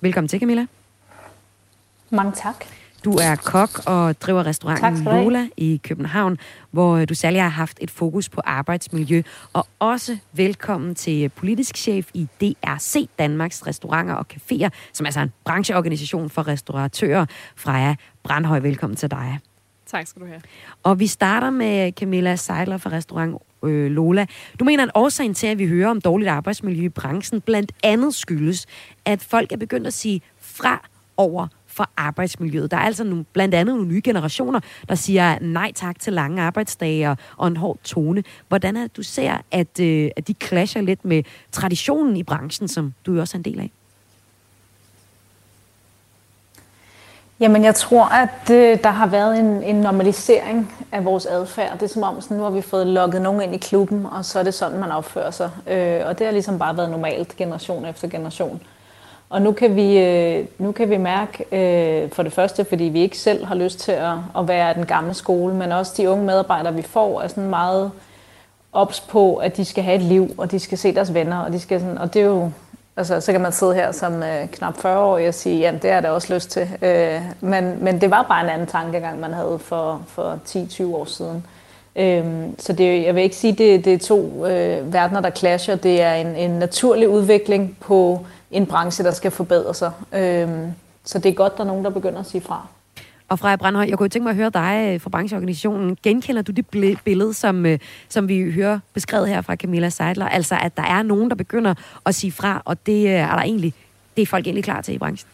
Velkommen 0.00 0.28
til, 0.28 0.40
Camilla. 0.40 0.66
Mange 2.10 2.32
tak. 2.32 2.64
Du 3.06 3.12
er 3.12 3.36
kok 3.36 3.70
og 3.86 4.20
driver 4.20 4.46
restauranten 4.46 5.04
Lola 5.04 5.48
i 5.56 5.80
København, 5.84 6.38
hvor 6.70 7.04
du 7.04 7.14
særlig 7.14 7.42
har 7.42 7.48
haft 7.48 7.78
et 7.80 7.90
fokus 7.90 8.28
på 8.28 8.40
arbejdsmiljø. 8.44 9.22
Og 9.52 9.66
også 9.78 10.18
velkommen 10.32 10.94
til 10.94 11.28
politisk 11.28 11.76
chef 11.76 12.10
i 12.14 12.28
DRC, 12.40 13.08
Danmarks 13.18 13.66
Restauranter 13.66 14.14
og 14.14 14.26
Caféer, 14.32 14.68
som 14.92 15.04
er 15.04 15.06
altså 15.06 15.20
en 15.20 15.32
brancheorganisation 15.44 16.30
for 16.30 16.48
restauratører. 16.48 17.26
Freja 17.56 17.94
Brandhøj, 18.22 18.58
velkommen 18.58 18.96
til 18.96 19.10
dig. 19.10 19.38
Tak 19.86 20.06
skal 20.06 20.22
du 20.22 20.26
have. 20.26 20.40
Og 20.82 21.00
vi 21.00 21.06
starter 21.06 21.50
med 21.50 21.92
Camilla 21.92 22.36
Seidler 22.36 22.76
fra 22.78 22.90
restaurant 22.90 23.36
øh, 23.64 23.90
Lola. 23.90 24.26
Du 24.60 24.64
mener, 24.64 24.84
at 24.84 24.90
årsagen 24.94 25.34
til, 25.34 25.46
at 25.46 25.58
vi 25.58 25.66
hører 25.66 25.90
om 25.90 26.00
dårligt 26.00 26.30
arbejdsmiljø 26.30 26.84
i 26.84 26.88
branchen, 26.88 27.40
blandt 27.40 27.72
andet 27.82 28.14
skyldes, 28.14 28.66
at 29.04 29.22
folk 29.22 29.52
er 29.52 29.56
begyndt 29.56 29.86
at 29.86 29.94
sige 29.94 30.22
fra 30.40 30.88
over 31.16 31.48
for 31.76 31.90
arbejdsmiljøet. 31.96 32.70
Der 32.70 32.76
er 32.76 32.80
altså 32.80 33.04
nogle, 33.04 33.24
blandt 33.32 33.54
andet 33.54 33.74
nogle 33.74 33.88
nye 33.88 34.00
generationer, 34.04 34.60
der 34.88 34.94
siger 34.94 35.38
nej 35.40 35.72
tak 35.74 35.98
til 36.00 36.12
lange 36.12 36.42
arbejdsdage 36.42 37.16
og 37.36 37.48
en 37.48 37.56
hård 37.56 37.78
tone. 37.84 38.24
Hvordan 38.48 38.76
er 38.76 38.82
det, 38.82 38.96
du 38.96 39.02
ser, 39.02 39.36
at, 39.50 39.80
øh, 39.80 40.10
at 40.16 40.28
de 40.28 40.34
clasher 40.42 40.82
lidt 40.82 41.04
med 41.04 41.22
traditionen 41.52 42.16
i 42.16 42.22
branchen, 42.22 42.68
som 42.68 42.94
du 43.06 43.14
jo 43.14 43.20
også 43.20 43.36
er 43.36 43.38
en 43.38 43.44
del 43.44 43.60
af? 43.60 43.70
Jamen, 47.40 47.64
jeg 47.64 47.74
tror, 47.74 48.04
at 48.04 48.50
øh, 48.50 48.78
der 48.82 48.90
har 48.90 49.06
været 49.06 49.38
en, 49.38 49.62
en 49.62 49.76
normalisering 49.76 50.72
af 50.92 51.04
vores 51.04 51.26
adfærd. 51.26 51.72
Det 51.72 51.82
er 51.82 51.86
som 51.86 52.02
om, 52.02 52.20
sådan, 52.20 52.36
nu 52.36 52.42
har 52.42 52.50
vi 52.50 52.60
fået 52.60 52.86
lukket 52.86 53.22
nogen 53.22 53.42
ind 53.42 53.54
i 53.54 53.58
klubben, 53.58 54.06
og 54.06 54.24
så 54.24 54.38
er 54.38 54.42
det 54.42 54.54
sådan, 54.54 54.80
man 54.80 54.90
opfører 54.90 55.30
sig. 55.30 55.50
Øh, 55.66 56.00
og 56.06 56.18
det 56.18 56.26
har 56.26 56.32
ligesom 56.32 56.58
bare 56.58 56.76
været 56.76 56.90
normalt, 56.90 57.36
generation 57.36 57.84
efter 57.84 58.08
generation. 58.08 58.62
Og 59.30 59.42
nu 59.42 59.52
kan 59.52 59.76
vi, 59.76 59.98
øh, 59.98 60.46
nu 60.58 60.72
kan 60.72 60.90
vi 60.90 60.96
mærke, 60.96 61.44
øh, 61.52 62.10
for 62.10 62.22
det 62.22 62.32
første, 62.32 62.64
fordi 62.64 62.84
vi 62.84 63.00
ikke 63.00 63.18
selv 63.18 63.44
har 63.44 63.54
lyst 63.54 63.78
til 63.78 63.92
at, 63.92 64.14
at 64.38 64.48
være 64.48 64.74
den 64.74 64.86
gamle 64.86 65.14
skole, 65.14 65.54
men 65.54 65.72
også 65.72 65.92
de 65.96 66.10
unge 66.10 66.24
medarbejdere, 66.24 66.74
vi 66.74 66.82
får, 66.82 67.20
er 67.20 67.28
sådan 67.28 67.50
meget 67.50 67.90
ops 68.72 69.00
på, 69.00 69.36
at 69.36 69.56
de 69.56 69.64
skal 69.64 69.84
have 69.84 69.96
et 69.96 70.02
liv, 70.02 70.34
og 70.38 70.50
de 70.50 70.58
skal 70.58 70.78
se 70.78 70.94
deres 70.94 71.14
venner, 71.14 71.38
og, 71.38 71.52
de 71.52 71.60
skal 71.60 71.80
sådan, 71.80 71.98
og 71.98 72.14
det 72.14 72.22
er 72.22 72.26
jo, 72.26 72.50
altså, 72.96 73.20
så 73.20 73.32
kan 73.32 73.40
man 73.40 73.52
sidde 73.52 73.74
her 73.74 73.92
som 73.92 74.22
øh, 74.22 74.48
knap 74.48 74.76
40 74.76 74.98
år 74.98 75.26
og 75.26 75.34
sige, 75.34 75.58
ja, 75.58 75.72
det 75.82 75.90
er 75.90 76.00
der 76.00 76.10
også 76.10 76.34
lyst 76.34 76.50
til. 76.50 76.68
Øh, 76.82 77.20
men, 77.40 77.84
men 77.84 78.00
det 78.00 78.10
var 78.10 78.22
bare 78.22 78.44
en 78.44 78.50
anden 78.50 78.66
tankegang, 78.66 79.20
man 79.20 79.32
havde 79.32 79.58
for, 79.58 80.02
for 80.06 80.38
10-20 80.48 80.84
år 80.84 81.04
siden. 81.04 81.46
Øh, 81.96 82.24
så 82.58 82.72
det, 82.72 83.04
jeg 83.04 83.14
vil 83.14 83.22
ikke 83.22 83.36
sige, 83.36 83.52
det, 83.52 83.84
det 83.84 83.92
er 83.92 83.98
to 83.98 84.46
øh, 84.46 84.92
verdener, 84.92 85.20
der 85.20 85.30
clasher. 85.30 85.76
Det 85.76 86.02
er 86.02 86.14
en, 86.14 86.36
en 86.36 86.50
naturlig 86.50 87.08
udvikling 87.08 87.76
på 87.80 88.26
en 88.50 88.66
branche, 88.66 89.04
der 89.04 89.10
skal 89.10 89.30
forbedre 89.30 89.74
sig. 89.74 89.92
Øhm, 90.12 90.72
så 91.04 91.18
det 91.18 91.28
er 91.28 91.34
godt, 91.34 91.56
der 91.56 91.62
er 91.62 91.66
nogen, 91.66 91.84
der 91.84 91.90
begynder 91.90 92.20
at 92.20 92.26
sige 92.26 92.40
fra. 92.40 92.66
Og 93.28 93.38
Freja 93.38 93.56
Brandhøj, 93.56 93.86
jeg 93.88 93.98
kunne 93.98 94.08
tænke 94.08 94.22
mig 94.22 94.30
at 94.30 94.36
høre 94.36 94.50
dig 94.50 95.00
fra 95.00 95.10
brancheorganisationen. 95.10 95.98
Genkender 96.02 96.42
du 96.42 96.52
det 96.52 96.66
billede, 97.04 97.34
som, 97.34 97.66
øh, 97.66 97.78
som 98.08 98.28
vi 98.28 98.50
hører 98.50 98.78
beskrevet 98.94 99.28
her 99.28 99.40
fra 99.40 99.56
Camilla 99.56 99.88
Seidler? 99.88 100.28
Altså, 100.28 100.58
at 100.62 100.76
der 100.76 100.82
er 100.82 101.02
nogen, 101.02 101.28
der 101.30 101.36
begynder 101.36 101.74
at 102.06 102.14
sige 102.14 102.32
fra, 102.32 102.62
og 102.64 102.86
det 102.86 103.06
øh, 103.06 103.12
er 103.12 103.36
der 103.36 103.42
egentlig, 103.42 103.74
det 104.16 104.22
er 104.22 104.26
folk 104.26 104.46
egentlig 104.46 104.64
klar 104.64 104.80
til 104.80 104.94
i 104.94 104.98
branchen? 104.98 105.30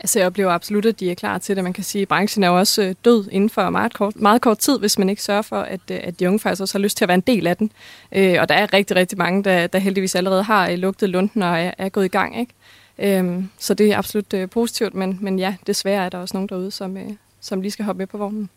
Altså, 0.00 0.18
jeg 0.18 0.26
oplever 0.26 0.50
absolut, 0.50 0.86
at 0.86 1.00
de 1.00 1.10
er 1.10 1.14
klar 1.14 1.38
til 1.38 1.56
det. 1.56 1.64
Man 1.64 1.72
kan 1.72 1.84
sige, 1.84 2.02
at 2.02 2.08
branchen 2.08 2.44
er 2.44 2.48
jo 2.48 2.58
også 2.58 2.82
øh, 2.82 2.94
død 3.04 3.28
inden 3.30 3.50
for 3.50 3.70
meget 3.70 3.94
kort, 3.94 4.16
meget 4.16 4.42
kort 4.42 4.58
tid, 4.58 4.78
hvis 4.78 4.98
man 4.98 5.08
ikke 5.08 5.22
sørger 5.22 5.42
for, 5.42 5.60
at, 5.60 5.80
øh, 5.90 6.00
at 6.02 6.20
de 6.20 6.28
unge 6.28 6.38
faktisk 6.38 6.62
også 6.62 6.78
har 6.78 6.82
lyst 6.82 6.96
til 6.96 7.04
at 7.04 7.08
være 7.08 7.14
en 7.14 7.20
del 7.20 7.46
af 7.46 7.56
den. 7.56 7.72
Øh, 8.12 8.36
og 8.40 8.48
der 8.48 8.54
er 8.54 8.72
rigtig, 8.72 8.96
rigtig 8.96 9.18
mange, 9.18 9.44
der, 9.44 9.66
der 9.66 9.78
heldigvis 9.78 10.14
allerede 10.14 10.42
har 10.42 10.70
øh, 10.70 10.78
lugtet 10.78 11.08
lunden 11.08 11.42
og 11.42 11.60
er, 11.60 11.70
er 11.78 11.88
gået 11.88 12.04
i 12.04 12.08
gang. 12.08 12.40
Ikke? 12.40 13.18
Øhm, 13.18 13.50
så 13.58 13.74
det 13.74 13.92
er 13.92 13.98
absolut 13.98 14.34
positivt, 14.50 14.94
men, 14.94 15.18
men 15.20 15.38
ja, 15.38 15.54
desværre 15.66 16.04
er 16.04 16.08
der 16.08 16.18
også 16.18 16.36
nogen 16.36 16.48
derude, 16.48 16.70
som, 16.70 16.96
som 17.40 17.60
lige 17.60 17.70
skal 17.70 17.84
hoppe 17.84 17.98
med 17.98 18.06
på 18.06 18.18
vognen. 18.18 18.50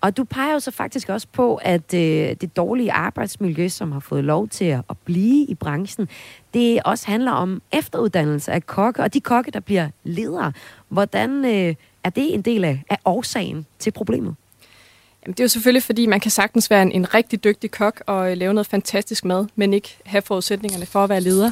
Og 0.00 0.16
du 0.16 0.24
peger 0.24 0.52
jo 0.52 0.60
så 0.60 0.70
faktisk 0.70 1.08
også 1.08 1.26
på, 1.32 1.56
at 1.56 1.94
øh, 1.94 2.36
det 2.40 2.56
dårlige 2.56 2.92
arbejdsmiljø, 2.92 3.68
som 3.68 3.92
har 3.92 4.00
fået 4.00 4.24
lov 4.24 4.48
til 4.48 4.64
at, 4.64 4.80
at 4.90 4.98
blive 5.04 5.46
i 5.46 5.54
branchen, 5.54 6.08
det 6.54 6.82
også 6.84 7.06
handler 7.06 7.32
om 7.32 7.62
efteruddannelse 7.72 8.52
af 8.52 8.66
kokke, 8.66 9.02
og 9.02 9.14
de 9.14 9.20
kokke, 9.20 9.50
der 9.50 9.60
bliver 9.60 9.88
ledere. 10.04 10.52
Hvordan 10.88 11.44
øh, 11.44 11.74
er 12.04 12.10
det 12.10 12.34
en 12.34 12.42
del 12.42 12.64
af, 12.64 12.82
af 12.90 12.98
årsagen 13.04 13.66
til 13.78 13.90
problemet? 13.90 14.34
Jamen, 15.22 15.32
det 15.32 15.40
er 15.40 15.44
jo 15.44 15.48
selvfølgelig, 15.48 15.82
fordi 15.82 16.06
man 16.06 16.20
kan 16.20 16.30
sagtens 16.30 16.70
være 16.70 16.82
en, 16.82 16.92
en 16.92 17.14
rigtig 17.14 17.44
dygtig 17.44 17.70
kok 17.70 18.02
og 18.06 18.30
øh, 18.30 18.36
lave 18.36 18.54
noget 18.54 18.66
fantastisk 18.66 19.24
mad, 19.24 19.46
men 19.56 19.74
ikke 19.74 19.96
have 20.06 20.22
forudsætningerne 20.22 20.86
for 20.86 21.04
at 21.04 21.10
være 21.10 21.20
leder. 21.20 21.50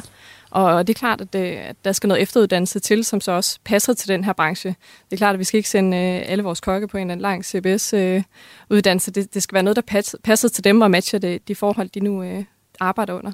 Og 0.51 0.87
det 0.87 0.93
er 0.93 0.99
klart, 0.99 1.21
øh, 1.35 1.41
at, 1.41 1.75
der 1.85 1.91
skal 1.91 2.07
noget 2.07 2.21
efteruddannelse 2.21 2.79
til, 2.79 3.05
som 3.05 3.21
så 3.21 3.31
også 3.31 3.59
passer 3.63 3.93
til 3.93 4.07
den 4.07 4.23
her 4.23 4.33
branche. 4.33 4.69
Det 5.09 5.13
er 5.13 5.17
klart, 5.17 5.33
at 5.33 5.39
vi 5.39 5.43
skal 5.43 5.57
ikke 5.57 5.69
sende 5.69 5.97
øh, 5.97 6.31
alle 6.31 6.43
vores 6.43 6.61
kokke 6.61 6.87
på 6.87 6.97
en 6.97 7.01
eller 7.01 7.11
anden 7.11 7.21
lang 7.21 7.45
CBS-uddannelse. 7.45 9.11
Øh, 9.11 9.15
det, 9.15 9.33
det 9.33 9.43
skal 9.43 9.53
være 9.53 9.63
noget, 9.63 9.75
der 9.75 10.13
passer 10.23 10.49
til 10.49 10.63
dem 10.63 10.81
og 10.81 10.91
matcher 10.91 11.19
det, 11.19 11.47
de 11.47 11.55
forhold, 11.55 11.89
de 11.89 11.99
nu 11.99 12.23
øh, 12.23 12.43
arbejder 12.79 13.13
under. 13.13 13.31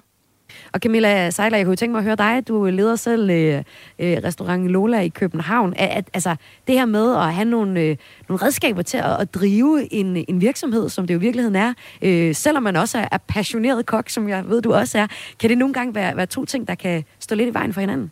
Og 0.72 0.80
Camilla 0.80 1.30
Seiler, 1.30 1.58
jeg 1.58 1.66
kunne 1.66 1.76
tænke 1.76 1.92
mig 1.92 2.00
at 2.00 2.04
høre 2.04 2.16
dig. 2.16 2.48
Du 2.48 2.66
leder 2.66 2.96
selv 2.96 3.30
øh, 3.30 3.64
øh, 4.00 4.18
restaurant 4.24 4.68
Lola 4.68 5.00
i 5.00 5.08
København. 5.08 5.74
At, 5.78 5.90
at, 5.90 6.10
altså, 6.14 6.36
det 6.68 6.76
her 6.76 6.86
med 6.86 7.16
at 7.16 7.34
have 7.34 7.46
nogle, 7.46 7.82
øh, 7.82 7.98
nogle 8.30 8.46
redskaber 8.46 8.82
til 8.82 8.98
at, 8.98 9.22
at 9.22 9.34
drive 9.34 9.94
en, 9.94 10.26
en 10.28 10.42
virksomhed, 10.42 10.90
som 10.90 11.08
det 11.08 11.14
jo 11.14 11.20
i 11.20 11.22
virkeligheden 11.22 11.56
er, 11.56 11.74
øh, 12.02 12.36
selvom 12.36 12.64
man 12.64 12.76
også 12.76 12.98
er, 12.98 13.08
er 13.12 13.18
passioneret 13.28 13.86
kok, 13.86 14.10
som 14.10 14.30
jeg 14.30 14.50
ved, 14.50 14.62
du 14.62 14.74
også 14.74 14.98
er, 15.00 15.08
kan 15.40 15.50
det 15.50 15.58
nogle 15.58 15.74
gange 15.74 15.96
være, 15.96 16.18
være 16.18 16.26
to 16.26 16.46
ting, 16.46 16.68
der 16.68 16.76
kan 16.76 17.04
stå 17.20 17.36
lidt 17.36 17.50
i 17.50 17.54
vejen 17.54 17.74
for 17.74 17.80
hinanden? 17.80 18.12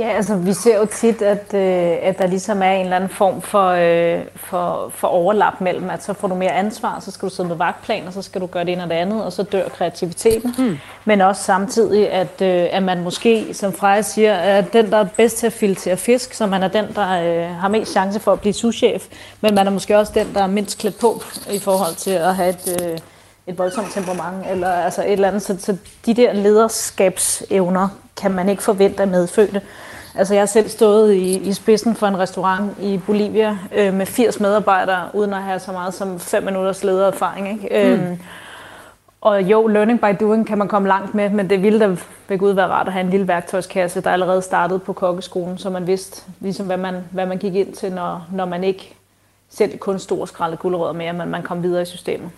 Ja, 0.00 0.08
altså 0.08 0.36
vi 0.36 0.52
ser 0.52 0.76
jo 0.76 0.86
tit, 0.86 1.22
at, 1.22 1.54
øh, 1.54 1.96
at 2.02 2.18
der 2.18 2.26
ligesom 2.26 2.62
er 2.62 2.70
en 2.70 2.84
eller 2.84 2.96
anden 2.96 3.10
form 3.10 3.42
for, 3.42 3.68
øh, 3.68 4.24
for, 4.36 4.92
for 4.94 5.08
overlap 5.08 5.60
mellem, 5.60 5.90
at 5.90 6.04
så 6.04 6.12
får 6.12 6.28
du 6.28 6.34
mere 6.34 6.52
ansvar, 6.52 7.00
så 7.00 7.10
skal 7.10 7.28
du 7.28 7.34
sidde 7.34 7.48
med 7.48 7.56
vagtplan, 7.56 8.06
og 8.06 8.12
så 8.12 8.22
skal 8.22 8.40
du 8.40 8.46
gøre 8.46 8.64
det 8.64 8.72
ene 8.72 8.82
og 8.82 8.90
det 8.90 8.94
andet, 8.94 9.24
og 9.24 9.32
så 9.32 9.42
dør 9.42 9.68
kreativiteten. 9.68 10.54
Mm. 10.58 10.78
Men 11.04 11.20
også 11.20 11.42
samtidig, 11.42 12.10
at, 12.10 12.42
øh, 12.42 12.66
at 12.70 12.82
man 12.82 13.02
måske, 13.02 13.54
som 13.54 13.72
Freja 13.72 14.02
siger, 14.02 14.32
er 14.32 14.60
den, 14.60 14.90
der 14.90 14.96
er 14.96 15.06
bedst 15.16 15.36
til 15.36 15.46
at 15.46 15.52
filtrere 15.52 15.96
fisk, 15.96 16.34
så 16.34 16.46
man 16.46 16.62
er 16.62 16.68
den, 16.68 16.84
der 16.94 17.22
øh, 17.22 17.56
har 17.56 17.68
mest 17.68 17.92
chance 17.92 18.20
for 18.20 18.32
at 18.32 18.40
blive 18.40 18.52
souschef, 18.52 19.06
men 19.40 19.54
man 19.54 19.66
er 19.66 19.70
måske 19.70 19.98
også 19.98 20.12
den, 20.14 20.34
der 20.34 20.42
er 20.42 20.46
mindst 20.46 20.78
klædt 20.78 20.98
på 21.00 21.22
i 21.52 21.58
forhold 21.58 21.94
til 21.94 22.10
at 22.10 22.36
have 22.36 22.48
et... 22.48 22.78
Øh, 22.82 22.98
et 23.46 23.58
voldsomt 23.58 23.92
temperament, 23.92 24.50
eller 24.50 24.68
altså 24.68 25.02
et 25.02 25.12
eller 25.12 25.28
andet. 25.28 25.42
Så, 25.42 25.56
så 25.58 25.76
de 26.06 26.14
der 26.14 26.32
lederskabsevner 26.32 27.88
kan 28.16 28.30
man 28.30 28.48
ikke 28.48 28.62
forvente 28.62 29.02
at 29.02 29.08
medfødte. 29.08 29.60
Altså 30.14 30.34
jeg 30.34 30.40
har 30.40 30.46
selv 30.46 30.68
stået 30.68 31.14
i, 31.14 31.38
i 31.38 31.52
spidsen 31.52 31.94
for 31.94 32.06
en 32.06 32.18
restaurant 32.18 32.72
i 32.80 33.00
Bolivia 33.06 33.58
øh, 33.74 33.94
med 33.94 34.06
80 34.06 34.40
medarbejdere, 34.40 35.08
uden 35.14 35.34
at 35.34 35.42
have 35.42 35.58
så 35.58 35.72
meget 35.72 35.94
som 35.94 36.20
5 36.20 36.42
minutters 36.42 36.84
ledererfaring. 36.84 37.48
Ikke? 37.48 37.96
Mm. 37.96 38.02
Øhm, 38.02 38.18
og 39.20 39.42
jo, 39.42 39.66
learning 39.66 40.00
by 40.00 40.16
doing 40.20 40.46
kan 40.46 40.58
man 40.58 40.68
komme 40.68 40.88
langt 40.88 41.14
med, 41.14 41.30
men 41.30 41.50
det 41.50 41.62
ville 41.62 41.80
da 41.80 41.96
ved 42.28 42.38
Gud 42.38 42.52
være 42.52 42.66
rart 42.66 42.86
at 42.86 42.92
have 42.92 43.04
en 43.04 43.10
lille 43.10 43.28
værktøjskasse, 43.28 44.00
der 44.00 44.10
allerede 44.10 44.42
startede 44.42 44.78
på 44.78 44.92
kokkeskolen, 44.92 45.58
så 45.58 45.70
man 45.70 45.86
vidste, 45.86 46.22
ligesom, 46.40 46.66
hvad, 46.66 46.76
man, 46.76 47.04
hvad 47.10 47.26
man 47.26 47.38
gik 47.38 47.54
ind 47.54 47.72
til, 47.72 47.92
når, 47.92 48.26
når 48.32 48.44
man 48.44 48.64
ikke 48.64 48.96
selv 49.50 49.78
kun 49.78 49.98
stor 49.98 50.26
skralde 50.26 50.56
guldrødder 50.56 50.92
med, 50.92 51.12
men 51.12 51.28
man 51.28 51.42
kom 51.42 51.62
videre 51.62 51.82
i 51.82 51.84
systemet. 51.84 52.30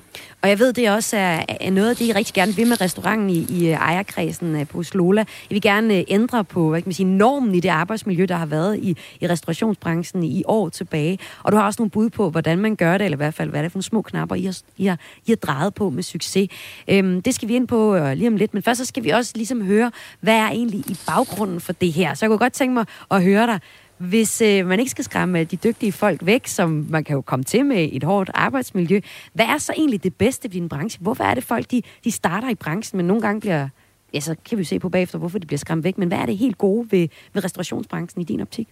Og 0.43 0.49
jeg 0.49 0.59
ved, 0.59 0.73
det 0.73 0.91
også 0.91 1.17
er 1.17 1.71
noget 1.71 1.91
af 1.91 1.97
det, 1.97 2.05
I 2.05 2.13
rigtig 2.13 2.35
gerne 2.35 2.53
vil 2.53 2.67
med 2.67 2.81
restauranten 2.81 3.31
i, 3.31 3.47
i 3.49 3.69
øh, 3.69 3.73
ejerkredsen 3.73 4.57
øh, 4.57 4.69
på 4.69 4.83
Slola. 4.83 5.25
I 5.51 5.55
vil 5.55 5.63
gerne 5.63 5.99
øh, 5.99 6.05
ændre 6.09 6.45
på 6.45 6.69
hvad 6.69 6.83
kan 6.83 6.89
man 6.89 6.95
sige, 6.95 7.07
normen 7.07 7.55
i 7.55 7.61
det 7.61 7.69
arbejdsmiljø, 7.69 8.27
der 8.29 8.35
har 8.35 8.47
været 8.47 8.79
i, 8.79 8.97
i 9.21 9.27
restaurationsbranchen 9.27 10.23
i 10.23 10.43
år 10.47 10.69
tilbage. 10.69 11.19
Og 11.43 11.53
du 11.53 11.57
har 11.57 11.67
også 11.67 11.81
nogle 11.81 11.91
bud 11.91 12.11
på, 12.11 12.31
hvordan 12.31 12.59
man 12.59 12.77
gør 12.77 12.99
det, 12.99 13.05
eller 13.05 13.17
i 13.17 13.23
hvert 13.23 13.35
fald, 13.35 13.51
hvad 13.51 13.61
er 13.61 13.63
det 13.63 13.73
for 13.73 13.77
nogle 13.77 13.85
små 13.85 14.03
knapper, 14.03 14.37
I 14.37 14.45
har, 14.45 14.59
I 14.77 14.87
har, 14.87 14.99
I 15.27 15.31
har 15.31 15.37
drejet 15.37 15.75
på 15.75 15.91
med 15.91 16.03
succes. 16.03 16.49
Øhm, 16.89 17.23
det 17.23 17.35
skal 17.35 17.49
vi 17.49 17.55
ind 17.55 17.69
på 17.69 17.97
øh, 17.97 18.13
lige 18.13 18.29
om 18.29 18.37
lidt, 18.37 18.55
men 18.55 18.63
først 18.63 18.79
så 18.79 18.85
skal 18.85 19.05
vi 19.05 19.11
også 19.11 19.33
ligesom 19.35 19.63
høre, 19.63 19.91
hvad 20.21 20.35
er 20.35 20.49
egentlig 20.49 20.81
i 20.81 20.99
baggrunden 21.07 21.61
for 21.61 21.73
det 21.73 21.93
her. 21.93 22.15
Så 22.15 22.25
jeg 22.25 22.31
kunne 22.31 22.39
godt 22.39 22.53
tænke 22.53 22.75
mig 22.75 22.85
at 23.11 23.23
høre 23.23 23.47
dig, 23.47 23.61
hvis 24.09 24.41
øh, 24.41 24.67
man 24.67 24.79
ikke 24.79 24.91
skal 24.91 25.05
skræmme 25.05 25.41
øh, 25.41 25.51
de 25.51 25.57
dygtige 25.57 25.93
folk 25.93 26.27
væk, 26.27 26.47
som 26.47 26.87
man 26.91 27.05
kan 27.05 27.15
jo 27.15 27.21
komme 27.21 27.45
til 27.45 27.67
med 27.67 27.89
et 27.93 28.05
hårdt 28.05 28.31
arbejdsmiljø, 28.35 29.01
hvad 29.33 29.47
er 29.47 29.59
så 29.59 29.73
egentlig 29.77 30.05
det 30.05 30.15
bedste 30.15 30.45
ved 30.45 30.51
din 30.51 30.69
branche? 30.69 31.01
Hvorfor 31.03 31.25
er 31.25 31.35
det 31.35 31.45
folk, 31.45 31.71
de, 31.71 31.83
de 32.05 32.11
starter 32.11 32.49
i 32.49 32.55
branchen, 32.55 32.97
men 32.97 33.07
nogle 33.07 33.23
gange 33.23 33.41
bliver, 33.41 33.69
ja, 34.15 34.21
så 34.21 34.37
kan 34.49 34.59
vi 34.59 34.65
se 34.65 34.79
på 34.79 34.89
bagefter, 34.89 35.19
hvorfor 35.19 35.39
de 35.39 35.47
bliver 35.47 35.59
skræmt 35.59 35.85
væk, 35.85 35.99
men 35.99 36.09
hvad 36.09 36.19
er 36.19 36.27
det 36.27 36.37
helt 36.37 36.59
gode 36.59 36.93
ved, 36.93 37.09
ved 37.33 37.45
restaurationsbranchen 37.45 38.23
i 38.23 38.25
din 38.25 38.41
optik? 38.41 38.69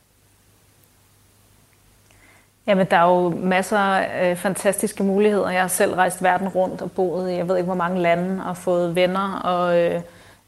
Jamen, 2.67 2.87
der 2.91 2.97
er 2.97 3.09
jo 3.09 3.29
masser 3.29 3.79
af 3.79 4.31
øh, 4.31 4.37
fantastiske 4.37 5.03
muligheder. 5.03 5.51
Jeg 5.51 5.61
har 5.61 5.69
selv 5.69 5.95
rejst 5.95 6.23
verden 6.23 6.49
rundt 6.49 6.83
og 6.83 6.93
boet 6.93 7.31
i, 7.31 7.35
jeg 7.35 7.49
ved 7.49 7.57
ikke 7.57 7.67
hvor 7.67 7.75
mange 7.75 8.01
lande, 8.01 8.47
og 8.47 8.57
fået 8.57 8.95
venner 8.95 9.33
og... 9.33 9.79
Øh, 9.79 10.01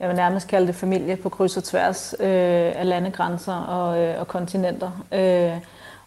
jeg 0.02 0.10
vil 0.10 0.16
nærmest 0.16 0.48
kalde 0.48 0.66
det 0.66 0.74
familie 0.74 1.16
på 1.16 1.28
kryds 1.28 1.56
og 1.56 1.64
tværs 1.64 2.14
øh, 2.20 2.26
af 2.76 2.88
landegrænser 2.88 3.54
og, 3.54 4.00
øh, 4.00 4.20
og 4.20 4.28
kontinenter. 4.28 4.90
Øh, 5.12 5.52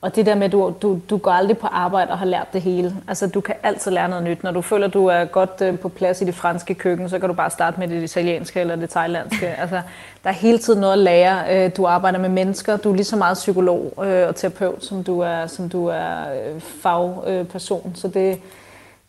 og 0.01 0.15
det 0.15 0.25
der 0.25 0.35
med, 0.35 0.45
at 0.45 0.51
du, 0.51 0.73
du, 0.81 0.99
du 1.09 1.17
går 1.17 1.31
aldrig 1.31 1.57
på 1.57 1.67
arbejde 1.67 2.11
og 2.11 2.17
har 2.17 2.25
lært 2.25 2.53
det 2.53 2.61
hele. 2.61 2.95
Altså, 3.07 3.27
du 3.27 3.41
kan 3.41 3.55
altid 3.63 3.91
lære 3.91 4.09
noget 4.09 4.23
nyt. 4.23 4.43
Når 4.43 4.51
du 4.51 4.61
føler, 4.61 4.87
du 4.87 5.05
er 5.05 5.25
godt 5.25 5.61
øh, 5.61 5.79
på 5.79 5.89
plads 5.89 6.21
i 6.21 6.25
det 6.25 6.35
franske 6.35 6.73
køkken, 6.73 7.09
så 7.09 7.19
kan 7.19 7.29
du 7.29 7.35
bare 7.35 7.49
starte 7.49 7.79
med 7.79 7.87
det 7.87 8.03
italienske 8.03 8.59
eller 8.59 8.75
det 8.75 8.89
thailandske. 8.89 9.47
Altså, 9.61 9.81
der 10.23 10.29
er 10.29 10.33
hele 10.33 10.57
tiden 10.57 10.79
noget 10.79 10.93
at 10.93 10.99
lære. 10.99 11.65
Øh, 11.65 11.71
du 11.77 11.85
arbejder 11.85 12.19
med 12.19 12.29
mennesker. 12.29 12.77
Du 12.77 12.91
er 12.91 12.95
lige 12.95 13.05
så 13.05 13.15
meget 13.15 13.35
psykolog 13.35 13.93
øh, 14.05 14.27
og 14.27 14.35
terapeut, 14.35 14.85
som 14.85 15.03
du 15.03 15.19
er, 15.19 15.47
som 15.47 15.69
du 15.69 15.87
er 15.87 16.15
øh, 16.19 16.61
fagperson. 16.61 17.91
Så 17.95 18.07
det, 18.07 18.39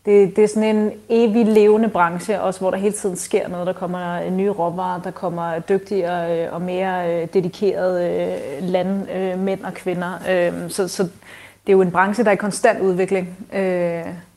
det, 0.07 0.35
det 0.35 0.43
er 0.43 0.47
sådan 0.47 0.75
en 0.75 0.91
evig 1.09 1.45
levende 1.45 1.89
branche, 1.89 2.41
også 2.41 2.59
hvor 2.59 2.71
der 2.71 2.77
hele 2.77 2.93
tiden 2.93 3.15
sker 3.15 3.47
noget. 3.47 3.67
Der 3.67 3.73
kommer 3.73 4.21
øh, 4.21 4.31
nye 4.33 4.49
råvarer, 4.49 5.01
der 5.01 5.11
kommer 5.11 5.55
øh, 5.55 5.61
dygtigere 5.69 6.45
øh, 6.45 6.53
og 6.53 6.61
mere 6.61 7.25
dedikerede 7.25 8.35
landmænd 8.61 9.63
og 9.63 9.73
kvinder. 9.73 10.11
Øhm, 10.29 10.69
så, 10.69 10.87
så 10.87 11.03
det 11.03 11.73
er 11.73 11.73
jo 11.73 11.81
en 11.81 11.91
branche, 11.91 12.23
der 12.23 12.29
er 12.29 12.33
i 12.33 12.37
konstant 12.37 12.81
udvikling. 12.81 13.37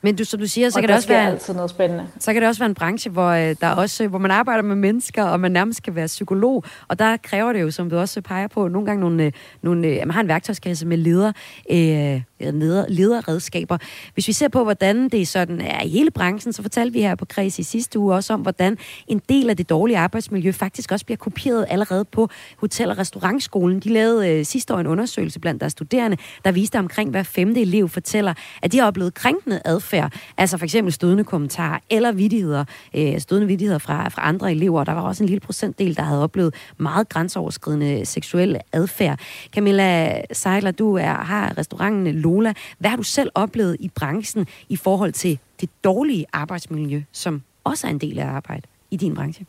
Men 0.02 0.16
du, 0.16 0.24
som 0.24 0.40
du 0.40 0.46
siger, 0.46 0.70
så 0.70 0.80
kan 0.80 0.88
det 0.88 0.96
også 0.96 1.08
være 1.08 1.26
altid 1.26 1.54
noget 1.54 1.70
spændende. 1.70 2.06
Så 2.18 2.32
kan 2.32 2.42
det 2.42 2.48
også 2.48 2.60
være 2.60 2.68
en 2.68 2.74
branche, 2.74 3.10
hvor 3.10 3.28
øh, 3.28 3.56
der 3.60 3.68
også 3.68 4.08
hvor 4.08 4.18
man 4.18 4.30
arbejder 4.30 4.62
med 4.62 4.76
mennesker, 4.76 5.24
og 5.24 5.40
man 5.40 5.52
nærmest 5.52 5.82
kan 5.82 5.94
være 5.94 6.06
psykolog, 6.06 6.64
og 6.88 6.98
der 6.98 7.16
kræver 7.16 7.52
det 7.52 7.60
jo, 7.60 7.70
som 7.70 7.90
du 7.90 7.98
også 7.98 8.20
peger 8.20 8.48
på, 8.48 8.68
nogle 8.68 8.86
gange 8.86 9.00
nogle, 9.00 9.24
øh, 9.24 9.32
nogle 9.62 9.88
øh, 9.88 9.96
man 9.96 10.10
har 10.10 10.20
en 10.20 10.28
værktøjskasse 10.28 10.86
med 10.86 10.96
leder, 10.96 11.32
øh, 11.70 12.20
leder, 12.40 12.84
lederredskaber. 12.88 13.78
Hvis 14.14 14.28
vi 14.28 14.32
ser 14.32 14.48
på, 14.48 14.64
hvordan 14.64 15.08
det 15.08 15.28
sådan 15.28 15.60
er 15.60 15.82
i 15.82 15.88
hele 15.88 16.10
branchen, 16.10 16.52
så 16.52 16.62
fortalte 16.62 16.92
vi 16.92 17.00
her 17.00 17.14
på 17.14 17.24
Kreds 17.24 17.58
i 17.58 17.62
sidste 17.62 17.98
uge 17.98 18.14
også 18.14 18.32
om, 18.32 18.40
hvordan 18.40 18.78
en 19.06 19.22
del 19.28 19.50
af 19.50 19.56
det 19.56 19.70
dårlige 19.70 19.98
arbejdsmiljø 19.98 20.52
faktisk 20.52 20.92
også 20.92 21.04
bliver 21.04 21.16
kopieret 21.16 21.66
allerede 21.68 22.04
på 22.04 22.28
Hotel- 22.56 22.90
og 22.90 22.98
Restaurantskolen. 22.98 23.80
De 23.80 23.88
lavede 23.88 24.28
øh, 24.28 24.44
sidste 24.44 24.74
år 24.74 24.78
en 24.78 24.86
undersøgelse 24.86 25.40
blandt 25.40 25.60
deres 25.60 25.72
studerende, 25.72 26.16
der 26.44 26.52
viste 26.52 26.78
omkring 26.78 27.10
hver 27.10 27.22
femte 27.22 27.60
elev 27.60 27.88
fortæller, 27.88 28.34
at 28.62 28.72
de 28.72 28.78
har 28.78 28.86
oplevet 28.86 29.14
krænkende 29.14 29.60
adfærd 29.64 29.89
adfærd. 29.90 30.12
Altså 30.36 30.58
for 30.58 30.64
eksempel 30.64 30.92
stødende 30.92 31.24
kommentarer 31.24 31.78
eller 31.90 32.12
vidigheder, 32.12 32.64
øh, 32.94 33.20
stødende 33.20 33.46
vidigheder 33.46 33.78
fra, 33.78 34.08
fra 34.08 34.28
andre 34.28 34.50
elever. 34.50 34.84
Der 34.84 34.92
var 34.92 35.00
også 35.00 35.22
en 35.22 35.28
lille 35.28 35.40
procentdel, 35.40 35.96
der 35.96 36.02
havde 36.02 36.22
oplevet 36.22 36.54
meget 36.78 37.08
grænseoverskridende 37.08 38.06
seksuel 38.06 38.60
adfærd. 38.72 39.18
Camilla 39.52 40.20
Sejler, 40.32 40.70
du 40.70 40.96
er, 40.96 41.12
har 41.12 41.58
restauranten 41.58 42.14
Lola. 42.14 42.52
Hvad 42.78 42.90
har 42.90 42.96
du 42.96 43.02
selv 43.02 43.30
oplevet 43.34 43.76
i 43.80 43.90
branchen 43.94 44.46
i 44.68 44.76
forhold 44.76 45.12
til 45.12 45.38
det 45.60 45.70
dårlige 45.84 46.26
arbejdsmiljø, 46.32 47.02
som 47.12 47.42
også 47.64 47.86
er 47.86 47.90
en 47.90 47.98
del 47.98 48.18
af 48.18 48.26
arbejdet 48.26 48.70
i 48.90 48.96
din 48.96 49.14
branche? 49.14 49.46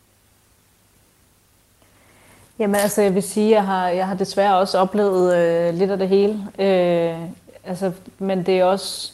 Jamen 2.59 2.75
altså, 2.75 3.01
jeg 3.01 3.15
vil 3.15 3.23
sige, 3.23 3.45
at 3.45 3.51
jeg 3.51 3.65
har, 3.65 3.87
jeg 3.87 4.07
har 4.07 4.15
desværre 4.15 4.57
også 4.57 4.77
oplevet 4.77 5.35
øh, 5.37 5.73
lidt 5.73 5.91
af 5.91 5.97
det 5.97 6.09
hele. 6.09 6.33
Øh, 6.59 7.17
altså, 7.63 7.91
men 8.19 8.45
det 8.45 8.59
er 8.59 8.63
også 8.63 9.13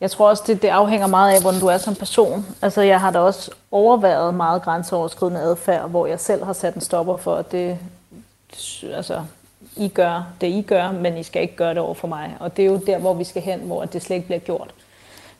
jeg 0.00 0.10
tror 0.10 0.28
også, 0.28 0.42
det, 0.46 0.62
det 0.62 0.68
afhænger 0.68 1.06
meget 1.06 1.34
af, 1.34 1.40
hvordan 1.40 1.60
du 1.60 1.66
er 1.66 1.78
som 1.78 1.94
person. 1.94 2.46
Altså, 2.62 2.82
jeg 2.82 3.00
har 3.00 3.10
da 3.10 3.18
også 3.18 3.50
overværet 3.70 4.34
meget 4.34 4.62
grænseoverskridende 4.62 5.40
adfærd, 5.40 5.90
hvor 5.90 6.06
jeg 6.06 6.20
selv 6.20 6.44
har 6.44 6.52
sat 6.52 6.74
en 6.74 6.80
stopper 6.80 7.16
for, 7.16 7.36
at 7.36 7.52
det, 7.52 7.78
altså, 8.94 9.22
I 9.76 9.88
gør 9.88 10.26
det, 10.40 10.46
I 10.46 10.62
gør, 10.62 10.92
men 10.92 11.16
I 11.16 11.22
skal 11.22 11.42
ikke 11.42 11.56
gøre 11.56 11.70
det 11.70 11.78
over 11.78 11.94
for 11.94 12.08
mig. 12.08 12.36
Og 12.40 12.56
det 12.56 12.62
er 12.62 12.66
jo 12.66 12.80
der, 12.86 12.98
hvor 12.98 13.14
vi 13.14 13.24
skal 13.24 13.42
hen, 13.42 13.60
hvor 13.60 13.84
det 13.84 14.02
slet 14.02 14.16
ikke 14.16 14.26
bliver 14.26 14.40
gjort. 14.40 14.74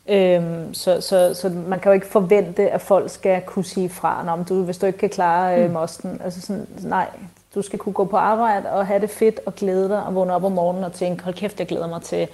Øhm, 0.09 0.75
så, 0.75 1.01
så, 1.01 1.35
så 1.35 1.49
man 1.49 1.81
kan 1.81 1.91
jo 1.91 1.95
ikke 1.95 2.07
forvente, 2.07 2.71
at 2.71 2.81
folk 2.81 3.11
skal 3.11 3.43
kunne 3.47 3.65
sige 3.65 3.89
fra, 3.89 4.37
Nå, 4.37 4.43
du, 4.43 4.63
hvis 4.63 4.79
du 4.79 4.87
ikke 4.87 4.99
kan 4.99 5.09
klare 5.09 5.61
øh, 5.61 5.67
mm. 5.67 5.73
mosten. 5.73 6.21
Altså 6.25 6.41
sådan, 6.41 6.67
nej, 6.83 7.07
du 7.55 7.63
skal 7.63 7.79
kunne 7.79 7.93
gå 7.93 8.05
på 8.05 8.17
arbejde 8.17 8.71
og 8.71 8.87
have 8.87 9.01
det 9.01 9.11
fedt 9.11 9.41
og 9.47 9.55
glæde 9.55 9.89
dig 9.89 10.03
og 10.03 10.15
vågne 10.15 10.35
op 10.35 10.45
om 10.45 10.53
morgenen 10.53 10.85
og 10.85 10.93
tænke, 10.93 11.25
hold 11.25 11.35
kæft, 11.35 11.59
jeg 11.59 11.67
glæder 11.67 11.89
mig 11.89 12.03
til 12.03 12.29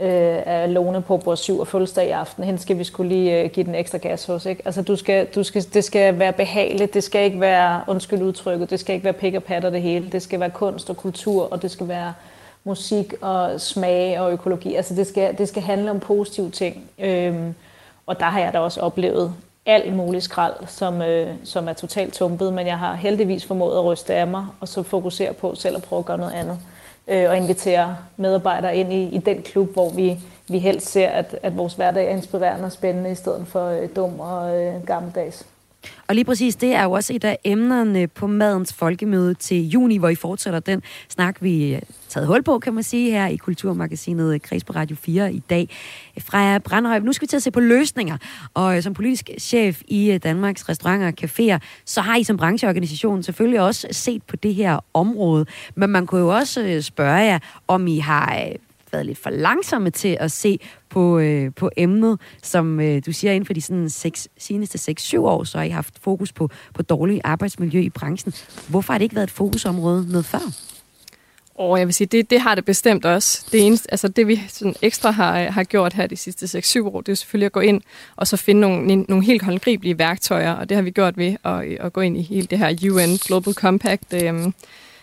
øh, 0.00 0.42
af 0.46 0.74
Lone 0.74 1.02
på 1.02 1.16
Bord 1.16 1.36
7 1.36 1.58
og 1.58 1.68
fødselsdag 1.68 2.06
i 2.06 2.10
aften. 2.10 2.44
Hende 2.44 2.60
skal 2.60 2.78
vi 2.78 2.84
skulle 2.84 3.08
lige 3.08 3.42
øh, 3.42 3.50
give 3.50 3.66
den 3.66 3.74
ekstra 3.74 3.98
gas 3.98 4.26
hos. 4.26 4.46
Ikke? 4.46 4.62
Altså, 4.64 4.82
du 4.82 4.96
skal, 4.96 5.26
du 5.34 5.42
skal, 5.42 5.64
det 5.74 5.84
skal 5.84 6.18
være 6.18 6.32
behageligt. 6.32 6.94
Det 6.94 7.04
skal 7.04 7.24
ikke 7.24 7.40
være, 7.40 7.80
undskyld 7.86 8.22
udtrykket, 8.22 8.70
det 8.70 8.80
skal 8.80 8.94
ikke 8.94 9.04
være 9.04 9.12
pik 9.12 9.34
og 9.34 9.44
patter 9.44 9.70
det 9.70 9.82
hele. 9.82 10.10
Det 10.12 10.22
skal 10.22 10.40
være 10.40 10.50
kunst 10.50 10.90
og 10.90 10.96
kultur, 10.96 11.52
og 11.52 11.62
det 11.62 11.70
skal 11.70 11.88
være 11.88 12.14
musik 12.64 13.14
og 13.20 13.60
smag 13.60 14.20
og 14.20 14.32
økologi. 14.32 14.74
Altså, 14.74 14.94
det 14.94 15.06
skal, 15.06 15.38
det 15.38 15.48
skal 15.48 15.62
handle 15.62 15.90
om 15.90 16.00
positive 16.00 16.50
ting. 16.50 16.90
Øhm, 16.98 17.54
og 18.06 18.20
der 18.20 18.26
har 18.26 18.40
jeg 18.40 18.52
da 18.52 18.58
også 18.58 18.80
oplevet 18.80 19.34
alt 19.66 19.94
muligt 19.94 20.24
skrald, 20.24 20.54
som, 20.66 21.02
øh, 21.02 21.34
som 21.44 21.68
er 21.68 21.72
totalt 21.72 22.14
tumpet, 22.14 22.52
men 22.52 22.66
jeg 22.66 22.78
har 22.78 22.94
heldigvis 22.94 23.44
formået 23.44 23.76
at 23.76 23.84
ryste 23.84 24.14
af 24.14 24.26
mig, 24.26 24.46
og 24.60 24.68
så 24.68 24.82
fokusere 24.82 25.32
på 25.32 25.54
selv 25.54 25.76
at 25.76 25.82
prøve 25.82 25.98
at 25.98 26.06
gøre 26.06 26.18
noget 26.18 26.32
andet 26.32 26.58
øh, 27.08 27.30
og 27.30 27.36
invitere 27.36 27.96
medarbejdere 28.16 28.76
ind 28.76 28.92
i, 28.92 29.08
i 29.08 29.18
den 29.18 29.42
klub, 29.42 29.72
hvor 29.72 29.90
vi, 29.90 30.18
vi 30.48 30.58
helst 30.58 30.90
ser, 30.90 31.08
at, 31.08 31.36
at 31.42 31.56
vores 31.56 31.74
hverdag 31.74 32.06
er 32.06 32.10
inspirerende 32.16 32.64
og 32.64 32.72
spændende, 32.72 33.10
i 33.10 33.14
stedet 33.14 33.46
for 33.46 33.68
øh, 33.68 33.88
dum 33.96 34.20
og 34.20 34.62
øh, 34.62 34.86
gammeldags. 34.86 35.46
Og 36.08 36.14
lige 36.14 36.24
præcis, 36.24 36.56
det 36.56 36.74
er 36.74 36.82
jo 36.82 36.92
også 36.92 37.12
et 37.12 37.24
af 37.24 37.38
emnerne 37.44 38.06
på 38.06 38.26
Madens 38.26 38.72
Folkemøde 38.72 39.34
til 39.34 39.68
juni, 39.68 39.96
hvor 39.96 40.08
I 40.08 40.14
fortsætter 40.14 40.60
den 40.60 40.82
snak, 41.08 41.36
vi 41.42 41.80
taget 42.14 42.26
hul 42.26 42.42
på, 42.42 42.58
kan 42.58 42.74
man 42.74 42.82
sige, 42.82 43.10
her 43.10 43.26
i 43.26 43.36
Kulturmagasinet 43.36 44.42
Kreds 44.42 44.64
på 44.64 44.72
Radio 44.72 44.96
4 44.96 45.32
i 45.32 45.38
dag. 45.38 45.68
Freja 46.18 46.58
Brandhøj, 46.58 46.98
nu 46.98 47.12
skal 47.12 47.26
vi 47.26 47.28
til 47.28 47.36
at 47.36 47.42
se 47.42 47.50
på 47.50 47.60
løsninger. 47.60 48.16
Og 48.54 48.76
øh, 48.76 48.82
som 48.82 48.94
politisk 48.94 49.30
chef 49.38 49.82
i 49.88 50.12
øh, 50.12 50.20
Danmarks 50.22 50.68
restauranter 50.68 51.06
og 51.06 51.14
caféer, 51.24 51.58
så 51.84 52.00
har 52.00 52.16
I 52.16 52.24
som 52.24 52.36
brancheorganisation 52.36 53.22
selvfølgelig 53.22 53.60
også 53.60 53.88
set 53.90 54.22
på 54.22 54.36
det 54.36 54.54
her 54.54 54.84
område. 54.94 55.46
Men 55.74 55.90
man 55.90 56.06
kunne 56.06 56.20
jo 56.20 56.28
også 56.28 56.62
øh, 56.62 56.82
spørge 56.82 57.16
jer, 57.16 57.38
om 57.68 57.86
I 57.86 57.98
har 57.98 58.52
været 58.92 59.06
lidt 59.06 59.18
for 59.18 59.30
langsomme 59.30 59.90
til 59.90 60.16
at 60.20 60.32
se 60.32 60.58
på, 60.88 61.18
øh, 61.18 61.54
på 61.56 61.70
emnet, 61.76 62.20
som 62.42 62.80
øh, 62.80 63.02
du 63.06 63.12
siger, 63.12 63.32
inden 63.32 63.46
for 63.46 63.52
de 63.52 63.60
sådan 63.60 63.90
seks, 63.90 64.28
seneste 64.38 64.92
6-7 65.00 65.18
år, 65.18 65.44
så 65.44 65.58
har 65.58 65.64
I 65.64 65.68
haft 65.70 65.94
fokus 66.00 66.32
på, 66.32 66.50
på 66.74 66.82
dårlig 66.82 67.20
arbejdsmiljø 67.24 67.80
i 67.80 67.90
branchen. 67.90 68.34
Hvorfor 68.68 68.92
har 68.92 68.98
det 68.98 69.02
ikke 69.02 69.14
været 69.14 69.26
et 69.26 69.30
fokusområde 69.30 70.06
noget 70.08 70.26
før? 70.26 70.73
Og 71.54 71.78
jeg 71.78 71.86
vil 71.86 71.94
sige, 71.94 72.06
det, 72.06 72.30
det 72.30 72.40
har 72.40 72.54
det 72.54 72.64
bestemt 72.64 73.04
også. 73.04 73.46
Det, 73.52 73.66
eneste, 73.66 73.90
altså 73.90 74.08
det 74.08 74.28
vi 74.28 74.42
sådan 74.48 74.74
ekstra 74.82 75.10
har, 75.10 75.40
øh, 75.40 75.46
har 75.46 75.64
gjort 75.64 75.92
her 75.92 76.06
de 76.06 76.16
sidste 76.16 76.58
6-7 76.58 76.86
år, 76.86 77.00
det 77.00 77.12
er 77.12 77.16
selvfølgelig 77.16 77.46
at 77.46 77.52
gå 77.52 77.60
ind 77.60 77.80
og 78.16 78.26
så 78.26 78.36
finde 78.36 78.60
nogle, 78.60 78.96
nogle 78.96 79.24
helt 79.24 79.42
håndgribelige 79.42 79.98
værktøjer, 79.98 80.52
og 80.52 80.68
det 80.68 80.74
har 80.74 80.82
vi 80.82 80.90
gjort 80.90 81.18
ved 81.18 81.36
at, 81.44 81.86
at 81.86 81.92
gå 81.92 82.00
ind 82.00 82.16
i 82.16 82.22
hele 82.22 82.46
det 82.46 82.58
her 82.58 82.90
UN 82.92 83.16
Global 83.26 83.54
Compact, 83.54 84.14
øhm, 84.14 84.54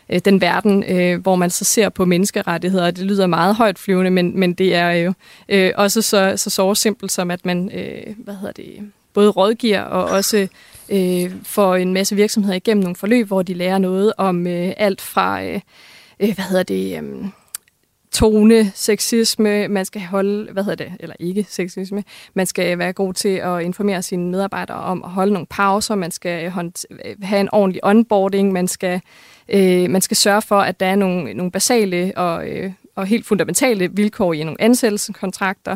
øh, 0.10 0.20
den 0.26 0.42
verden, 0.42 0.84
øh, 0.88 1.22
hvor 1.22 1.36
man 1.36 1.50
så 1.50 1.66
ser 1.66 1.90
på 1.90 2.06
menneskerettigheder. 2.06 2.92
Det 2.92 3.06
lyder 3.06 3.28
meget 3.28 3.56
højt 3.56 3.80
flyvende, 3.80 4.12
men, 4.12 4.40
men 4.40 4.54
det 4.54 4.76
er 4.76 4.92
jo 4.92 5.14
øh, 5.50 5.72
også 5.76 6.02
så, 6.02 6.34
så 6.38 6.50
så 6.50 6.76
simpelt 6.76 7.12
som, 7.12 7.32
at 7.32 7.46
man 7.46 7.72
øh, 7.74 8.16
hvad 8.18 8.36
hedder 8.36 8.54
det, 8.54 8.92
både 9.14 9.30
rådgiver 9.30 9.82
og 9.82 10.06
også 10.06 10.48
øh, 10.90 11.32
får 11.44 11.76
en 11.76 11.94
masse 11.94 12.16
virksomheder 12.16 12.56
igennem 12.56 12.84
nogle 12.84 12.96
forløb, 12.96 13.28
hvor 13.28 13.42
de 13.42 13.54
lærer 13.54 13.78
noget 13.78 14.14
om 14.18 14.48
øh, 14.48 14.74
alt 14.78 15.02
fra, 15.02 15.44
øh, 15.44 15.60
øh 16.22 16.36
hvad 16.36 16.46
hedder 16.46 16.64
det... 16.64 17.04
Øh, 17.04 17.26
tone, 18.12 18.72
sexisme, 18.76 19.68
man 19.68 19.86
skal 19.86 20.02
holde, 20.02 20.54
hvad 20.54 20.64
hedder 20.64 20.86
det, 20.86 20.94
eller 21.00 21.16
ikke 21.20 21.46
sexisme, 21.50 22.04
man 22.34 22.46
skal 22.46 22.78
være 22.78 22.94
god 22.94 23.14
til 23.14 23.30
at 23.30 23.62
informere 23.62 24.02
sine 24.02 24.32
medarbejdere 24.32 24.78
om 24.78 25.04
at 25.04 25.10
holde 25.10 25.34
nogle 25.34 25.48
pauser, 25.50 25.96
man 25.96 26.12
skal 26.12 26.46
øh, 26.46 26.58
øh, 27.06 27.16
have 27.22 27.42
en 27.42 27.50
ordentlig 27.52 27.86
onboarding, 27.86 28.52
man 28.52 28.68
skal, 28.68 29.02
øh, 29.50 29.90
man 29.90 30.02
skal 30.02 30.18
sørge 30.18 30.42
for, 30.42 30.60
at 30.60 30.80
der 30.80 30.86
er 30.86 30.96
nogle, 30.96 31.34
nogle 31.34 31.52
basale 31.52 32.14
og 32.16 32.50
øh, 32.50 32.72
og 32.96 33.06
helt 33.06 33.26
fundamentale 33.26 33.92
vilkår 33.92 34.34
i 34.34 34.44
nogle 34.44 34.62
ansættelseskontrakter. 34.62 35.76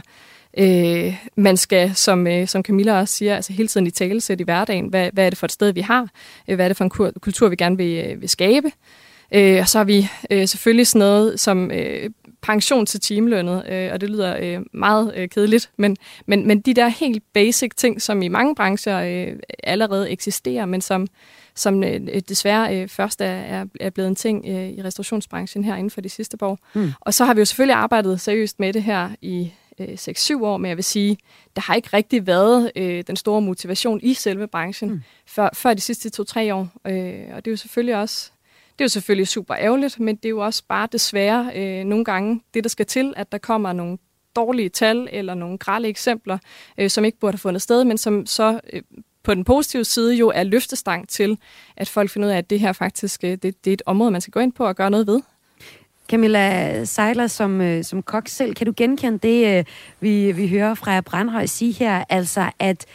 Øh, 0.57 1.25
man 1.35 1.57
skal, 1.57 1.95
som, 1.95 2.27
øh, 2.27 2.47
som 2.47 2.63
Camilla 2.63 2.99
også 2.99 3.15
siger, 3.15 3.35
altså 3.35 3.53
hele 3.53 3.67
tiden 3.67 3.87
i 3.87 3.91
talesæt 3.91 4.39
i 4.39 4.43
hverdagen, 4.43 4.87
hvad, 4.87 5.09
hvad 5.13 5.25
er 5.25 5.29
det 5.29 5.37
for 5.37 5.45
et 5.45 5.51
sted, 5.51 5.73
vi 5.73 5.81
har? 5.81 6.09
Øh, 6.47 6.55
hvad 6.55 6.65
er 6.65 6.69
det 6.69 6.77
for 6.77 6.83
en 6.83 7.13
kultur, 7.21 7.49
vi 7.49 7.55
gerne 7.55 7.77
vil, 7.77 8.21
vil 8.21 8.29
skabe? 8.29 8.71
Øh, 9.31 9.59
og 9.59 9.67
så 9.67 9.77
har 9.77 9.85
vi 9.85 10.07
øh, 10.31 10.47
selvfølgelig 10.47 10.87
sådan 10.87 10.99
noget 10.99 11.39
som 11.39 11.71
øh, 11.71 12.09
pension 12.41 12.85
til 12.85 12.99
timelønnet, 12.99 13.63
øh, 13.69 13.89
og 13.93 14.01
det 14.01 14.09
lyder 14.09 14.37
øh, 14.39 14.65
meget 14.73 15.13
øh, 15.15 15.29
kedeligt, 15.29 15.69
men, 15.77 15.97
men, 16.25 16.47
men 16.47 16.61
de 16.61 16.73
der 16.73 16.87
helt 16.87 17.23
basic 17.33 17.71
ting, 17.75 18.01
som 18.01 18.21
i 18.21 18.27
mange 18.27 18.55
brancher 18.55 18.99
øh, 18.99 19.39
allerede 19.63 20.09
eksisterer, 20.09 20.65
men 20.65 20.81
som, 20.81 21.07
som 21.55 21.83
øh, 21.83 22.21
desværre 22.29 22.81
øh, 22.81 22.87
først 22.87 23.21
er, 23.21 23.65
er, 23.79 23.89
blevet 23.89 24.07
en 24.07 24.15
ting 24.15 24.45
øh, 24.47 24.69
i 24.69 24.81
restaurationsbranchen 24.83 25.63
her 25.63 25.75
inden 25.75 25.91
for 25.91 26.01
de 26.01 26.09
sidste 26.09 26.37
år. 26.41 26.59
Mm. 26.73 26.91
Og 27.01 27.13
så 27.13 27.25
har 27.25 27.33
vi 27.33 27.41
jo 27.41 27.45
selvfølgelig 27.45 27.75
arbejdet 27.75 28.21
seriøst 28.21 28.59
med 28.59 28.73
det 28.73 28.83
her 28.83 29.09
i 29.21 29.51
øh, 29.79 29.87
6-7 29.87 30.43
år, 30.43 30.57
men 30.57 30.69
jeg 30.69 30.77
vil 30.77 30.83
sige, 30.83 31.17
der 31.55 31.61
har 31.61 31.75
ikke 31.75 31.89
rigtig 31.93 32.27
været 32.27 32.71
øh, 32.75 33.03
den 33.07 33.15
store 33.15 33.41
motivation 33.41 33.99
i 34.03 34.13
selve 34.13 34.47
branchen 34.47 34.89
mm. 34.89 35.01
før, 35.27 35.49
før 35.53 35.73
de 35.73 35.81
sidste 35.81 36.11
2-3 36.21 36.53
år. 36.53 36.69
Øh, 36.87 37.35
og 37.35 37.45
det 37.45 37.47
er 37.47 37.51
jo 37.51 37.57
selvfølgelig 37.57 37.95
også 37.95 38.31
det 38.79 38.81
er 38.81 38.85
jo 38.85 38.89
selvfølgelig 38.89 39.27
super 39.27 39.55
ærgerligt, 39.59 39.99
men 39.99 40.15
det 40.15 40.25
er 40.25 40.29
jo 40.29 40.39
også 40.39 40.63
bare 40.67 40.87
desværre 40.91 41.51
øh, 41.55 41.83
nogle 41.83 42.05
gange 42.05 42.41
det, 42.53 42.63
der 42.63 42.69
skal 42.69 42.85
til, 42.85 43.13
at 43.17 43.31
der 43.31 43.37
kommer 43.37 43.73
nogle 43.73 43.97
dårlige 44.35 44.69
tal 44.69 45.07
eller 45.11 45.33
nogle 45.33 45.57
grælde 45.57 45.87
eksempler, 45.87 46.37
øh, 46.77 46.89
som 46.89 47.05
ikke 47.05 47.19
burde 47.19 47.33
have 47.33 47.39
fundet 47.39 47.61
sted, 47.61 47.83
men 47.83 47.97
som 47.97 48.25
så 48.25 48.59
øh, 48.73 48.81
på 49.23 49.33
den 49.33 49.43
positive 49.43 49.83
side 49.83 50.15
jo 50.15 50.31
er 50.35 50.43
løftestang 50.43 51.09
til, 51.09 51.37
at 51.77 51.89
folk 51.89 52.09
finder 52.09 52.27
ud 52.27 52.33
af, 52.33 52.37
at 52.37 52.49
det 52.49 52.59
her 52.59 52.73
faktisk 52.73 53.23
øh, 53.23 53.31
det, 53.31 53.43
det 53.43 53.67
er 53.67 53.73
et 53.73 53.81
område, 53.85 54.11
man 54.11 54.21
skal 54.21 54.31
gå 54.31 54.39
ind 54.39 54.53
på 54.53 54.65
og 54.65 54.75
gøre 54.75 54.91
noget 54.91 55.07
ved. 55.07 55.21
Camilla 56.09 56.83
Seiler, 56.85 57.27
som, 57.27 57.61
øh, 57.61 57.83
som 57.83 58.03
kok 58.03 58.27
selv, 58.27 58.53
kan 58.55 58.67
du 58.67 58.73
genkende 58.77 59.17
det, 59.17 59.57
øh, 59.57 59.65
vi, 59.99 60.31
vi 60.31 60.47
hører 60.47 60.73
fra 60.73 61.01
Brandhøj 61.01 61.45
sige 61.45 61.71
her, 61.71 62.03
altså 62.09 62.51
at 62.59 62.85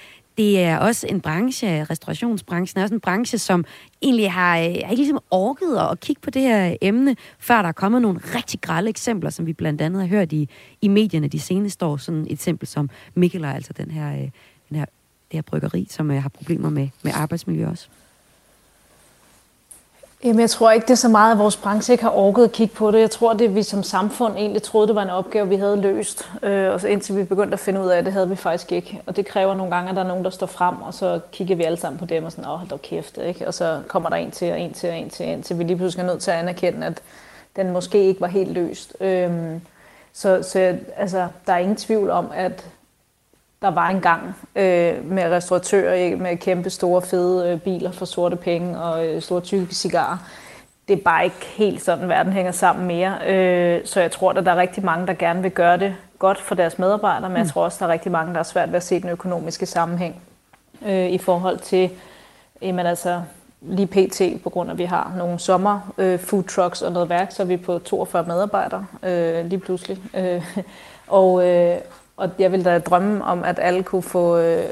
det 0.41 0.61
er 0.61 0.79
også 0.79 1.07
en 1.07 1.21
branche, 1.21 1.85
restaurationsbranchen 1.85 2.79
er 2.79 2.83
også 2.83 2.95
en 2.95 3.01
branche, 3.01 3.39
som 3.39 3.65
egentlig 4.03 4.27
øh, 4.27 4.33
har, 4.33 4.57
ikke 4.57 4.95
ligesom 4.95 5.19
orket 5.31 5.77
at 5.91 6.01
kigge 6.01 6.21
på 6.21 6.31
det 6.31 6.43
her 6.43 6.77
emne, 6.81 7.17
før 7.39 7.63
der 7.63 7.69
er 7.69 7.73
kommet 7.73 8.03
nogle 8.03 8.21
rigtig 8.35 8.61
grælde 8.61 8.91
eksempler, 8.91 9.31
som 9.31 9.47
vi 9.47 9.53
blandt 9.53 9.81
andet 9.81 10.01
har 10.01 10.09
hørt 10.09 10.33
i, 10.33 10.49
i 10.81 10.89
medierne 10.89 11.29
de 11.29 11.41
seneste 11.41 11.87
år. 11.87 11.97
Sådan 11.97 12.21
et 12.21 12.33
eksempel 12.33 12.69
som 12.69 12.91
Mikkel, 13.15 13.45
altså 13.45 13.73
den 13.73 13.91
her, 13.91 14.13
øh, 14.13 14.29
den 14.69 14.77
her, 14.77 14.85
det 15.31 15.33
her 15.33 15.43
bryggeri, 15.43 15.87
som 15.91 16.11
øh, 16.11 16.23
har 16.23 16.29
problemer 16.29 16.71
med, 16.71 16.89
med 17.03 17.13
arbejdsmiljø 17.15 17.69
også. 17.69 17.89
Jamen, 20.25 20.41
jeg 20.41 20.51
tror 20.51 20.71
ikke, 20.71 20.85
det 20.85 20.91
er 20.91 20.95
så 20.95 21.09
meget, 21.09 21.33
at 21.33 21.39
vores 21.39 21.57
branche 21.57 21.93
ikke 21.93 22.05
har 22.05 22.11
orket 22.11 22.45
at 22.45 22.53
kigge 22.53 22.75
på 22.75 22.91
det. 22.91 23.01
Jeg 23.01 23.11
tror, 23.11 23.33
det 23.33 23.55
vi 23.55 23.63
som 23.63 23.83
samfund 23.83 24.37
egentlig 24.37 24.63
troede, 24.63 24.87
det 24.87 24.95
var 24.95 25.03
en 25.03 25.11
opgave, 25.11 25.49
vi 25.49 25.57
havde 25.57 25.81
løst. 25.81 26.31
Øh, 26.43 26.73
og 26.73 26.81
så 26.81 26.89
indtil 26.89 27.17
vi 27.17 27.25
begyndte 27.25 27.53
at 27.53 27.61
finde 27.61 27.81
ud 27.81 27.89
af 27.89 27.99
at 27.99 28.05
det, 28.05 28.13
havde 28.13 28.29
vi 28.29 28.37
faktisk 28.37 28.73
ikke. 28.73 29.03
Og 29.07 29.17
det 29.17 29.27
kræver 29.27 29.55
nogle 29.55 29.75
gange, 29.75 29.91
at 29.91 29.97
der 29.97 30.03
er 30.03 30.09
nogen, 30.09 30.25
der 30.25 30.31
står 30.31 30.47
frem, 30.47 30.83
og 30.83 30.95
så 30.95 31.21
kigger 31.33 31.57
vi 31.57 31.63
alle 31.63 31.79
sammen 31.79 31.99
på 31.99 32.05
dem 32.05 32.25
og 32.25 32.33
sådan, 32.33 32.45
åh, 32.45 32.59
hold 32.59 32.69
da 32.69 32.77
kæft, 32.77 33.19
ikke? 33.19 33.47
Og 33.47 33.55
så 33.55 33.81
kommer 33.89 34.09
der 34.09 34.17
en 34.17 34.31
til, 34.31 34.53
og 34.53 34.61
en 34.61 34.73
til, 34.73 34.89
og 34.89 34.97
en 34.97 35.11
til, 35.11 35.27
og 35.27 35.33
en 35.33 35.43
til. 35.43 35.59
Vi 35.59 35.65
lige 35.65 35.77
pludselig 35.77 36.03
er 36.03 36.07
nødt 36.07 36.23
til 36.23 36.31
at 36.31 36.37
anerkende, 36.37 36.87
at 36.87 37.03
den 37.57 37.71
måske 37.71 38.05
ikke 38.05 38.21
var 38.21 38.27
helt 38.27 38.53
løst. 38.53 38.97
Øh, 39.01 39.31
så, 40.13 40.43
så 40.43 40.77
altså, 40.97 41.27
der 41.47 41.53
er 41.53 41.59
ingen 41.59 41.77
tvivl 41.77 42.11
om, 42.11 42.27
at 42.35 42.65
der 43.63 43.69
var 43.71 43.89
engang 43.89 44.37
øh, 44.57 45.05
med 45.05 45.25
restauratører 45.25 46.17
med 46.17 46.37
kæmpe 46.37 46.71
store 46.71 47.03
fede 47.03 47.51
øh, 47.51 47.61
biler 47.61 47.93
for 47.93 48.05
sorte 48.05 48.37
penge 48.37 48.79
og 48.79 49.07
øh, 49.07 49.23
store 49.23 49.41
tykke 49.41 49.75
cigarer. 49.75 50.19
Det 50.89 50.99
er 50.99 51.03
bare 51.03 51.25
ikke 51.25 51.47
helt 51.57 51.83
sådan, 51.83 52.09
verden 52.09 52.33
hænger 52.33 52.53
sammen 52.53 52.87
mere. 52.87 53.19
Øh, 53.27 53.81
så 53.85 54.01
jeg 54.01 54.11
tror, 54.11 54.31
at 54.31 54.47
der 54.47 54.53
er 54.53 54.57
rigtig 54.57 54.85
mange, 54.85 55.07
der 55.07 55.15
gerne 55.15 55.43
vil 55.43 55.51
gøre 55.51 55.77
det 55.77 55.95
godt 56.19 56.41
for 56.41 56.55
deres 56.55 56.79
medarbejdere, 56.79 57.29
men 57.31 57.37
mm. 57.37 57.43
jeg 57.43 57.49
tror 57.49 57.65
også, 57.65 57.77
der 57.81 57.87
er 57.87 57.93
rigtig 57.93 58.13
mange, 58.13 58.35
der 58.35 58.39
er 58.39 58.45
svært 58.45 58.69
ved 58.69 58.77
at 58.77 58.83
se 58.83 59.01
den 59.01 59.11
økonomiske 59.11 59.67
sammenhæng 59.67 60.23
øh, 60.87 61.11
i 61.11 61.19
forhold 61.19 61.59
til, 61.59 61.91
jamen 62.63 62.87
altså, 62.87 63.23
lige 63.61 63.87
pt. 63.87 64.43
på 64.43 64.51
grund 64.51 64.71
af, 64.71 64.75
at 64.75 64.79
vi 64.79 64.85
har 64.85 65.13
nogle 65.19 65.39
sommer 65.39 65.93
øh, 65.99 66.19
food 66.19 66.43
trucks 66.43 66.83
og 66.83 66.93
noget 66.93 67.09
værk, 67.09 67.33
så 67.33 67.43
er 67.43 67.47
vi 67.47 67.57
på 67.57 67.79
42 67.79 68.25
medarbejdere 68.25 68.87
øh, 69.03 69.47
lige 69.47 69.61
pludselig. 69.61 69.99
Øh, 70.15 70.57
og, 71.07 71.49
øh, 71.49 71.77
og 72.21 72.31
jeg 72.39 72.53
ville 72.53 72.65
da 72.65 72.79
drømme 72.79 73.25
om, 73.25 73.45
at 73.45 73.59
alle 73.63 73.83
kunne 73.83 74.03
få 74.03 74.39
øh, 74.39 74.65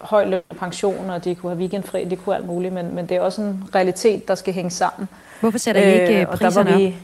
høj 0.00 0.24
løn 0.24 0.40
og 0.48 0.56
pension, 0.56 1.10
og 1.10 1.24
de 1.24 1.34
kunne 1.34 1.50
have 1.50 1.58
weekendfri, 1.58 2.04
de 2.04 2.16
kunne 2.16 2.36
alt 2.36 2.46
muligt, 2.46 2.74
men, 2.74 2.94
men 2.94 3.06
det 3.06 3.16
er 3.16 3.20
også 3.20 3.42
en 3.42 3.64
realitet, 3.74 4.28
der 4.28 4.34
skal 4.34 4.54
hænge 4.54 4.70
sammen. 4.70 5.08
Hvorfor 5.40 5.58
sætter 5.58 5.82
I 5.82 6.00
ikke 6.00 6.20
øh, 6.20 6.26
priserne 6.26 6.74
op? 6.74 6.78
Vi, 6.78 6.96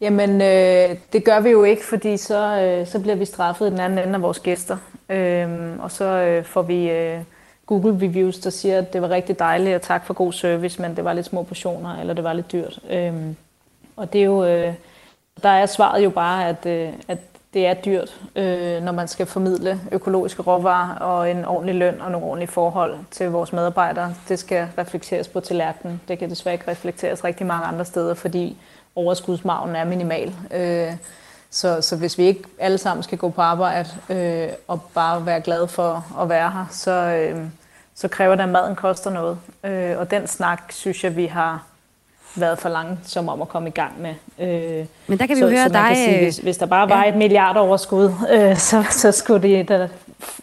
Jamen, 0.00 0.30
øh, 0.40 0.96
det 1.12 1.24
gør 1.24 1.40
vi 1.40 1.50
jo 1.50 1.64
ikke, 1.64 1.84
fordi 1.84 2.16
så, 2.16 2.60
øh, 2.60 2.86
så 2.86 3.00
bliver 3.00 3.14
vi 3.14 3.24
straffet 3.24 3.66
i 3.66 3.70
den 3.70 3.80
anden 3.80 3.98
ende 3.98 4.14
af 4.14 4.22
vores 4.22 4.40
gæster. 4.40 4.76
Øh, 5.08 5.48
og 5.78 5.90
så 5.90 6.04
øh, 6.04 6.44
får 6.44 6.62
vi 6.62 6.90
øh, 6.90 7.18
Google 7.66 8.06
reviews, 8.06 8.38
der 8.38 8.50
siger, 8.50 8.78
at 8.78 8.92
det 8.92 9.02
var 9.02 9.10
rigtig 9.10 9.38
dejligt, 9.38 9.74
og 9.74 9.82
tak 9.82 10.06
for 10.06 10.14
god 10.14 10.32
service, 10.32 10.82
men 10.82 10.96
det 10.96 11.04
var 11.04 11.12
lidt 11.12 11.26
små 11.26 11.42
portioner, 11.42 12.00
eller 12.00 12.14
det 12.14 12.24
var 12.24 12.32
lidt 12.32 12.52
dyrt. 12.52 12.78
Øh, 12.90 13.14
og 13.96 14.12
det 14.12 14.20
er 14.20 14.24
jo... 14.24 14.44
Øh, 14.44 14.74
der 15.42 15.48
er 15.48 15.66
svaret 15.66 16.04
jo 16.04 16.10
bare, 16.10 16.48
at, 16.48 16.66
øh, 16.66 16.92
at 17.08 17.18
det 17.54 17.66
er 17.66 17.74
dyrt, 17.74 18.20
øh, 18.36 18.82
når 18.82 18.92
man 18.92 19.08
skal 19.08 19.26
formidle 19.26 19.80
økologiske 19.92 20.42
råvarer 20.42 20.94
og 20.94 21.30
en 21.30 21.44
ordentlig 21.44 21.74
løn 21.74 22.00
og 22.00 22.10
nogle 22.10 22.26
ordentlige 22.26 22.50
forhold 22.50 22.98
til 23.10 23.30
vores 23.30 23.52
medarbejdere. 23.52 24.14
Det 24.28 24.38
skal 24.38 24.68
reflekteres 24.78 25.28
på 25.28 25.40
tallerkenen. 25.40 26.00
Det 26.08 26.18
kan 26.18 26.30
desværre 26.30 26.54
ikke 26.54 26.70
reflekteres 26.70 27.24
rigtig 27.24 27.46
mange 27.46 27.66
andre 27.66 27.84
steder, 27.84 28.14
fordi 28.14 28.56
overskudsmagen 28.94 29.76
er 29.76 29.84
minimal. 29.84 30.34
Øh, 30.54 30.92
så, 31.50 31.80
så 31.80 31.96
hvis 31.96 32.18
vi 32.18 32.24
ikke 32.24 32.42
alle 32.58 32.78
sammen 32.78 33.02
skal 33.02 33.18
gå 33.18 33.28
på 33.28 33.42
arbejde 33.42 33.88
øh, 34.08 34.48
og 34.68 34.82
bare 34.94 35.26
være 35.26 35.40
glade 35.40 35.68
for 35.68 36.06
at 36.20 36.28
være 36.28 36.50
her, 36.50 36.66
så, 36.70 36.90
øh, 36.90 37.46
så 37.94 38.08
kræver 38.08 38.34
det, 38.34 38.42
at 38.42 38.48
maden 38.48 38.76
koster 38.76 39.10
noget. 39.10 39.38
Øh, 39.64 39.98
og 39.98 40.10
den 40.10 40.26
snak, 40.26 40.62
synes 40.72 41.04
jeg, 41.04 41.16
vi 41.16 41.26
har 41.26 41.66
været 42.34 42.58
for 42.58 42.68
langt 42.68 43.10
som 43.10 43.28
om 43.28 43.42
at 43.42 43.48
komme 43.48 43.68
i 43.68 43.72
gang 43.72 43.92
med. 44.00 44.14
Øh, 44.38 44.86
Men 45.06 45.18
der 45.18 45.26
kan 45.26 45.36
vi 45.36 45.40
så, 45.40 45.46
jo 45.46 45.50
høre 45.50 45.68
så 45.68 45.72
dig... 45.72 45.96
Sige, 45.96 46.22
hvis, 46.22 46.38
hvis 46.38 46.56
der 46.56 46.66
bare 46.66 46.88
var 46.88 47.02
ja. 47.02 47.08
et 47.08 47.16
milliard 47.16 47.56
overskud, 47.56 48.10
øh, 48.32 48.56
så, 48.56 48.84
så 48.90 49.12
skulle 49.12 49.48
det 49.48 49.68
da 49.68 49.88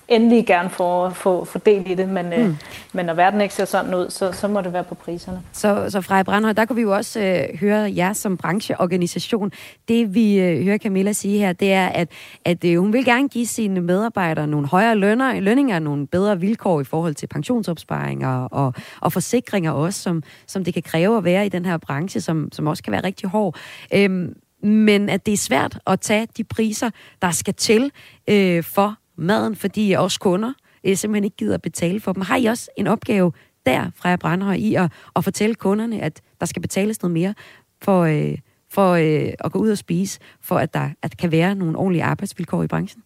endelig 0.07 0.45
gerne 0.45 0.69
få, 0.69 1.09
få, 1.09 1.45
få 1.45 1.59
del 1.59 1.91
i 1.91 1.95
det, 1.95 2.09
men, 2.09 2.34
øh, 2.34 2.39
mm. 2.39 2.45
øh, 2.45 2.55
men 2.93 3.05
når 3.05 3.13
verden 3.13 3.41
ikke 3.41 3.53
ser 3.53 3.65
sådan 3.65 3.95
ud, 3.95 4.09
så, 4.09 4.32
så 4.32 4.47
må 4.47 4.61
det 4.61 4.73
være 4.73 4.84
på 4.84 4.95
priserne. 4.95 5.41
Så, 5.51 5.86
så 5.89 6.01
Frej 6.01 6.23
Brandhøj, 6.23 6.53
der 6.53 6.65
kunne 6.65 6.75
vi 6.75 6.82
jo 6.82 6.95
også 6.95 7.19
øh, 7.19 7.59
høre 7.59 7.93
jer 7.95 8.13
som 8.13 8.38
brancheorganisation. 8.38 9.51
Det 9.88 10.15
vi 10.15 10.39
øh, 10.39 10.63
hører 10.63 10.77
Camilla 10.77 11.11
sige 11.11 11.39
her, 11.39 11.53
det 11.53 11.73
er, 11.73 11.88
at, 11.88 12.11
at 12.45 12.65
øh, 12.65 12.80
hun 12.80 12.93
vil 12.93 13.05
gerne 13.05 13.30
give 13.30 13.45
sine 13.45 13.82
medarbejdere 13.82 14.47
nogle 14.47 14.67
højere 14.67 14.95
lønner, 14.95 15.39
lønninger, 15.39 15.80
nogle 15.80 16.07
bedre 16.07 16.39
vilkår 16.39 16.82
i 16.82 16.84
forhold 16.84 17.15
til 17.15 17.27
pensionsopsparinger 17.27 18.43
og, 18.43 18.73
og 19.01 19.13
forsikringer 19.13 19.71
også, 19.71 20.01
som, 20.01 20.23
som 20.47 20.63
det 20.63 20.73
kan 20.73 20.84
kræve 20.84 21.17
at 21.17 21.23
være 21.23 21.45
i 21.45 21.49
den 21.49 21.65
her 21.65 21.77
branche, 21.77 22.21
som, 22.21 22.49
som 22.51 22.67
også 22.67 22.84
kan 22.84 22.91
være 22.91 23.03
rigtig 23.03 23.30
hård. 23.30 23.55
Øhm, 23.93 24.34
men 24.63 25.09
at 25.09 25.25
det 25.25 25.34
er 25.34 25.38
svært 25.38 25.80
at 25.88 25.99
tage 25.99 26.27
de 26.38 26.43
priser, 26.43 26.89
der 27.21 27.32
skal 27.32 27.53
til 27.53 27.91
øh, 28.30 28.63
for 28.63 28.95
maden, 29.20 29.55
fordi 29.55 29.91
også 29.91 30.20
kunder 30.20 30.53
øh, 30.84 30.95
simpelthen 30.95 31.24
ikke 31.24 31.38
gider 31.38 31.57
betale 31.57 31.99
for 31.99 32.13
dem. 32.13 32.22
Har 32.22 32.38
I 32.38 32.45
også 32.45 32.70
en 32.78 32.88
opgave 32.88 33.32
der 33.65 33.91
fra 33.95 34.15
Brandhøj 34.15 34.53
i 34.53 34.76
at, 34.76 34.91
at 35.15 35.24
fortælle 35.24 35.55
kunderne, 35.55 36.01
at 36.01 36.22
der 36.39 36.45
skal 36.45 36.61
betales 36.61 37.01
noget 37.01 37.13
mere 37.13 37.34
for, 37.82 38.01
øh, 38.01 38.38
for 38.70 38.91
øh, 38.93 39.34
at 39.39 39.51
gå 39.51 39.59
ud 39.59 39.70
og 39.70 39.78
spise, 39.78 40.20
for 40.41 40.55
at 40.55 40.74
der 40.74 40.89
at 41.01 41.17
kan 41.17 41.32
være 41.32 41.55
nogle 41.55 41.78
ordentlige 41.78 42.03
arbejdsvilkår 42.03 42.63
i 42.63 42.67
branchen? 42.67 43.03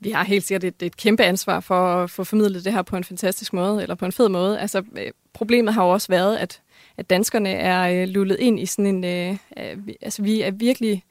Vi 0.00 0.10
har 0.10 0.24
helt 0.24 0.44
sikkert 0.44 0.64
et, 0.64 0.82
et 0.82 0.96
kæmpe 0.96 1.22
ansvar 1.22 1.60
for 1.60 1.74
at 1.74 2.10
få 2.10 2.24
formidlet 2.24 2.64
det 2.64 2.72
her 2.72 2.82
på 2.82 2.96
en 2.96 3.04
fantastisk 3.04 3.52
måde, 3.52 3.82
eller 3.82 3.94
på 3.94 4.04
en 4.04 4.12
fed 4.12 4.28
måde. 4.28 4.60
Altså, 4.60 4.82
øh, 4.98 5.10
problemet 5.32 5.74
har 5.74 5.84
jo 5.84 5.90
også 5.90 6.08
været, 6.08 6.36
at, 6.36 6.62
at 6.96 7.10
danskerne 7.10 7.48
er 7.48 8.02
øh, 8.02 8.08
lullet 8.08 8.36
ind 8.40 8.60
i 8.60 8.66
sådan 8.66 8.86
en... 8.86 9.04
Øh, 9.04 9.36
øh, 9.58 9.78
altså, 10.02 10.22
vi 10.22 10.42
er 10.42 10.50
virkelig 10.50 11.04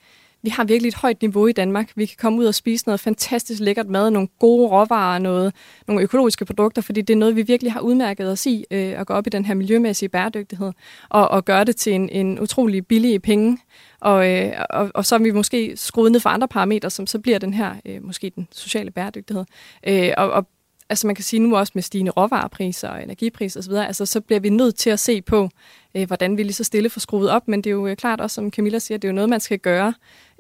vi 0.44 0.50
har 0.50 0.64
virkelig 0.64 0.88
et 0.88 0.96
højt 0.96 1.22
niveau 1.22 1.48
i 1.48 1.52
Danmark. 1.52 1.92
Vi 1.96 2.06
kan 2.06 2.18
komme 2.20 2.40
ud 2.40 2.46
og 2.46 2.56
spise 2.56 2.88
noget 2.88 3.00
fantastisk 3.00 3.62
lækkert 3.62 3.88
mad, 3.88 4.12
nogle 4.12 4.28
gode 4.40 4.70
råvarer, 4.70 5.20
noget, 5.20 5.54
nogle 5.88 6.04
økologiske 6.04 6.46
produkter, 6.46 6.82
fordi 6.82 7.02
det 7.02 7.14
er 7.14 7.18
noget, 7.18 7.36
vi 7.36 7.42
virkelig 7.42 7.74
har 7.74 7.80
udmærket 7.80 8.32
os 8.32 8.46
i, 8.46 8.66
øh, 8.72 9.00
at 9.00 9.08
gå 9.08 9.14
op 9.14 9.28
i 9.28 9.30
den 9.30 9.46
her 9.46 9.54
miljømæssige 9.54 10.10
bæredygtighed, 10.10 10.72
og, 11.10 11.28
og 11.28 11.46
gøre 11.46 11.64
det 11.64 11.76
til 11.76 11.94
en, 11.94 12.10
en 12.10 12.40
utrolig 12.40 12.88
billig 12.88 13.22
penge. 13.22 13.58
Og, 14.00 14.30
øh, 14.32 14.52
og, 14.70 14.92
og 14.96 15.06
så 15.06 15.16
er 15.16 15.20
vi 15.20 15.32
måske 15.32 15.74
skruet 15.76 16.12
ned 16.12 16.20
for 16.20 16.30
andre 16.30 16.48
parametre, 16.48 16.90
som 16.90 17.08
så 17.08 17.20
bliver 17.20 17.40
den 17.40 17.54
her, 17.54 17.76
øh, 17.86 18.04
måske 18.04 18.32
den 18.36 18.48
sociale 18.52 18.92
bæredygtighed. 18.92 19.46
Øh, 19.88 20.12
og, 20.18 20.32
og 20.32 20.48
altså 20.92 21.08
man 21.08 21.16
kan 21.16 21.24
sige 21.24 21.40
nu 21.40 21.58
også 21.58 21.72
med 21.76 21.84
stigende 21.84 22.12
råvarepriser 22.12 22.90
og 22.90 23.04
energipriser 23.04 23.60
osv., 23.60 23.74
altså 23.74 24.06
så 24.06 24.22
bliver 24.22 24.40
vi 24.40 24.50
nødt 24.50 24.76
til 24.76 24.90
at 24.90 25.00
se 25.00 25.22
på, 25.22 25.50
øh, 25.96 26.08
hvordan 26.08 26.38
vi 26.38 26.44
lige 26.44 26.54
så 26.54 26.64
stille 26.64 26.90
får 26.90 27.00
skruet 27.00 27.30
op, 27.30 27.48
men 27.48 27.64
det 27.64 27.70
er 27.70 27.72
jo 27.72 27.88
øh, 27.88 27.96
klart 27.96 28.22
også, 28.22 28.34
som 28.34 28.52
Camilla 28.52 28.80
siger, 28.80 28.98
det 28.98 29.08
er 29.08 29.12
jo 29.12 29.16
noget, 29.16 29.30
man 29.30 29.40
skal 29.40 29.60
gøre 29.60 29.94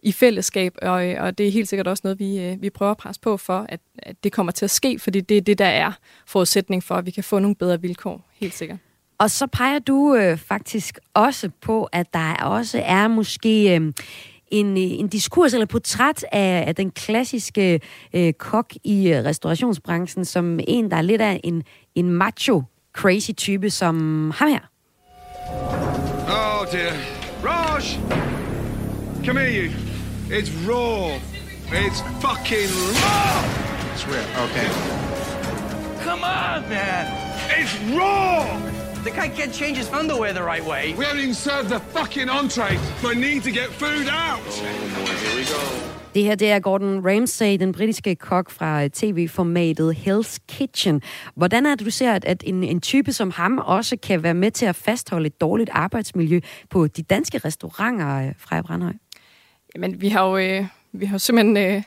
i 0.03 0.11
fællesskab, 0.11 0.75
og, 0.81 1.09
øh, 1.09 1.23
og 1.23 1.37
det 1.37 1.47
er 1.47 1.51
helt 1.51 1.69
sikkert 1.69 1.87
også 1.87 2.01
noget, 2.03 2.19
vi, 2.19 2.39
øh, 2.39 2.61
vi 2.61 2.69
prøver 2.69 2.91
at 2.91 2.97
presse 2.97 3.21
på 3.21 3.37
for, 3.37 3.65
at, 3.69 3.79
at 3.99 4.15
det 4.23 4.31
kommer 4.31 4.51
til 4.51 4.65
at 4.65 4.71
ske, 4.71 4.99
fordi 4.99 5.21
det 5.21 5.37
er 5.37 5.41
det, 5.41 5.57
der 5.57 5.65
er 5.65 5.91
forudsætning 6.27 6.83
for, 6.83 6.95
at 6.95 7.05
vi 7.05 7.11
kan 7.11 7.23
få 7.23 7.39
nogle 7.39 7.55
bedre 7.55 7.81
vilkår, 7.81 8.29
helt 8.39 8.53
sikkert. 8.53 8.77
Og 9.17 9.31
så 9.31 9.47
peger 9.47 9.79
du 9.79 10.15
øh, 10.15 10.37
faktisk 10.37 10.99
også 11.13 11.49
på, 11.61 11.83
at 11.83 12.13
der 12.13 12.33
også 12.33 12.81
er 12.85 13.07
måske 13.07 13.75
øh, 13.75 13.93
en, 14.47 14.77
en 14.77 15.07
diskurs 15.07 15.53
eller 15.53 15.65
portræt 15.65 16.25
af, 16.31 16.63
af 16.67 16.75
den 16.75 16.91
klassiske 16.91 17.79
øh, 18.13 18.33
kok 18.33 18.73
i 18.83 19.09
øh, 19.09 19.23
restaurationsbranchen 19.23 20.25
som 20.25 20.59
en, 20.67 20.91
der 20.91 20.97
er 20.97 21.01
lidt 21.01 21.21
af 21.21 21.39
en, 21.43 21.63
en 21.95 22.09
macho 22.09 22.63
crazy 22.93 23.31
type 23.37 23.69
som 23.69 23.95
ham 24.35 24.49
her. 24.49 24.59
Oh 26.27 26.67
dear. 26.71 26.93
Raj! 27.43 27.81
Come 29.25 29.37
here, 29.37 29.49
you. 29.49 29.90
It's 30.33 30.49
raw. 30.65 31.19
It's 31.73 31.99
fucking 32.21 32.71
raw! 32.95 33.91
It's 33.91 34.07
real. 34.07 34.23
Okay. 34.45 34.69
Come 36.05 36.23
on, 36.23 36.69
man. 36.69 37.05
It's 37.59 37.75
raw! 37.97 38.45
The 39.03 39.09
guy 39.09 39.27
can't 39.27 39.53
change 39.53 39.77
his 39.77 39.89
underwear 39.89 40.31
the 40.31 40.43
right 40.43 40.65
way. 40.65 40.95
We 40.97 41.03
haven't 41.03 41.23
even 41.23 41.35
served 41.35 41.67
the 41.69 41.79
fucking 41.79 42.29
entree. 42.29 42.79
I 43.03 43.13
need 43.13 43.43
to 43.43 43.51
get 43.51 43.69
food 43.71 44.07
out. 44.07 44.39
Oh 44.39 44.95
boy, 44.95 45.11
here 45.23 45.35
we 45.35 45.43
go. 45.43 45.91
Det 46.15 46.23
her 46.23 46.35
det 46.35 46.51
er 46.51 46.59
Gordon 46.59 47.05
Ramsay, 47.05 47.59
den 47.59 47.71
britiske 47.71 48.15
kok 48.15 48.51
fra 48.51 48.87
tv-formatet 48.87 49.93
Hell's 49.93 50.37
Kitchen. 50.47 51.01
Hvordan 51.35 51.65
er 51.65 51.75
det, 51.75 51.85
du 51.85 51.91
ser, 51.91 52.19
at 52.23 52.43
en, 52.45 52.63
en 52.63 52.81
type 52.81 53.13
som 53.13 53.31
ham 53.31 53.57
også 53.57 53.97
kan 54.03 54.23
være 54.23 54.33
med 54.33 54.51
til 54.51 54.65
at 54.65 54.75
fastholde 54.75 55.27
et 55.27 55.41
dårligt 55.41 55.69
arbejdsmiljø 55.73 56.39
på 56.69 56.87
de 56.87 57.03
danske 57.03 57.37
restauranter, 57.37 58.27
øh, 58.27 58.33
Freja 58.37 58.61
Brandhøj? 58.61 58.93
Jamen, 59.75 60.01
vi 60.01 60.09
har 60.09 60.29
jo, 60.29 60.37
øh, 60.37 60.65
vi 60.91 61.05
har 61.05 61.15
jo 61.15 61.19
simpelthen 61.19 61.57
øh, 61.57 61.83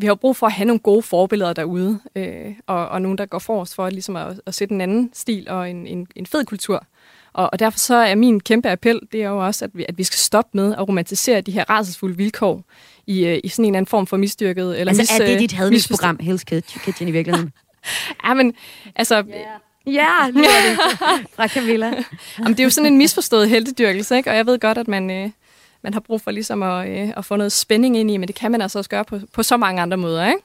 vi 0.00 0.06
har 0.06 0.14
brug 0.14 0.36
for 0.36 0.46
at 0.46 0.52
have 0.52 0.66
nogle 0.66 0.80
gode 0.80 1.02
forbilleder 1.02 1.52
derude, 1.52 2.00
øh, 2.16 2.54
og, 2.66 2.88
og 2.88 3.02
nogen, 3.02 3.18
der 3.18 3.26
går 3.26 3.38
forrest 3.38 3.74
for 3.74 3.90
ligesom 3.90 4.16
at, 4.16 4.40
at 4.46 4.54
sætte 4.54 4.74
en 4.74 4.80
anden 4.80 5.10
stil 5.14 5.46
og 5.48 5.70
en, 5.70 5.86
en, 5.86 6.06
en 6.16 6.26
fed 6.26 6.44
kultur. 6.44 6.86
Og, 7.32 7.48
og 7.52 7.58
derfor 7.58 7.78
så 7.78 7.94
er 7.94 8.14
min 8.14 8.40
kæmpe 8.40 8.70
appel, 8.70 9.00
det 9.12 9.22
er 9.22 9.28
jo 9.28 9.46
også, 9.46 9.64
at 9.64 9.70
vi, 9.74 9.84
at 9.88 9.98
vi 9.98 10.04
skal 10.04 10.18
stoppe 10.18 10.50
med 10.52 10.74
at 10.74 10.88
romantisere 10.88 11.40
de 11.40 11.52
her 11.52 11.70
rædselsfulde 11.70 12.16
vilkår 12.16 12.64
i, 13.06 13.26
øh, 13.26 13.40
i 13.44 13.48
sådan 13.48 13.64
en 13.64 13.74
anden 13.74 13.86
form 13.86 14.06
for 14.06 14.16
misdyrket. 14.16 14.80
Eller 14.80 14.90
altså, 14.90 15.02
mis, 15.02 15.20
er 15.20 15.26
det 15.26 15.34
øh, 15.34 15.40
dit 15.40 15.52
hadvildsprogram, 15.52 16.18
Hell's 16.22 16.44
Kitchen, 16.84 17.08
i 17.08 17.10
virkeligheden? 17.10 17.52
ja, 18.24 18.34
men 18.34 18.54
altså... 18.96 19.16
Yeah. 19.16 19.46
Ja, 19.86 20.30
lyder 20.30 20.42
det 20.42 20.78
fra 21.36 21.48
Camilla. 21.48 21.86
Jamen, 22.38 22.52
det 22.52 22.60
er 22.60 22.64
jo 22.64 22.70
sådan 22.70 22.92
en 22.92 22.98
misforstået 22.98 23.48
heldedyrkelse, 23.48 24.16
ikke? 24.16 24.30
og 24.30 24.36
jeg 24.36 24.46
ved 24.46 24.58
godt, 24.58 24.78
at 24.78 24.88
man, 24.88 25.10
øh, 25.10 25.30
man 25.82 25.92
har 25.92 26.00
brug 26.00 26.20
for 26.20 26.30
ligesom 26.30 26.62
at, 26.62 26.88
øh, 26.88 27.12
at 27.16 27.24
få 27.24 27.36
noget 27.36 27.52
spænding 27.52 27.96
ind 27.96 28.10
i, 28.10 28.16
men 28.16 28.28
det 28.28 28.36
kan 28.36 28.50
man 28.50 28.62
altså 28.62 28.78
også 28.78 28.90
gøre 28.90 29.04
på, 29.04 29.18
på 29.34 29.42
så 29.42 29.56
mange 29.56 29.82
andre 29.82 29.96
måder, 29.96 30.26
ikke? 30.26 30.42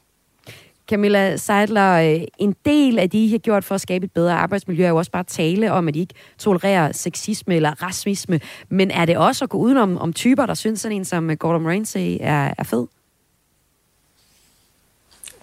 Camilla 0.88 1.36
Seidler, 1.36 1.92
øh, 1.92 2.20
en 2.38 2.56
del 2.64 2.98
af 2.98 3.10
det, 3.10 3.18
I 3.18 3.30
har 3.30 3.38
gjort 3.38 3.64
for 3.64 3.74
at 3.74 3.80
skabe 3.80 4.04
et 4.04 4.12
bedre 4.12 4.34
arbejdsmiljø, 4.34 4.84
er 4.84 4.88
jo 4.88 4.96
også 4.96 5.10
bare 5.10 5.24
tale 5.24 5.72
om, 5.72 5.88
at 5.88 5.96
I 5.96 6.00
ikke 6.00 6.14
tolererer 6.38 6.92
sexisme 6.92 7.54
eller 7.54 7.82
racisme. 7.82 8.40
Men 8.68 8.90
er 8.90 9.04
det 9.04 9.16
også 9.16 9.44
at 9.44 9.48
gå 9.48 9.58
udenom 9.58 9.98
om 9.98 10.12
typer, 10.12 10.46
der 10.46 10.54
synes 10.54 10.80
sådan 10.80 10.96
en 10.96 11.04
som 11.04 11.36
Gordon 11.36 11.66
Ramsay 11.68 12.16
er, 12.20 12.54
er 12.58 12.62
fed? 12.62 12.86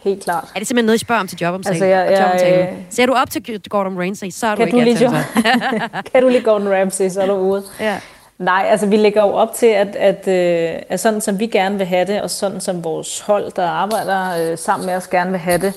Helt 0.04 0.24
klart. 0.24 0.52
Er 0.56 0.60
det 0.60 0.68
simpelthen 0.68 0.86
noget, 0.86 0.96
I 0.96 1.06
spørger 1.06 1.22
om 1.22 1.28
til 1.28 1.38
jobomtale? 1.42 1.74
Altså, 1.74 1.86
jeg, 1.86 2.12
jeg, 2.12 2.40
jeg, 2.42 2.86
Ser 2.90 3.06
du 3.06 3.14
op 3.14 3.30
til 3.30 3.62
Gordon 3.70 4.00
Ramsay, 4.00 4.30
så 4.30 4.48
er 4.48 4.56
du 4.56 4.58
kan 4.58 4.68
ikke 4.68 4.80
du 4.80 4.84
lige, 4.84 5.06
ansat. 5.06 6.06
Kan 6.12 6.24
du 6.24 6.30
lige 6.30 6.42
Gordon 6.42 6.68
Ramsay, 6.68 7.10
så 7.10 7.22
er 7.22 7.28
du 7.28 7.34
ude. 7.34 7.64
Ja. 7.80 8.00
Nej, 8.38 8.66
altså 8.70 8.88
vi 8.88 8.98
lægger 8.98 9.22
jo 9.22 9.30
op 9.30 9.54
til, 9.54 9.68
at, 9.68 9.96
at, 9.96 10.28
øh, 10.28 10.82
at 10.90 11.00
sådan 11.00 11.22
som 11.22 11.40
vi 11.40 11.48
gerne 11.48 11.78
vil 11.78 11.88
have 11.88 12.06
det, 12.08 12.22
og 12.22 12.30
sådan 12.30 12.62
som 12.62 12.84
vores 12.84 13.20
hold, 13.20 13.52
der 13.52 13.68
arbejder 13.68 14.52
øh, 14.52 14.58
sammen 14.58 14.86
med 14.86 14.96
os, 14.96 15.08
gerne 15.08 15.32
vil 15.32 15.40
have 15.40 15.58
det, 15.58 15.74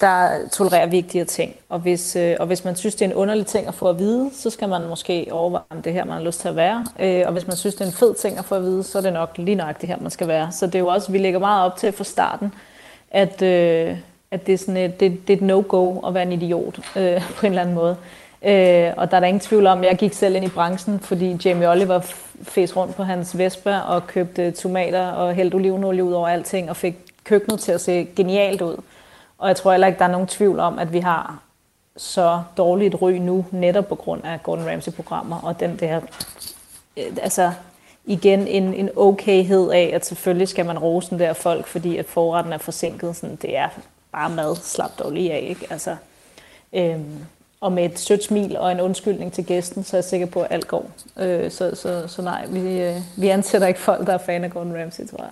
der 0.00 0.48
tolererer 0.52 0.86
vi 0.86 1.00
det 1.00 1.12
her 1.12 1.24
ting. 1.24 1.56
Og 1.68 1.78
hvis, 1.78 2.16
øh, 2.16 2.36
og 2.40 2.46
hvis 2.46 2.64
man 2.64 2.76
synes, 2.76 2.94
det 2.94 3.04
er 3.04 3.10
en 3.10 3.14
underlig 3.14 3.46
ting 3.46 3.68
at 3.68 3.74
få 3.74 3.88
at 3.88 3.98
vide, 3.98 4.30
så 4.34 4.50
skal 4.50 4.68
man 4.68 4.88
måske 4.88 5.28
overveje, 5.30 5.62
om 5.70 5.82
det 5.82 5.92
her, 5.92 6.04
man 6.04 6.16
har 6.16 6.24
lyst 6.24 6.40
til 6.40 6.48
at 6.48 6.56
være. 6.56 6.86
Øh, 7.00 7.22
og 7.26 7.32
hvis 7.32 7.46
man 7.46 7.56
synes, 7.56 7.74
det 7.74 7.82
er 7.82 7.86
en 7.86 7.92
fed 7.92 8.14
ting 8.14 8.38
at 8.38 8.44
få 8.44 8.54
at 8.54 8.62
vide, 8.62 8.82
så 8.82 8.98
er 8.98 9.02
det 9.02 9.12
nok 9.12 9.30
lige 9.36 9.54
nok 9.54 9.80
det 9.80 9.88
her, 9.88 9.96
man 10.00 10.10
skal 10.10 10.28
være. 10.28 10.52
Så 10.52 10.66
det 10.66 10.74
er 10.74 10.78
jo 10.78 10.86
også, 10.86 11.12
vi 11.12 11.18
lægger 11.18 11.38
meget 11.38 11.64
op 11.64 11.76
til 11.76 11.92
fra 11.92 12.04
starten, 12.04 12.54
at, 13.10 13.42
øh, 13.42 13.96
at 14.30 14.46
det, 14.46 14.52
er 14.52 14.58
sådan 14.58 14.76
et, 14.76 15.00
det, 15.00 15.28
det 15.28 15.32
er 15.32 15.36
et 15.36 15.42
no-go 15.42 16.06
at 16.06 16.14
være 16.14 16.22
en 16.22 16.32
idiot 16.32 16.78
øh, 16.96 17.22
på 17.36 17.46
en 17.46 17.52
eller 17.52 17.62
anden 17.62 17.74
måde. 17.74 17.96
Øh, 18.42 18.92
og 18.96 19.10
der 19.10 19.16
er 19.16 19.20
der 19.20 19.26
ingen 19.26 19.40
tvivl 19.40 19.66
om, 19.66 19.78
at 19.78 19.84
jeg 19.84 19.96
gik 19.96 20.12
selv 20.12 20.36
ind 20.36 20.44
i 20.44 20.48
branchen, 20.48 21.00
fordi 21.00 21.36
Jamie 21.44 21.70
Oliver 21.70 22.00
fæs 22.42 22.76
rundt 22.76 22.96
på 22.96 23.02
hans 23.02 23.38
Vespa 23.38 23.78
og 23.78 24.06
købte 24.06 24.50
tomater 24.50 25.06
og 25.06 25.34
hældte 25.34 25.54
olivenolie 25.54 26.04
ud 26.04 26.12
over 26.12 26.28
alting 26.28 26.70
og 26.70 26.76
fik 26.76 26.94
køkkenet 27.24 27.60
til 27.60 27.72
at 27.72 27.80
se 27.80 28.08
genialt 28.16 28.62
ud. 28.62 28.76
Og 29.38 29.48
jeg 29.48 29.56
tror 29.56 29.70
heller 29.70 29.86
ikke, 29.86 29.98
der 29.98 30.04
er 30.04 30.10
nogen 30.10 30.26
tvivl 30.26 30.60
om, 30.60 30.78
at 30.78 30.92
vi 30.92 30.98
har 30.98 31.42
så 31.96 32.42
dårligt 32.56 33.02
ry 33.02 33.12
nu, 33.12 33.44
netop 33.50 33.88
på 33.88 33.94
grund 33.94 34.24
af 34.24 34.42
Gordon 34.42 34.68
Ramsay-programmer 34.68 35.40
og 35.40 35.60
den 35.60 35.76
der, 35.76 36.00
øh, 36.96 37.04
altså 37.22 37.52
igen 38.04 38.46
en, 38.46 38.74
en 38.74 38.90
okayhed 38.96 39.70
af, 39.70 39.90
at 39.94 40.06
selvfølgelig 40.06 40.48
skal 40.48 40.66
man 40.66 40.78
rose 40.78 41.10
den 41.10 41.18
der 41.18 41.32
folk, 41.32 41.66
fordi 41.66 41.96
at 41.96 42.06
forretten 42.06 42.52
er 42.52 42.58
forsinket. 42.58 43.16
Sådan, 43.16 43.36
det 43.36 43.56
er 43.56 43.68
bare 44.12 44.30
mad, 44.30 44.56
slap 44.56 44.98
dog 44.98 45.12
lige 45.12 45.32
af, 45.32 45.46
ikke? 45.48 45.66
Altså, 45.70 45.96
øhm, 46.72 47.26
og 47.66 47.72
med 47.72 47.84
et 47.84 47.98
sødt 47.98 48.24
smil 48.24 48.56
og 48.58 48.72
en 48.72 48.80
undskyldning 48.80 49.32
til 49.32 49.46
gæsten, 49.46 49.84
så 49.84 49.96
er 49.96 49.98
jeg 49.98 50.04
sikker 50.04 50.26
på, 50.26 50.40
at 50.40 50.46
alt 50.50 50.68
går. 50.68 50.90
Øh, 51.18 51.50
så, 51.50 51.74
så, 51.74 52.04
så 52.08 52.22
nej, 52.22 52.46
vi, 52.46 52.80
øh, 52.80 52.96
vi 53.16 53.28
ansætter 53.28 53.66
ikke 53.66 53.80
folk, 53.80 54.06
der 54.06 54.12
er 54.12 54.18
fan 54.18 54.44
af 54.44 54.50
Gordon 54.50 54.80
Ramsay, 54.80 55.06
tror 55.06 55.22
jeg. 55.22 55.30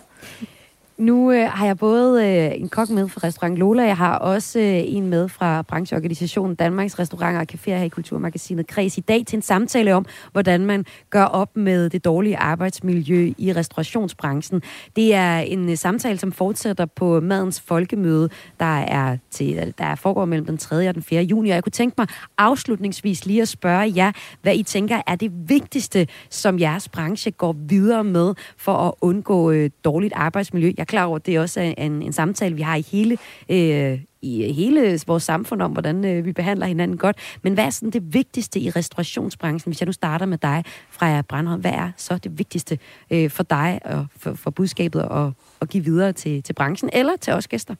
Nu 0.98 1.32
øh, 1.32 1.50
har 1.50 1.66
jeg 1.66 1.78
både 1.78 2.26
øh, 2.26 2.60
en 2.60 2.68
kok 2.68 2.90
med 2.90 3.08
fra 3.08 3.20
Restaurant 3.24 3.56
Lola, 3.58 3.82
jeg 3.82 3.96
har 3.96 4.18
også 4.18 4.58
øh, 4.58 4.82
en 4.86 5.08
med 5.08 5.28
fra 5.28 5.62
brancheorganisationen 5.62 6.54
Danmarks 6.54 6.98
Restauranter 6.98 7.40
og 7.40 7.46
Caféer 7.52 7.76
her 7.76 7.82
i 7.82 7.88
Kulturmagasinet 7.88 8.66
Kreds 8.66 8.98
i 8.98 9.00
dag 9.00 9.26
til 9.26 9.36
en 9.36 9.42
samtale 9.42 9.94
om, 9.94 10.06
hvordan 10.32 10.66
man 10.66 10.84
gør 11.10 11.24
op 11.24 11.56
med 11.56 11.90
det 11.90 12.04
dårlige 12.04 12.36
arbejdsmiljø 12.36 13.32
i 13.38 13.52
restaurationsbranchen. 13.52 14.62
Det 14.96 15.14
er 15.14 15.38
en 15.38 15.70
øh, 15.70 15.76
samtale, 15.76 16.18
som 16.18 16.32
fortsætter 16.32 16.86
på 16.86 17.20
Madens 17.20 17.60
Folkemøde, 17.60 18.28
der 18.60 18.78
er 18.78 19.16
til, 19.30 19.58
øh, 19.58 19.72
der 19.78 19.94
foregår 19.94 20.24
mellem 20.24 20.46
den 20.46 20.58
3. 20.58 20.88
og 20.88 20.94
den 20.94 21.02
4. 21.02 21.22
juni. 21.22 21.50
Og 21.50 21.54
jeg 21.54 21.62
kunne 21.62 21.70
tænke 21.70 21.94
mig 21.98 22.06
afslutningsvis 22.38 23.26
lige 23.26 23.42
at 23.42 23.48
spørge 23.48 23.92
jer, 23.96 24.12
hvad 24.42 24.54
I 24.56 24.62
tænker 24.62 25.02
er 25.06 25.16
det 25.16 25.32
vigtigste, 25.48 26.06
som 26.30 26.58
jeres 26.58 26.88
branche 26.88 27.30
går 27.30 27.56
videre 27.58 28.04
med 28.04 28.34
for 28.56 28.72
at 28.72 28.94
undgå 29.00 29.50
øh, 29.50 29.70
dårligt 29.84 30.12
arbejdsmiljø. 30.16 30.72
Jeg 30.76 30.83
er 30.84 30.86
klar 30.86 31.04
over, 31.04 31.16
at 31.16 31.26
det 31.26 31.40
også 31.40 31.60
er 31.60 31.74
en, 31.84 32.02
en 32.02 32.12
samtale, 32.12 32.54
vi 32.54 32.62
har 32.62 32.76
i 32.76 32.84
hele, 32.90 33.18
øh, 33.48 34.00
i 34.22 34.52
hele 34.52 35.00
vores 35.06 35.22
samfund 35.22 35.62
om, 35.62 35.72
hvordan 35.72 36.04
øh, 36.04 36.24
vi 36.24 36.32
behandler 36.32 36.66
hinanden 36.66 36.96
godt. 36.96 37.16
Men 37.42 37.54
hvad 37.54 37.64
er 37.64 37.70
sådan 37.70 37.90
det 37.90 38.14
vigtigste 38.14 38.60
i 38.60 38.70
restaurationsbranchen? 38.70 39.70
Hvis 39.70 39.80
jeg 39.80 39.86
nu 39.86 39.92
starter 39.92 40.26
med 40.26 40.38
dig, 40.38 40.64
Freja 40.90 41.22
Brandholm, 41.22 41.60
hvad 41.60 41.72
er 41.72 41.90
så 41.96 42.18
det 42.18 42.38
vigtigste 42.38 42.78
øh, 43.10 43.30
for 43.30 43.42
dig 43.42 43.80
og 43.84 44.06
for, 44.16 44.34
for 44.34 44.50
budskabet 44.50 45.00
at, 45.00 45.32
at 45.60 45.68
give 45.68 45.84
videre 45.84 46.12
til, 46.12 46.42
til 46.42 46.52
branchen 46.52 46.90
eller 46.92 47.16
til 47.16 47.32
os 47.32 47.48
gæster? 47.48 47.74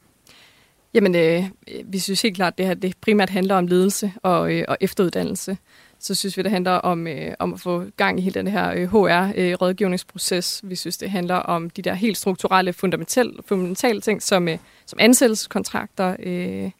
Jamen, 0.94 1.14
øh, 1.14 1.44
vi 1.84 1.98
synes 1.98 2.22
helt 2.22 2.36
klart, 2.36 2.52
at 2.52 2.58
det 2.58 2.66
her 2.66 2.74
det 2.74 2.96
primært 3.00 3.30
handler 3.30 3.54
om 3.54 3.66
ledelse 3.66 4.12
og, 4.22 4.52
øh, 4.52 4.64
og 4.68 4.76
efteruddannelse 4.80 5.56
så 6.04 6.14
synes 6.14 6.36
vi, 6.36 6.42
det 6.42 6.50
handler 6.50 6.72
om, 6.72 7.06
øh, 7.06 7.34
om 7.38 7.54
at 7.54 7.60
få 7.60 7.84
gang 7.96 8.18
i 8.18 8.22
hele 8.22 8.34
den 8.34 8.46
her 8.46 8.72
øh, 8.74 8.88
HR-rådgivningsproces. 8.92 10.60
Øh, 10.64 10.70
vi 10.70 10.76
synes, 10.76 10.96
det 10.96 11.10
handler 11.10 11.34
om 11.34 11.70
de 11.70 11.82
der 11.82 11.94
helt 11.94 12.16
strukturelle, 12.16 12.72
fundamentale, 12.72 13.32
fundamentale 13.46 14.00
ting, 14.00 14.22
som, 14.22 14.48
øh, 14.48 14.58
som 14.86 14.98
ansættelseskontrakter, 15.02 16.16
øh, 16.18 16.70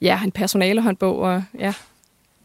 ja, 0.00 0.20
en 0.24 0.30
personalehåndbog 0.30 1.18
og 1.18 1.42
ja, 1.58 1.74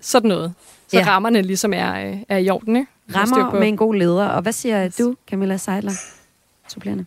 sådan 0.01 0.27
noget. 0.27 0.53
Så 0.87 0.97
ja. 0.97 1.05
rammerne 1.07 1.41
ligesom 1.41 1.73
er, 1.73 2.09
øh, 2.09 2.17
er 2.29 2.37
i 2.37 2.49
orden, 2.49 2.75
ikke? 2.75 2.91
Rammer 3.15 3.59
med 3.59 3.67
en 3.67 3.77
god 3.77 3.95
leder. 3.95 4.27
Og 4.27 4.41
hvad 4.41 4.53
siger 4.53 4.89
du, 4.99 5.15
Camilla 5.29 5.57
Seidler, 5.57 5.93
supplerende? 6.67 7.05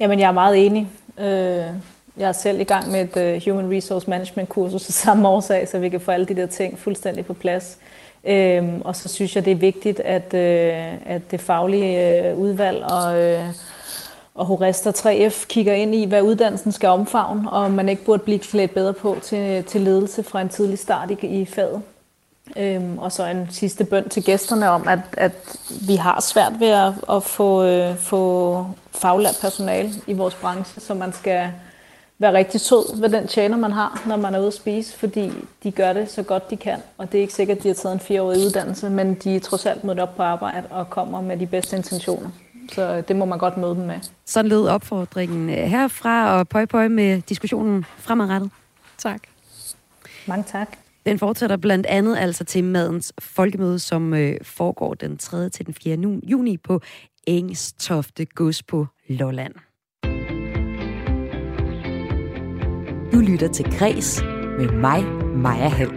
Jamen, 0.00 0.20
jeg 0.20 0.28
er 0.28 0.32
meget 0.32 0.66
enig. 0.66 0.88
Øh 1.18 1.74
jeg 2.18 2.28
er 2.28 2.32
selv 2.32 2.60
i 2.60 2.64
gang 2.64 2.90
med 2.90 3.16
et 3.16 3.46
uh, 3.46 3.52
Human 3.52 3.76
Resource 3.76 4.10
Management 4.10 4.48
kursus 4.48 4.88
af 4.88 4.92
samme 4.92 5.28
årsag, 5.28 5.68
så 5.68 5.78
vi 5.78 5.88
kan 5.88 6.00
få 6.00 6.10
alle 6.10 6.26
de 6.26 6.36
der 6.36 6.46
ting 6.46 6.78
fuldstændig 6.78 7.26
på 7.26 7.34
plads. 7.34 7.78
Øhm, 8.24 8.82
og 8.84 8.96
så 8.96 9.08
synes 9.08 9.36
jeg, 9.36 9.44
det 9.44 9.50
er 9.50 9.56
vigtigt, 9.56 10.00
at, 10.00 10.34
øh, 10.34 10.94
at 11.06 11.30
det 11.30 11.40
faglige 11.40 12.28
øh, 12.28 12.38
udvalg 12.38 12.84
og, 12.84 13.20
øh, 13.20 13.44
og 14.34 14.46
Horester 14.46 14.92
3F 14.92 15.46
kigger 15.46 15.72
ind 15.72 15.94
i, 15.94 16.04
hvad 16.04 16.22
uddannelsen 16.22 16.72
skal 16.72 16.88
omfavne, 16.88 17.50
og 17.50 17.70
man 17.70 17.88
ikke 17.88 18.04
burde 18.04 18.22
blive 18.22 18.38
klædt 18.38 18.74
bedre 18.74 18.92
på 18.92 19.16
til, 19.22 19.64
til 19.64 19.80
ledelse 19.80 20.22
fra 20.22 20.40
en 20.40 20.48
tidlig 20.48 20.78
start 20.78 21.10
i, 21.10 21.26
i 21.26 21.44
faget. 21.44 21.82
Øhm, 22.56 22.98
og 22.98 23.12
så 23.12 23.26
en 23.26 23.48
sidste 23.50 23.84
bøn 23.84 24.08
til 24.08 24.24
gæsterne 24.24 24.70
om, 24.70 24.88
at, 24.88 24.98
at 25.12 25.56
vi 25.88 25.96
har 25.96 26.20
svært 26.20 26.52
ved 26.60 26.68
at, 26.68 26.92
at 27.10 27.22
få, 27.22 27.64
øh, 27.64 27.96
få 27.96 28.66
faglært 28.90 29.38
personale 29.40 29.90
i 30.06 30.12
vores 30.12 30.34
branche, 30.34 30.80
så 30.80 30.94
man 30.94 31.12
skal 31.12 31.50
være 32.18 32.32
rigtig 32.32 32.60
sød 32.60 33.00
ved 33.00 33.08
den 33.08 33.26
tjener, 33.26 33.56
man 33.56 33.72
har, 33.72 34.02
når 34.06 34.16
man 34.16 34.34
er 34.34 34.38
ude 34.38 34.46
at 34.46 34.54
spise, 34.54 34.98
fordi 34.98 35.30
de 35.62 35.70
gør 35.70 35.92
det 35.92 36.10
så 36.10 36.22
godt 36.22 36.50
de 36.50 36.56
kan. 36.56 36.78
Og 36.98 37.12
det 37.12 37.18
er 37.18 37.22
ikke 37.22 37.34
sikkert, 37.34 37.58
at 37.58 37.62
de 37.62 37.68
har 37.68 37.74
taget 37.74 37.92
en 37.94 38.00
fireårig 38.00 38.38
uddannelse, 38.38 38.90
men 38.90 39.14
de 39.14 39.36
er 39.36 39.40
trods 39.40 39.66
alt 39.66 39.84
mødt 39.84 40.00
op 40.00 40.16
på 40.16 40.22
arbejde 40.22 40.66
og 40.70 40.90
kommer 40.90 41.20
med 41.20 41.36
de 41.36 41.46
bedste 41.46 41.76
intentioner. 41.76 42.30
Så 42.72 43.00
det 43.00 43.16
må 43.16 43.24
man 43.24 43.38
godt 43.38 43.56
møde 43.56 43.74
dem 43.74 43.84
med. 43.84 43.96
Sådan 44.26 44.48
lød 44.48 44.66
opfordringen 44.68 45.48
herfra, 45.48 46.38
og 46.38 46.48
pøj 46.48 46.66
pøj 46.66 46.88
med 46.88 47.22
diskussionen 47.22 47.84
fremadrettet. 47.98 48.50
Tak. 48.98 49.20
Mange 50.26 50.44
tak. 50.44 50.76
Den 51.06 51.18
fortsætter 51.18 51.56
blandt 51.56 51.86
andet 51.86 52.16
altså 52.16 52.44
til 52.44 52.64
madens 52.64 53.12
folkemøde, 53.20 53.78
som 53.78 54.14
øh, 54.14 54.36
foregår 54.42 54.94
den 54.94 55.18
3. 55.18 55.48
til 55.48 55.66
den 55.66 55.74
4. 55.74 55.98
juni 56.22 56.56
på 56.56 56.80
Engstofte 57.26 58.24
Gods 58.24 58.62
på 58.62 58.86
Lolland. 59.08 59.54
Du 63.12 63.18
lytter 63.18 63.48
til 63.48 63.78
Græs 63.78 64.22
med 64.58 64.72
mig, 64.72 65.04
Maja 65.36 65.68
Hall. 65.68 65.90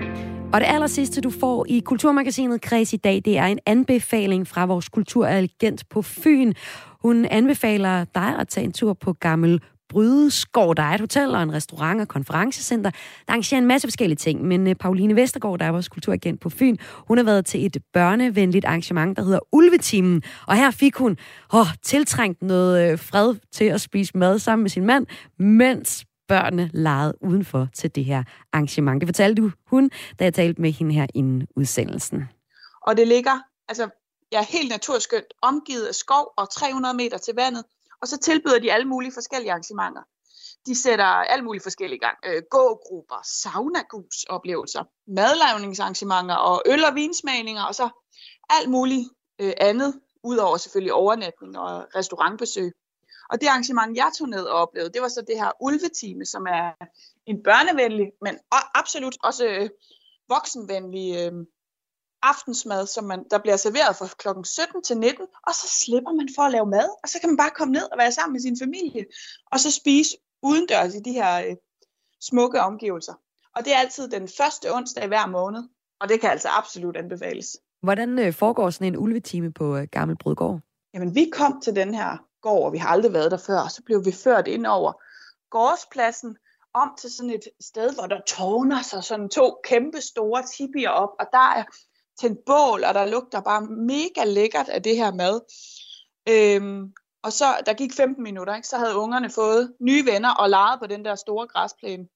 Og 0.54 0.60
det 0.60 0.68
aller 0.68 0.88
sidste, 0.88 1.22
du 1.22 1.30
får 1.30 1.66
i 1.70 1.80
Kulturmagasinet 1.80 2.62
Kreds 2.62 2.94
i 2.94 2.98
dag, 2.98 3.22
det 3.26 3.38
er 3.38 3.46
en 3.46 3.60
anbefaling 3.66 4.48
fra 4.48 4.66
vores 4.66 4.90
kulturagent 4.90 5.90
på 5.90 6.02
Fyn. 6.02 6.54
Hun 7.02 7.26
anbefaler 7.26 8.06
dig 8.16 8.36
at 8.40 8.48
tage 8.48 8.66
en 8.66 8.72
tur 8.72 8.94
på 8.94 9.14
Gammel 9.14 9.62
Brydeskov. 9.90 10.76
Der 10.76 10.84
er 10.84 10.94
et 10.94 11.00
hotel 11.00 11.36
og 11.36 11.44
en 11.44 11.54
restaurant 11.54 12.02
og 12.02 12.08
konferencecenter. 12.08 12.90
Der 12.92 13.34
arrangerer 13.34 13.62
en 13.62 13.68
masse 13.68 13.88
forskellige 13.88 14.18
ting, 14.18 14.44
men 14.44 14.68
øh, 14.68 14.76
Pauline 14.76 15.16
Vestergaard, 15.16 15.60
der 15.60 15.66
er 15.66 15.72
vores 15.72 15.90
kulturagent 15.90 16.40
på 16.40 16.50
Fyn, 16.50 16.78
hun 17.08 17.18
har 17.18 17.26
været 17.26 17.46
til 17.46 17.66
et 17.66 17.78
børnevenligt 17.94 18.66
arrangement, 18.66 19.18
der 19.18 19.24
hedder 19.24 19.40
Ulvetimen. 19.52 20.22
Og 20.48 20.56
her 20.56 20.72
fik 20.72 20.96
hun 20.96 21.18
åh, 21.54 21.68
tiltrængt 21.84 22.42
noget 22.42 22.92
øh, 22.92 23.00
fred 23.00 23.36
til 23.52 23.66
at 23.66 23.82
spise 23.82 24.18
mad 24.18 24.40
sammen 24.40 24.64
med 24.64 24.70
sin 24.70 24.86
mand, 24.86 25.06
mens 25.40 26.06
børnene 26.34 26.70
legede 26.74 27.14
udenfor 27.22 27.68
til 27.76 27.96
det 27.96 28.06
her 28.06 28.24
arrangement. 28.54 29.02
Det 29.02 29.08
fortalte 29.08 29.42
du 29.42 29.52
hun, 29.72 29.92
da 30.20 30.24
jeg 30.24 30.34
talte 30.34 30.62
med 30.62 30.72
hende 30.72 30.94
her 30.94 31.08
inden 31.14 31.48
udsendelsen. 31.56 32.20
Og 32.88 32.98
det 32.98 33.08
ligger 33.08 33.40
altså, 33.68 33.84
jeg 34.32 34.46
ja, 34.52 34.58
helt 34.58 34.70
naturskønt, 34.70 35.26
omgivet 35.42 35.86
af 35.86 35.96
skov 35.96 36.34
og 36.38 36.52
300 36.52 36.96
meter 36.96 37.18
til 37.18 37.34
vandet. 37.36 37.64
Og 38.02 38.08
så 38.08 38.18
tilbyder 38.18 38.60
de 38.60 38.74
alle 38.74 38.88
mulige 38.88 39.14
forskellige 39.14 39.52
arrangementer. 39.52 40.02
De 40.66 40.76
sætter 40.84 41.06
alle 41.06 41.44
mulige 41.46 41.64
forskellige 41.64 42.00
gang. 42.00 42.18
Øh, 42.26 42.42
gågrupper, 42.52 43.22
saunagus-oplevelser, 43.44 44.84
madlavningsarrangementer 45.08 46.36
og 46.36 46.64
øl- 46.66 46.86
og 46.86 46.96
vinsmagninger, 46.96 47.64
og 47.64 47.76
så 47.76 47.90
alt 48.50 48.70
muligt 48.70 49.10
øh, 49.42 49.54
andet, 49.58 50.00
udover 50.24 50.58
selvfølgelig 50.58 50.94
overnatning 50.94 51.60
og 51.60 51.88
restaurantbesøg. 51.96 52.72
Og 53.32 53.42
det 53.42 53.48
arrangement, 53.48 53.98
jeg 53.98 54.12
tog 54.18 54.30
ned 54.30 54.44
og 54.44 54.62
oplevede, 54.62 54.94
det 54.94 55.02
var 55.02 55.08
så 55.08 55.22
det 55.22 55.38
her 55.38 55.52
ulvetime, 55.60 56.26
som 56.26 56.46
er 56.46 56.72
en 57.26 57.44
børnevenlig, 57.44 58.12
men 58.22 58.38
absolut 58.74 59.18
også 59.24 59.46
øh, 59.48 59.70
voksenvenlig 60.30 61.08
øh, 61.22 61.34
aftensmad, 62.22 62.88
som 62.88 63.04
man, 63.04 63.26
der 63.32 63.38
bliver 63.38 63.58
serveret 63.58 63.96
fra 63.96 64.08
kl. 64.22 64.44
17 64.44 64.84
til 64.84 64.98
19, 64.98 65.28
og 65.48 65.54
så 65.54 65.68
slipper 65.82 66.12
man 66.12 66.30
for 66.36 66.42
at 66.42 66.52
lave 66.52 66.66
mad, 66.66 66.90
og 67.04 67.10
så 67.10 67.20
kan 67.20 67.30
man 67.30 67.38
bare 67.38 67.50
komme 67.50 67.72
ned 67.72 67.92
og 67.92 67.98
være 67.98 68.12
sammen 68.12 68.34
med 68.34 68.42
sin 68.42 68.58
familie, 68.64 69.06
og 69.52 69.60
så 69.60 69.72
spise 69.72 70.18
udendørs 70.44 70.96
i 70.96 71.00
de 71.00 71.12
her 71.12 71.46
øh, 71.46 71.56
smukke 72.22 72.62
omgivelser. 72.62 73.14
Og 73.56 73.66
det 73.66 73.74
er 73.74 73.78
altid 73.78 74.08
den 74.08 74.28
første 74.38 74.76
onsdag 74.76 75.04
i 75.04 75.08
hver 75.08 75.28
måned, 75.28 75.64
og 76.00 76.10
det 76.10 76.22
kan 76.22 76.30
altså 76.30 76.48
absolut 76.50 76.98
anbefales. 76.98 77.58
Hvordan 77.84 78.20
øh, 78.20 78.34
foregår 78.34 78.70
sådan 78.70 78.88
en 78.88 78.98
ulvetime 78.98 79.54
på 79.54 79.78
øh, 79.78 79.88
Gammel 79.92 80.18
Brødgård? 80.18 80.60
Jamen, 80.94 81.16
vi 81.16 81.30
kom 81.34 81.62
til 81.62 81.76
den 81.76 81.94
her 81.94 82.31
gård, 82.42 82.66
og 82.66 82.74
vi 82.74 82.78
har 82.78 82.90
aldrig 82.90 83.14
været 83.14 83.32
der 83.32 83.38
før, 83.38 83.60
og 83.60 83.72
så 83.72 83.82
blev 83.86 84.06
vi 84.06 84.12
ført 84.12 84.48
ind 84.48 84.66
over 84.66 84.94
gårdspladsen, 85.50 86.38
om 86.74 86.96
til 86.98 87.12
sådan 87.12 87.30
et 87.30 87.48
sted, 87.60 87.94
hvor 87.94 88.08
der 88.08 88.22
tårner 88.28 88.82
sig 88.82 89.04
sådan 89.04 89.30
to 89.30 89.60
kæmpe 89.64 90.02
store 90.02 90.44
tibier 90.58 90.90
op, 90.90 91.10
og 91.20 91.26
der 91.32 91.54
er 91.56 91.64
tændt 92.22 92.40
bål, 92.46 92.84
og 92.84 92.94
der 92.94 93.06
lugter 93.06 93.42
bare 93.42 93.62
mega 93.62 94.24
lækkert 94.24 94.70
af 94.70 94.84
det 94.84 94.98
her 94.98 95.14
mad. 95.14 95.42
Øhm, 96.30 96.94
og 97.24 97.34
så, 97.34 97.46
der 97.66 97.74
gik 97.74 97.94
15 97.94 98.24
minutter, 98.24 98.56
ikke? 98.56 98.68
så 98.68 98.78
havde 98.78 98.96
ungerne 98.96 99.30
fået 99.30 99.74
nye 99.80 100.06
venner 100.06 100.36
og 100.36 100.50
leget 100.50 100.80
på 100.80 100.88
den 100.88 101.06
der 101.06 101.16
store 101.16 101.48
græsplæne, 101.48 102.08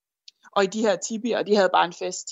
og 0.52 0.64
i 0.64 0.68
de 0.68 0.82
her 0.82 0.96
tibier, 0.96 1.38
og 1.38 1.48
de 1.48 1.56
havde 1.56 1.70
bare 1.74 1.86
en 1.86 1.94
fest. 1.94 2.28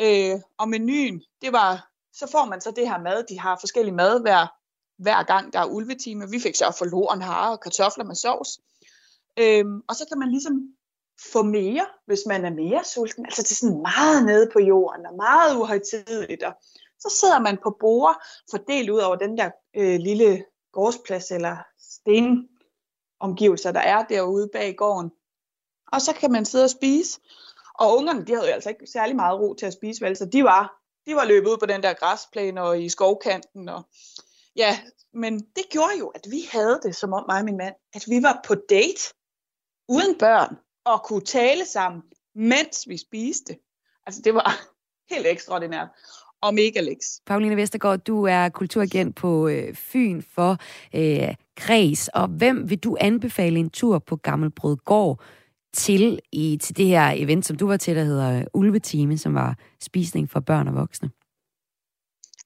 Øh, 0.00 0.40
og 0.58 0.68
menuen, 0.68 1.22
det 1.42 1.52
var, 1.52 1.88
så 2.12 2.30
får 2.32 2.44
man 2.44 2.60
så 2.60 2.70
det 2.70 2.88
her 2.88 2.98
mad, 2.98 3.24
de 3.28 3.40
har 3.40 3.58
forskellige 3.60 3.94
mad 3.94 4.20
hver, 4.20 4.46
hver 5.02 5.22
gang 5.22 5.52
der 5.52 5.58
er 5.58 5.66
ulvetime. 5.66 6.30
Vi 6.30 6.40
fik 6.40 6.54
så 6.54 6.74
forloren 6.78 7.22
hare 7.22 7.52
og 7.52 7.60
kartofler 7.60 8.04
med 8.04 8.14
sovs. 8.14 8.60
Øhm, 9.38 9.82
og 9.88 9.96
så 9.96 10.04
kan 10.08 10.18
man 10.18 10.30
ligesom 10.30 10.54
få 11.32 11.42
mere, 11.42 11.86
hvis 12.06 12.20
man 12.26 12.44
er 12.44 12.50
mere 12.50 12.84
sulten. 12.84 13.26
Altså 13.26 13.42
det 13.42 13.50
er 13.50 13.54
sådan 13.54 13.82
meget 13.82 14.26
nede 14.26 14.50
på 14.52 14.60
jorden 14.60 15.06
og 15.06 15.16
meget 15.16 15.56
uhøjtideligt. 15.56 16.42
Og 16.42 16.52
så 16.98 17.16
sidder 17.20 17.40
man 17.40 17.58
på 17.62 17.76
bord 17.80 18.22
fordelt 18.50 18.90
ud 18.90 18.98
over 18.98 19.16
den 19.16 19.38
der 19.38 19.50
øh, 19.76 20.00
lille 20.00 20.44
gårdsplads 20.72 21.30
eller 21.30 21.56
stenomgivelser, 21.80 23.72
der 23.72 23.80
er 23.80 24.04
derude 24.04 24.48
bag 24.52 24.76
gården. 24.76 25.10
Og 25.92 26.00
så 26.00 26.12
kan 26.12 26.32
man 26.32 26.44
sidde 26.44 26.64
og 26.64 26.70
spise. 26.70 27.20
Og 27.74 27.96
ungerne, 27.96 28.26
de 28.26 28.34
havde 28.34 28.46
jo 28.46 28.54
altså 28.54 28.68
ikke 28.68 28.86
særlig 28.86 29.16
meget 29.16 29.40
ro 29.40 29.54
til 29.54 29.66
at 29.66 29.72
spise, 29.72 30.04
vel? 30.04 30.16
så 30.16 30.26
de 30.26 30.44
var, 30.44 30.82
de 31.06 31.14
var 31.14 31.24
løbet 31.24 31.48
ud 31.48 31.56
på 31.58 31.66
den 31.66 31.82
der 31.82 31.92
græsplæne 31.92 32.62
og 32.62 32.82
i 32.82 32.88
skovkanten. 32.88 33.68
Og, 33.68 33.82
ja, 34.56 34.78
men 35.14 35.38
det 35.38 35.64
gjorde 35.70 35.98
jo, 35.98 36.08
at 36.08 36.26
vi 36.30 36.48
havde 36.52 36.80
det, 36.82 36.96
som 36.96 37.12
om 37.12 37.24
mig 37.28 37.38
og 37.38 37.44
min 37.44 37.56
mand, 37.56 37.74
at 37.94 38.04
vi 38.08 38.22
var 38.22 38.40
på 38.46 38.54
date 38.54 39.14
uden 39.88 40.18
børn 40.18 40.56
og 40.84 41.02
kunne 41.04 41.24
tale 41.24 41.64
sammen, 41.66 42.02
mens 42.34 42.88
vi 42.88 42.96
spiste. 42.96 43.56
Altså 44.06 44.22
det 44.24 44.34
var 44.34 44.60
helt 45.14 45.26
ekstraordinært 45.26 45.88
og 46.42 46.54
mega 46.54 46.80
læks. 46.80 47.20
Pauline 47.26 47.56
Vestergaard, 47.56 47.98
du 47.98 48.24
er 48.24 48.48
kulturagent 48.48 49.16
på 49.16 49.48
øh, 49.48 49.74
Fyn 49.74 50.22
for 50.22 50.56
øh, 50.94 51.34
Kreds, 51.56 52.08
og 52.08 52.28
hvem 52.28 52.70
vil 52.70 52.78
du 52.78 52.96
anbefale 53.00 53.58
en 53.58 53.70
tur 53.70 53.98
på 53.98 54.16
Gammelbrød 54.16 54.76
Gård 54.76 55.22
til, 55.72 56.20
i, 56.32 56.58
til 56.62 56.76
det 56.76 56.86
her 56.86 57.12
event, 57.16 57.46
som 57.46 57.56
du 57.56 57.66
var 57.66 57.76
til, 57.76 57.96
der 57.96 58.04
hedder 58.04 58.44
Ulvetime, 58.54 59.18
som 59.18 59.34
var 59.34 59.58
spisning 59.80 60.30
for 60.30 60.40
børn 60.40 60.68
og 60.68 60.74
voksne? 60.74 61.10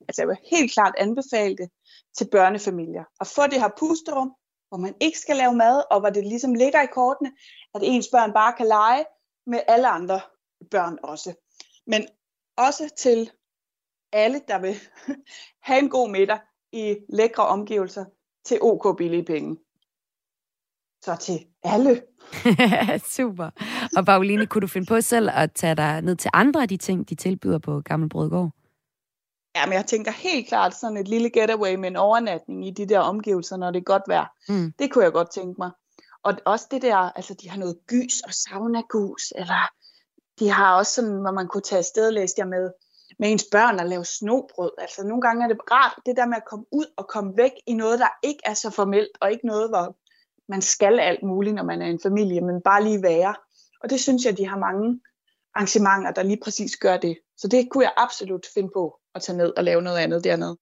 Altså 0.09 0.23
jeg 0.23 0.29
vil 0.29 0.37
helt 0.51 0.73
klart 0.73 0.95
anbefale 0.99 1.57
det 1.57 1.71
til 2.19 2.29
børnefamilier. 2.33 3.05
At 3.21 3.27
få 3.27 3.43
det 3.47 3.61
her 3.61 3.71
pusterum, 3.79 4.33
hvor 4.69 4.79
man 4.79 4.95
ikke 5.01 5.19
skal 5.19 5.37
lave 5.37 5.55
mad, 5.55 5.83
og 5.91 6.01
hvor 6.01 6.11
det 6.11 6.27
ligesom 6.27 6.55
ligger 6.55 6.83
i 6.83 6.87
kortene, 6.93 7.33
at 7.75 7.81
ens 7.85 8.09
børn 8.13 8.33
bare 8.33 8.53
kan 8.53 8.67
lege 8.67 9.05
med 9.47 9.61
alle 9.69 9.89
andre 9.89 10.21
børn 10.71 10.99
også. 11.03 11.35
Men 11.87 12.07
også 12.57 12.95
til 12.99 13.31
alle, 14.13 14.41
der 14.49 14.59
vil 14.59 14.75
have 15.69 15.79
en 15.79 15.91
god 15.91 16.11
middag 16.11 16.39
i 16.73 16.97
lækre 17.09 17.47
omgivelser 17.47 18.05
til 18.45 18.59
OK 18.63 18.97
billige 18.99 19.25
penge. 19.25 19.57
Så 21.03 21.17
til 21.21 21.47
alle. 21.63 22.03
Super. 23.17 23.51
Og 23.97 24.07
Pauline, 24.07 24.47
kunne 24.47 24.63
du 24.63 24.67
finde 24.67 24.87
på 24.87 25.01
selv 25.01 25.29
at 25.33 25.53
tage 25.53 25.75
dig 25.75 26.03
ned 26.03 26.17
til 26.17 26.31
andre 26.35 26.63
af 26.63 26.69
de 26.69 26.77
ting, 26.77 27.09
de 27.09 27.15
tilbyder 27.15 27.59
på 27.59 27.81
Gammel 27.81 28.09
Brødgård? 28.09 28.51
Ja, 29.57 29.67
men 29.67 29.73
jeg 29.73 29.87
tænker 29.87 30.11
helt 30.11 30.49
klart 30.49 30.75
sådan 30.75 30.97
et 30.97 31.09
lille 31.09 31.31
getaway 31.31 31.75
med 31.75 31.89
en 31.89 31.97
overnatning 31.97 32.67
i 32.67 32.71
de 32.71 32.87
der 32.87 32.99
omgivelser, 32.99 33.57
når 33.57 33.71
det 33.71 33.79
er 33.79 33.85
godt 33.85 34.03
vejr. 34.07 34.27
Mm. 34.49 34.73
Det 34.79 34.93
kunne 34.93 35.05
jeg 35.05 35.13
godt 35.13 35.31
tænke 35.31 35.55
mig. 35.59 35.71
Og 36.23 36.35
også 36.45 36.67
det 36.71 36.83
der, 36.83 36.97
altså 36.97 37.35
de 37.35 37.51
har 37.51 37.59
noget 37.59 37.79
gys 37.87 38.21
og 38.21 38.33
saunagus, 38.35 39.33
eller 39.37 39.71
de 40.39 40.51
har 40.51 40.77
også 40.77 40.93
sådan, 40.93 41.21
hvor 41.21 41.31
man 41.31 41.49
kunne 41.49 41.63
tage 41.63 41.79
afsted, 41.79 42.11
læste 42.11 42.41
jeg 42.41 42.49
med, 42.49 42.71
med 43.19 43.31
ens 43.31 43.45
børn 43.53 43.81
og 43.81 43.87
lave 43.87 44.05
snobrød. 44.05 44.71
Altså 44.79 45.03
nogle 45.03 45.23
gange 45.23 45.45
er 45.45 45.49
det 45.49 45.59
rart, 45.71 45.99
det 46.07 46.17
der 46.17 46.27
med 46.27 46.37
at 46.37 46.45
komme 46.51 46.67
ud 46.73 46.87
og 46.97 47.09
komme 47.09 47.37
væk 47.37 47.53
i 47.67 47.75
noget, 47.75 47.99
der 47.99 48.09
ikke 48.23 48.41
er 48.45 48.55
så 48.55 48.71
formelt, 48.71 49.19
og 49.21 49.33
ikke 49.33 49.47
noget, 49.47 49.69
hvor 49.69 49.97
man 50.49 50.63
skal 50.63 51.01
alt 51.01 51.23
muligt, 51.23 51.55
når 51.55 51.65
man 51.65 51.83
er 51.83 51.87
en 51.87 52.01
familie, 52.03 52.41
men 52.41 52.63
bare 52.63 52.85
lige 52.85 53.03
være. 53.03 53.35
Og 53.83 53.91
det 53.91 54.01
synes 54.01 54.25
jeg, 54.25 54.39
de 54.39 54.49
har 54.49 54.59
mange 54.59 55.01
arrangementer, 55.55 56.11
der 56.11 56.23
lige 56.23 56.41
præcis 56.45 56.77
gør 56.77 56.97
det. 56.97 57.19
Så 57.37 57.49
det 57.49 57.69
kunne 57.71 57.85
jeg 57.85 57.93
absolut 57.97 58.47
finde 58.55 58.71
på 58.75 59.01
at 59.17 59.23
tage 59.23 59.39
ned 59.39 59.53
og 59.57 59.65
lave 59.65 59.83
noget 59.83 59.99
andet 59.99 60.25
dernede. 60.25 60.57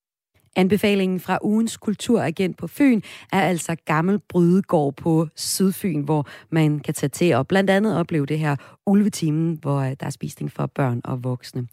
Anbefalingen 0.57 1.20
fra 1.20 1.38
ugens 1.42 1.76
kulturagent 1.76 2.57
på 2.57 2.66
Fyn 2.66 3.00
er 3.32 3.40
altså 3.40 3.76
Gammel 3.84 4.18
Brydegård 4.28 4.94
på 4.94 5.28
Sydfyn, 5.34 6.00
hvor 6.00 6.26
man 6.50 6.80
kan 6.80 6.94
tage 6.94 7.11
til 7.11 7.34
og 7.34 7.48
blandt 7.48 7.70
andet 7.70 7.98
opleve 7.98 8.26
det 8.26 8.38
her 8.38 8.57
ulvetimen, 8.86 9.59
hvor 9.62 9.80
øh, 9.80 9.90
der 10.00 10.07
er 10.07 10.11
spisning 10.11 10.52
for 10.52 10.66
børn 10.66 11.00
og 11.05 11.24
voksne. 11.24 11.66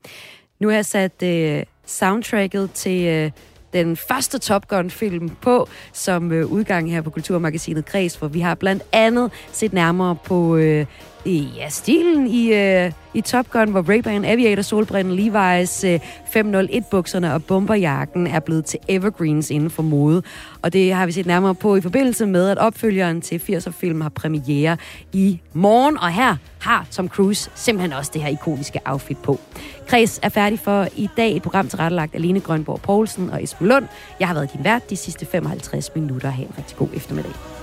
Nu 0.59 0.67
har 0.67 0.75
jeg 0.75 0.85
sat 0.85 1.23
øh, 1.23 1.63
soundtracket 1.85 2.71
til 2.71 3.05
øh, 3.07 3.31
den 3.73 3.97
første 3.97 4.39
Top 4.39 4.67
Gun-film 4.67 5.29
på 5.29 5.67
som 5.93 6.31
øh, 6.31 6.45
udgang 6.45 6.91
her 6.91 7.01
på 7.01 7.09
Kulturmagasinet 7.09 7.85
Kreds, 7.85 8.15
hvor 8.15 8.27
vi 8.27 8.39
har 8.39 8.55
blandt 8.55 8.83
andet 8.91 9.31
set 9.51 9.73
nærmere 9.73 10.15
på 10.25 10.55
øh, 10.55 10.85
ja, 11.25 11.69
stilen 11.69 12.27
i, 12.27 12.53
øh, 12.53 12.91
i 13.13 13.21
Top 13.21 13.49
Gun, 13.51 13.69
hvor 13.69 13.81
Ray-Ban 13.81 14.25
Aviator, 14.25 14.61
solbrillen, 14.61 15.19
Levi's 15.19 15.87
øh, 15.87 15.99
501-bukserne 16.25 17.33
og 17.33 17.43
bomberjakken 17.43 18.27
er 18.27 18.39
blevet 18.39 18.65
til 18.65 18.79
evergreens 18.87 19.51
inden 19.51 19.69
for 19.69 19.83
mode. 19.83 20.23
Og 20.61 20.73
det 20.73 20.93
har 20.93 21.05
vi 21.05 21.11
set 21.11 21.25
nærmere 21.25 21.55
på 21.55 21.75
i 21.75 21.81
forbindelse 21.81 22.25
med, 22.25 22.49
at 22.49 22.57
opfølgeren 22.57 23.21
til 23.21 23.41
80'er-film 23.49 24.01
har 24.01 24.09
premiere 24.09 24.77
i 25.13 25.39
morgen. 25.53 25.97
Og 25.97 26.11
her 26.11 26.35
har 26.59 26.87
Tom 26.91 27.07
Cruise 27.07 27.51
simpelthen 27.55 27.93
også 27.93 28.11
det 28.13 28.21
her 28.21 28.29
ikoniske 28.29 28.79
outfit 28.85 29.17
på. 29.17 29.39
Kreds 29.87 30.19
er 30.23 30.29
færdig 30.29 30.59
for 30.59 30.87
i 30.95 31.09
dag. 31.17 31.35
Et 31.35 31.41
program 31.41 31.67
tilrettelagt 31.67 32.15
af 32.15 32.21
Lene 32.21 32.39
Grønborg 32.39 32.81
Poulsen 32.81 33.29
og 33.29 33.43
Esben 33.43 33.67
Lund. 33.67 33.85
Jeg 34.19 34.27
har 34.27 34.35
været 34.35 34.53
din 34.53 34.63
vært 34.63 34.89
de 34.89 34.95
sidste 34.95 35.25
55 35.25 35.95
minutter. 35.95 36.29
Ha' 36.29 36.43
en 36.43 36.53
rigtig 36.57 36.77
god 36.77 36.89
eftermiddag. 36.93 37.60